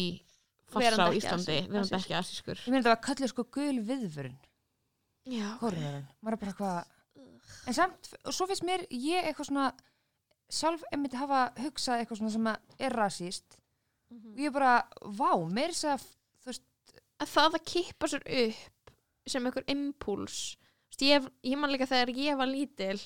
[0.72, 2.01] farsa á Íslandi, verandi asísk.
[2.03, 2.59] ekki asískur.
[2.66, 4.38] Ég meina þetta var kallið sko gul viðvörun.
[5.26, 6.84] Já, Kórnurinn, maður er bara eitthvað
[7.70, 9.70] En samt, og svo finnst mér ég eitthvað svona
[10.53, 13.57] sjálf einmitt hafa hugsað eitthvað svona sem að er rasíst
[14.13, 16.05] og ég bara, vá, meir þess að
[17.22, 18.95] að það að kippa sér upp
[19.30, 20.39] sem einhver impuls
[21.01, 22.99] ég, ég man líka þegar ég var lítil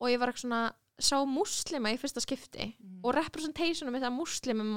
[0.00, 0.62] og ég var eitthvað svona
[1.00, 3.96] sá múslima í fyrsta skipti og representationum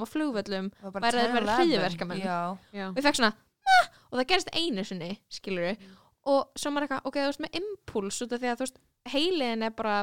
[0.00, 1.34] á flugvöllum það var Væri þeir 10-11.
[1.36, 2.22] verið hryðjuverkamenn?
[2.24, 2.38] Já,
[2.72, 3.90] já, og ég fekk svona nah!
[4.08, 5.76] og það gerist einu sinni, skilur
[6.24, 8.78] og svo maður eitthvað, ok, þú veist með impuls út af því að þú veist,
[9.12, 9.96] heiliðin er bara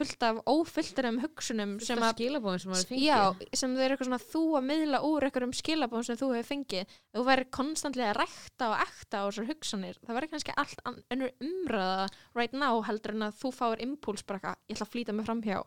[0.00, 3.18] fullt af ófyllturum hugsunum sem sem að að skilabóðin sem Já,
[3.62, 6.94] sem þau eru eitthvað svona þú að miðla úr einhverjum skilabóðum sem þú hefur fengið.
[7.16, 11.34] Þú væri konstantlega að rækta og ekta á þessar hugsanir, það væri kannski allt önnur
[11.50, 12.08] umræða
[12.40, 15.28] right now heldur en að þú fáir impuls bara eitthvað, ég ætla að flýta mig
[15.28, 15.60] framhjá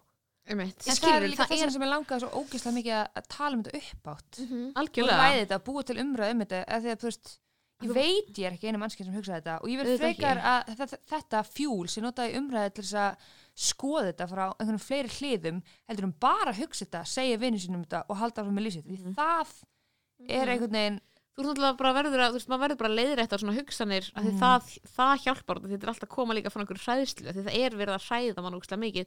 [0.44, 3.06] einmitt, en það er líka það þess er- sem ég langaði svo ógeðslega mikið að,
[3.22, 5.22] að tala um þetta uppátt og algjörlega.
[5.24, 7.32] ræði þetta, búa til umræð um þetta eða því að þú veist,
[7.84, 10.74] ég veit ég er ekki eina mannskið sem hugsaði þetta og ég Auðvitað frekar að
[10.82, 15.10] þetta, þetta fjúl sem notaði í umræði til þess að skoða þetta frá einhvern fleiri
[15.20, 18.66] hliðum heldur um bara að hugsa þetta, segja vinnu sínum þetta og halda áfram með
[18.68, 19.16] lýsitt, því Mhm.
[19.16, 19.54] það
[20.30, 21.02] er einhvern veginn
[21.34, 24.32] þú bara verður að, þú veist, maður verður bara leiðrætt á svona hugsanir af því
[24.34, 24.40] Mhm.
[24.40, 27.58] það, það hjálpar og þetta er alltaf að koma líka frá einhverju hræðslu því það
[27.64, 29.06] er verið að hræða mann úkslega mikið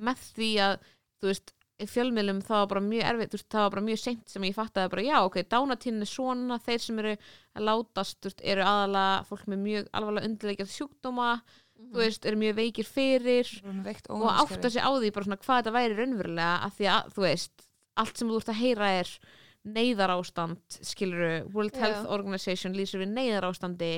[0.00, 0.78] með því að,
[1.20, 4.28] þú veist fjölmiðlum það var bara mjög erfitt þú veist, það var bara mjög seint
[4.30, 7.16] sem ég fattaði bara já ok, dánatíðin er svona, þeir sem eru
[7.56, 11.42] að látast, þú veist, eru aðalega fólk með mjög alvarlega undirleikjað sjúkdóma
[11.76, 13.50] þú veist, eru mjög veikir fyrir
[14.08, 17.26] og átta sig á því bara svona hvað þetta væri raunverulega af því að, þú
[17.26, 17.66] veist,
[17.96, 19.12] allt sem þú ert að heyra er
[19.66, 21.80] neyðarástand skiluru, World Já.
[21.82, 23.90] Health Organization lýsir við neyðarástandi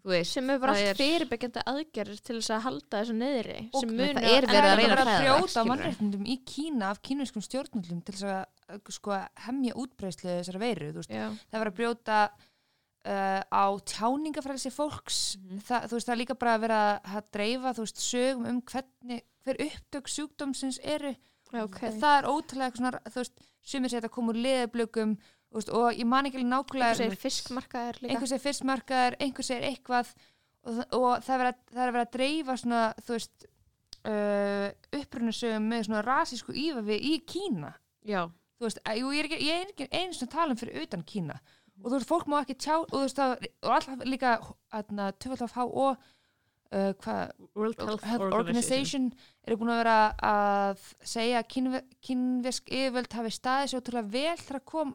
[0.00, 4.00] þú veist, sem er bara fyrirbyggjandi aðgerðir til þess að halda þessu neðri Og sem
[4.00, 5.66] er að- að að að skilurðu.
[5.68, 11.02] mannréttindum í Kína af kínverskum stjórnvöldum til þess að sko, hemja útbreyslu þessara veiru þú
[11.02, 11.28] veist, Já.
[11.52, 12.30] það var að brjóta
[13.06, 15.36] uh, á tjáningafrælsi fólks.
[15.40, 15.60] Mhm.
[15.68, 18.62] það, þú veist, það er líka bara að vera að dreifa þú veist, sögum um
[18.62, 21.14] hvernig hver upptök sjúkdómsins eru.
[21.50, 21.80] Já, ok.
[21.98, 25.16] það er ótrúlega svona, þú veist, sumir segja að koma úr leðablökum
[25.50, 28.12] og ég man ekki alveg nákvæmlega segir fiskmarkaðir líka.
[28.14, 30.12] Einhver segir fyrstmarkaðar, einhver segir eitthvað
[30.62, 33.46] og, þa- og það er að, það er verið að dreifa svona, þú veist
[34.06, 34.68] uh,
[35.00, 37.72] upprunasögum með svona rasísku ífafi í Kína.
[38.06, 38.22] Já,
[38.60, 41.02] þú veist, að, ég er ekki, ég er ekki einu sem tala um fyrir utan
[41.02, 41.40] Kína
[41.80, 44.32] og þú veist, fólk má ekki tjá og þú veist, það, og alltaf líka
[44.74, 45.92] hérna, töfald af há og
[46.72, 48.40] uh, hvað, World Health, Health Organization.
[48.40, 49.12] Organization
[49.46, 49.98] eru búin að vera
[50.30, 50.82] að
[51.14, 54.94] segja að kínve, kínvesk yfirvöld hafi staðið til að vel þegar kom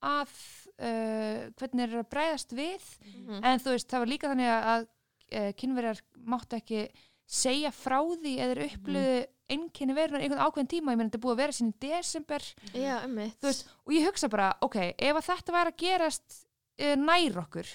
[0.00, 0.32] að
[0.80, 3.44] uh, hvernig er að bregðast við Mhm.
[3.44, 6.88] en þú veist, það var líka þannig að uh, kynverjar máttu ekki
[7.30, 9.18] segja frá því eða upplöðu
[9.50, 12.48] einkenni verunar einhvern ákveðin tíma, ég meina þetta er búið að vera sín í desember,
[12.74, 16.40] Já, þú veist, og ég hugsa bara, ok, ef að þetta væri að gerast
[16.80, 17.70] uh, nær okkur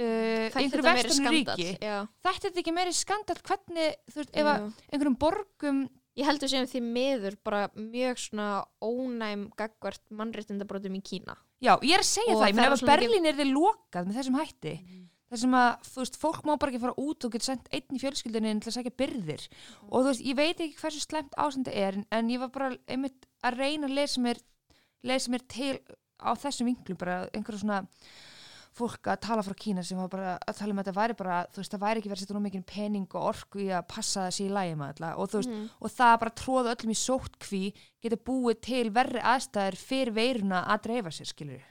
[0.00, 4.52] uh, einhverju vesturnu ríki Já, þetta er ekki meiri skandal hvernig, þú veist, ef
[4.90, 8.48] einhverjum borgum Ég heldur sem því miður bara mjög svona
[8.82, 11.36] ónæm gagvart mannréttindabrotum í Kína.
[11.62, 14.08] já, ég er að segja Og það, ég meina ef að Berlín er þið lokað
[14.08, 14.74] með þessum hætti
[15.30, 17.96] þar sem að, þú veist, fólk má bara ekki fara út og geta sendt einn
[17.96, 19.44] í fjölskyldinni til að segja byrðir.
[19.90, 22.72] Og þú veist, ég veit ekki hversu slemt ásandi er en, en ég var bara
[22.90, 24.42] einmitt að reyna að lesa mér
[25.06, 25.78] lesa mér til
[26.20, 27.84] á þessum vinklum bara einhverju svona
[28.76, 31.38] fólk að tala frá Kína sem var bara að tala um að þetta væri bara,
[31.50, 33.88] þú veist, það væri ekki verið að setja nú mikið pening og orku í að
[33.90, 35.10] passa sér í lægi með alla.
[35.16, 35.64] Og þú veist, Mhm.
[35.80, 37.62] og það að bara tróða öllum í sóttkví
[38.02, 41.64] geta búið til verri aðstæður fyrir veiruna að dreifa sér, skilur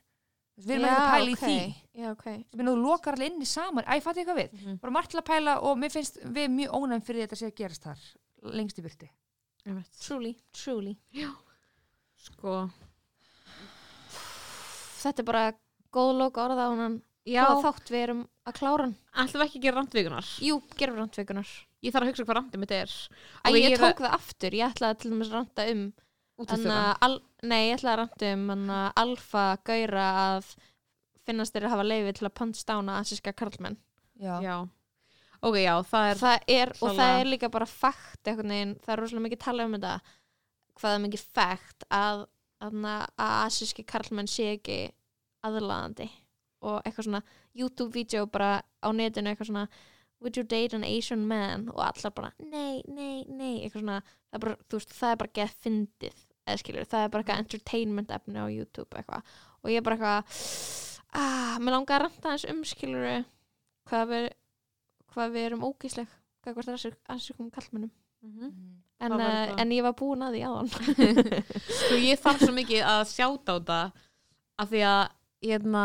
[0.60, 1.58] við erum ekki að pæla í því
[2.00, 2.26] Já, ok.
[2.26, 4.80] Ég meina, þú lokar allir inni saman, æ, fattu eitthvað við Mhm.
[4.82, 7.56] bara margt til að pæla og mér finnst við mjög ónæm fyrir þetta sé að
[7.56, 8.00] gerast þar
[8.56, 9.10] lengst í byrti.
[10.02, 10.98] Truly, truly.
[12.18, 12.70] Sko,
[15.00, 15.44] Þetta er bara
[15.96, 17.02] góð loka orða á hann.
[17.26, 18.96] já, Hvaða þátt við erum að klára hann?
[19.16, 21.48] ætlum við ekki að gera randvíkunar Jú, gerum randveikunar.
[21.84, 24.52] Ég þarf að hugsa hvað randið mitt er Æ, Og ég, að- tók það aftur.
[24.52, 25.94] Ég ætlaði til dæmis að randa um
[27.06, 30.52] al, nei, ég ætlaði að randa um anna, alfa gaura að
[31.28, 33.78] finnast þeir að hafa leifi til að punchdána asíska karlmenn.
[34.20, 34.56] já, Já.
[35.42, 37.66] Ok, já, það er það er, og það er líka bara
[38.26, 39.94] veginn, það er rosalega mikið talað um þetta
[40.80, 42.26] hvað er mikið fakt að,
[42.60, 44.80] að, að asíski karlmenn sé ekki
[45.48, 46.10] aðlaðandi.
[46.68, 47.22] Og eitthvað svona
[47.56, 49.68] YouTube-vídeó bara á netinu eitthvað svona
[50.20, 51.70] would you date an Asian man?
[51.72, 55.36] Og allar bara nei, nei, nei eitthvað svona, það er bara, veist, það er bara
[55.40, 59.34] gett fyndið, eða skilur, það er bara eitthvað entertainment efni á YouTube eitthvað.
[59.64, 60.44] Og ég er bara eitthvað
[61.20, 63.24] ah, mér langar að ranta þess um skilur
[63.90, 64.28] hvað við
[65.14, 66.12] hvað við erum ógísleg
[66.44, 68.50] hvað hvort aðsökum kallmennum Mhm.
[69.00, 70.70] en, Það var uh, en ég var búin að því aðan
[71.80, 73.78] Sko ég þarf svo mikið að sjáta á þetta
[74.60, 75.04] af því að
[75.48, 75.84] hérna,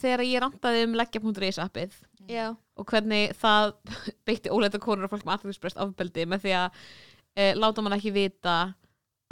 [0.00, 1.98] þegar ég randaði um leggja.is appið
[2.32, 3.74] já, og hvernig það
[4.26, 6.80] beitti óleita konur og fólk með aðfæðisbrest ofbeldi með því að
[7.36, 8.56] e, láta mann ekki vita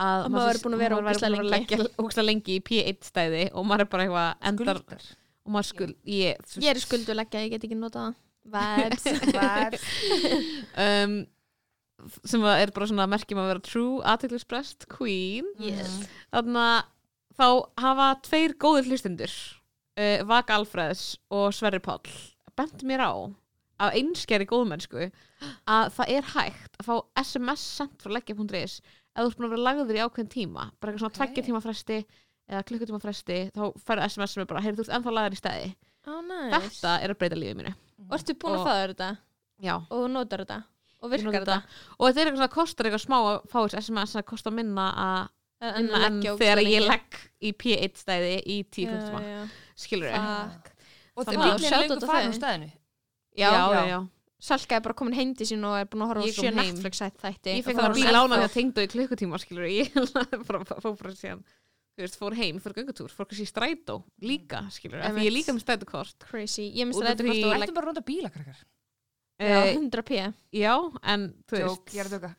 [0.00, 3.66] að Að maður væri búin að vera að leggja ógeðslega lengi í P1 stæði og
[3.68, 5.06] maður er bara eitthvað endar skuldar.
[5.44, 7.78] og maður skuld ég, ég er í skulduleggja, ég get ekki
[8.50, 9.04] vibes,
[9.36, 9.84] Vibes.
[10.80, 11.16] um,
[12.24, 15.48] sem er bara svona merkjum að vera true aðteglisbrest queen.
[15.60, 15.98] Yes.
[16.32, 16.88] þannig að
[17.40, 17.46] þá
[17.84, 19.34] hafa tveir góðir hlustendur
[20.00, 22.02] uh, Vaka Alfreðs og Sverri Páll
[22.58, 23.12] bent mér á
[23.80, 25.06] af einskjari góðmennsku
[25.70, 28.80] að það er hægt að fá SMS sendt frá leggja.is
[29.20, 31.18] ef þú ert búin að vera lagður í ákveðin tíma bara eitthvað svona Ok.
[31.20, 31.98] tveggja tíma fresti
[32.50, 35.40] eða klukkutíma fresti þá færðu SMS sem er bara, heyrðu þú ert ennþá lagður í
[35.40, 35.68] stæði
[36.10, 36.60] oh, nice.
[36.66, 37.72] þetta er að breyta lífið mínu.
[38.08, 39.10] Og ertu búin Og- að fá þér þetta?
[39.60, 40.56] Já, og þú notar þetta?
[41.00, 41.58] Og virkar þetta?
[41.98, 44.86] og þetta er eitthvað svona kostar eitthvað smá að fá þessi SMS að kostar minna
[45.04, 45.20] að
[45.60, 49.48] en, minna en þegar ég legg í P1 stæði í 10 klukkutíma.
[49.76, 50.16] skilur ég
[51.16, 52.68] og það er out lengur á farin á stæðinu
[53.36, 53.98] já, já, já.
[54.40, 54.46] Já.
[54.50, 56.50] Salka er bara komin heim til sín og er búin að horfa á sjö.
[56.56, 57.54] Netflix þætti.
[57.58, 59.92] Ég fekk það var bíl ánað því að tengdu í klukkutíma skilur ég
[60.48, 65.02] bara fór bara síðan þú veist, fór heim, fór göngutúr, fór kannski strætó líka, skilur,
[65.04, 66.24] af því ég er líka með strætókort.
[66.30, 66.88] Crazy, ég
[67.20, 68.62] því- hvort þú Ættum legg bara að runda bíla, krakkar?
[69.40, 70.20] Já, uh, 100 p.
[70.52, 72.30] já, en þú Jók, veist ég er að döka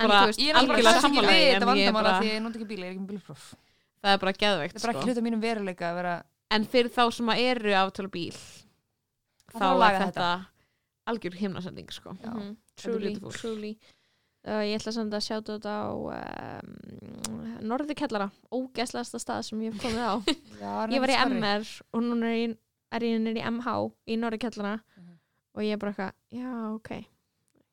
[0.00, 1.02] Ég er alveg að
[3.02, 3.48] með bílpróf
[4.00, 5.06] það er bara geðveikt Það er bara sko.
[5.08, 5.90] hluta mínum veruleika
[11.10, 12.14] algjör himnasending sko.
[12.18, 13.72] Mhm, er truly, truly.
[14.40, 18.30] Uh, ég ætla samt að sjáta þetta á um, Norðu kellara.
[18.48, 20.14] Ógæslegasta stað sem ég hef komið á.
[20.62, 21.18] Já, ég var í.
[21.28, 22.54] MR og núna er ég,
[22.96, 23.74] er ég niður í MH
[24.08, 24.78] í Norðu kellara.
[24.96, 25.16] Mhm.
[25.58, 26.90] og ég er bara eitthvað, já ok.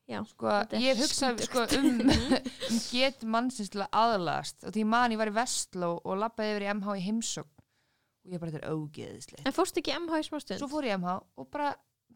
[0.08, 1.98] Já, Sko, ég hef hugsað sko, um,
[2.68, 6.54] um get mannsins til að aðlast og því man ég var í Vestló og labbaði
[6.54, 7.52] yfir í MH í heimsókn.
[8.24, 10.68] Og ég bara þetta er ógeðislega en fórst ekki í MH í smá stund Svo
[10.72, 11.70] fór ég í MH og bara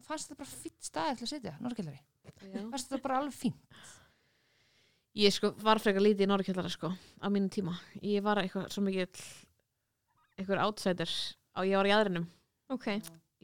[0.07, 1.99] fannst þetta bara fýtt staðið til að sitja, Norrkjallari
[2.71, 3.83] fannst þetta bara alveg fínt?
[5.13, 6.89] Ég sko var frekar lítið í Norrkjallara sko,
[7.21, 7.75] á mínum tíma.
[8.01, 9.19] Ég var eitthvað svo mikið
[10.39, 11.11] eitthvað outsider
[11.53, 12.25] á ég var í aðrinum.
[12.73, 12.87] Ok,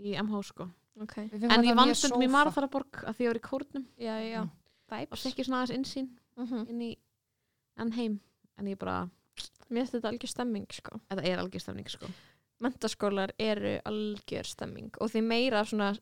[0.02, 0.66] í MH sko.
[1.00, 2.34] Ok, Við fengum en ég vann stundum í sófa.
[2.40, 3.86] Marðaraborg að því ég var í kórnum.
[4.02, 4.42] Já, já,
[4.90, 5.06] Mm.
[5.12, 6.98] og ég svona aðeins insýn mm inn í
[7.78, 8.20] enn heim.
[8.58, 9.10] En ég bara,
[9.70, 11.00] mér finnst þetta algjör stemming sko.
[11.12, 12.08] Þetta er algjör stefning sko.
[12.60, 14.90] Mentaskólar eru algjör stemming.
[15.00, 15.94] Og því meira svona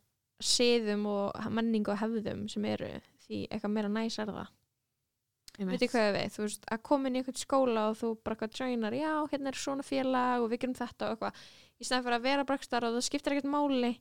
[0.44, 2.90] siðum og menningu og hefðum sem eru
[3.26, 4.54] því eitthvað meira næs er það
[5.66, 8.60] veitir hvað við, þú veist, að koma inn í einhvern skóla og þú bara eitthvað
[8.62, 11.40] joinar, já, hérna er svona félag og við gerum þetta og eitthvað.
[11.78, 13.92] Í stæðan fyrir að vera brakstar og það skiptir ekkert máli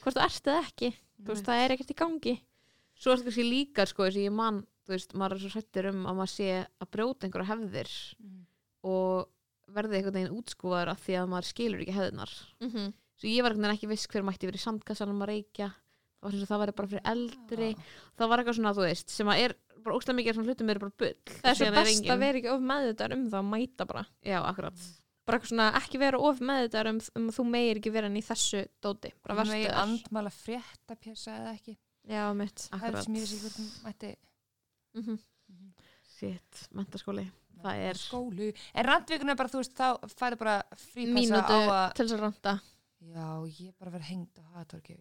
[0.00, 0.90] hvort þú ert eða ekki.
[1.20, 2.34] Þú veist, það er ekkert í gangi.
[2.96, 5.52] Svo er þetta kannski líka sko þess að ég man, þú veist, maður er svo
[5.52, 7.92] hrættur um að maður sé að brjóta einhverja hefðir
[8.22, 8.40] Mm.
[8.88, 9.28] og
[9.72, 12.92] verði einhvern veginn útskúfaður af því að maður skilur ekki hefðinar mm -hmm.
[13.16, 15.68] svo ég var ekki viss hver mætti verið í sandkassanum að reykja
[16.22, 17.68] og það væri bara fyrir eldri.
[18.18, 20.82] Það var eitthvað svona, þú veist, sem að er bara ógstæð mikið svona hlutum eru
[20.84, 21.14] bara bull.
[21.42, 24.04] Það er svo best engin- að vera ekki of meðvitaður um það að mæta bara.
[24.22, 24.84] Já, akkurat.
[25.26, 28.24] Bara eitthvað svona, ekki vera of meðvitaður um, um að þú meir ekki vera í
[28.26, 29.12] þessu dóti.
[29.22, 29.80] Bara verstu þar.
[29.82, 31.76] andmæla frétta pjessa eða ekki.
[32.10, 32.66] Já, mitt.
[32.70, 34.16] Það er Akkurat, sem ég mætti
[34.94, 35.18] mm -hmm.
[36.02, 37.30] sitt, mentaskóli
[37.62, 38.52] Það er- skólu.
[38.74, 42.16] En randvíkun er bara, þú veist, þá færi bara frípassa mínútu á að til þess
[42.16, 42.60] að randa
[43.02, 43.26] Já,
[43.60, 44.96] ég er bara verið hengd á hagatorki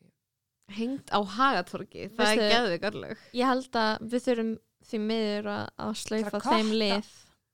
[0.77, 4.51] hengt á hagatorki, það Veistu- er geðvig örlög ég held að við þurfum
[4.91, 5.91] því miður að, að
[6.31, 7.09] Bara þeim lið.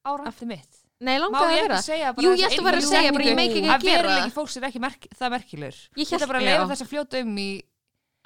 [0.08, 0.78] Á randi mitt.
[0.98, 3.36] Nei, ég að vera segja bara Jú, ég ætti að vera að segja, bara ég
[3.38, 4.36] meik ekki að að gera veruleiki það.
[4.38, 6.50] fólks er ekki merk, það merkilur Ég er bara að já.
[6.56, 7.50] leifa þess að fljóta um í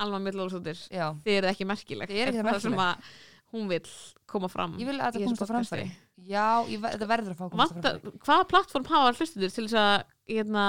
[0.01, 3.11] Alma Millóðsóttir, Já, þið eru ekki merkilegt Þið eruð ekki það sem að
[3.51, 3.89] hún vill
[4.31, 6.31] koma fram ég vil að þetta komast á framfæri podcasti.
[6.31, 6.47] Já,
[6.85, 9.97] þetta verður að fá að komast á framfæri hvaða plattform hafa hlustendur til þess að
[10.31, 10.65] hérna,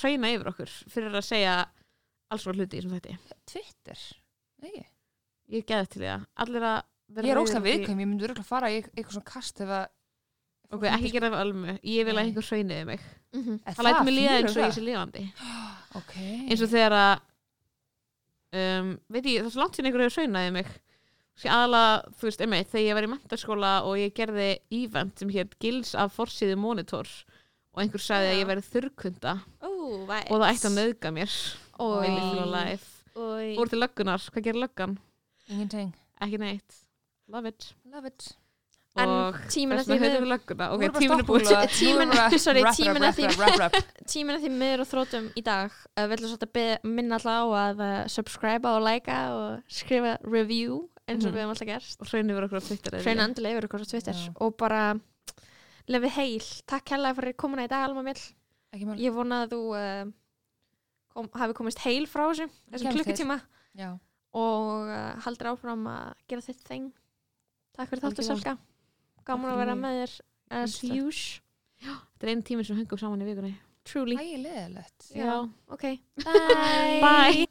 [0.00, 1.54] hreina yfir okkur fyrir að segja
[2.34, 3.16] alls frá hluti í þessum þætti
[3.52, 4.04] Twitter,
[4.64, 4.84] ekki
[5.54, 6.24] ég er geðið til að
[6.74, 6.84] að
[7.14, 9.84] vera Ég er í- viðkvæm, ég myndi örugglega fara í eitthvað svona kast ef að
[10.74, 12.24] ok, ekki gera það ölmu, ég vil að Nei.
[12.30, 13.00] einhver hreiniði mig
[13.34, 13.56] Mhm.
[13.66, 14.74] Er það lætur mig líða eins og ég það?
[14.76, 15.22] sé lífandi
[15.98, 17.14] Ok eins og þegar að
[18.54, 20.72] um, veit ég, það er svo langt síðan einhver hefur hreinaði mig
[21.50, 24.48] aðalega, þú veist, einmitt, þegar ég var í mentaskóla og ég gerði
[24.78, 27.10] event sem hér gils af forsýðu monitor
[27.74, 28.38] og einhver sagði að Já.
[28.38, 29.32] ég væri þurrkunda
[30.06, 30.28] væs.
[30.30, 31.34] og það ætti að nauðga mér
[33.58, 34.96] Fór til löggunar, hvað gerir löggan?
[35.48, 35.92] Ingenting
[36.24, 36.80] Ekki neitt.
[37.28, 37.74] Love it.
[37.92, 38.32] Love it.
[38.96, 39.08] En
[39.80, 40.20] þess að því miður-
[40.74, 41.62] Ok, tíminn er búið stoppúla.
[41.66, 44.88] Tí- tíminn- Nú bara sorry, wrap, tíminn wrap, að því- tíminn að því miður og
[44.92, 45.72] þrótum í dag.
[45.98, 50.78] Við ætlum svolítið að minna alltaf á að uh, subscribe og likea og skrifa review
[51.08, 51.34] eins og Mhm.
[51.34, 53.18] við hefum alltaf gerst Og hreinu yfir okkur á Twitter ekki?
[53.26, 54.16] endilega yfir ykkur á Twitter.
[54.40, 54.82] Og bara
[55.90, 56.46] lefið heil.
[56.70, 58.22] Takk hérlega fyrir komuna í dag Alma Mill
[58.72, 58.96] Ekki mál.
[59.02, 60.12] Ég vona að þú uh,
[61.14, 63.38] kom, hafi komist heil frá þessu þessum klukkutíma.
[63.78, 63.90] Já.
[64.34, 66.90] Og uh, haldir áfram að gera þitt þeng
[67.76, 68.26] takk fyrir þáttu.
[68.26, 68.56] Selga
[69.24, 70.16] gaman að vera með þér
[70.60, 71.40] as usual.
[71.84, 73.54] Þetta er einn tíminn sem hengum saman í vikunni.
[73.84, 74.16] Truly.
[74.16, 75.42] Æ, leðilegt Já.
[75.68, 75.90] ok.
[76.24, 77.00] Bye.
[77.04, 77.50] Bye.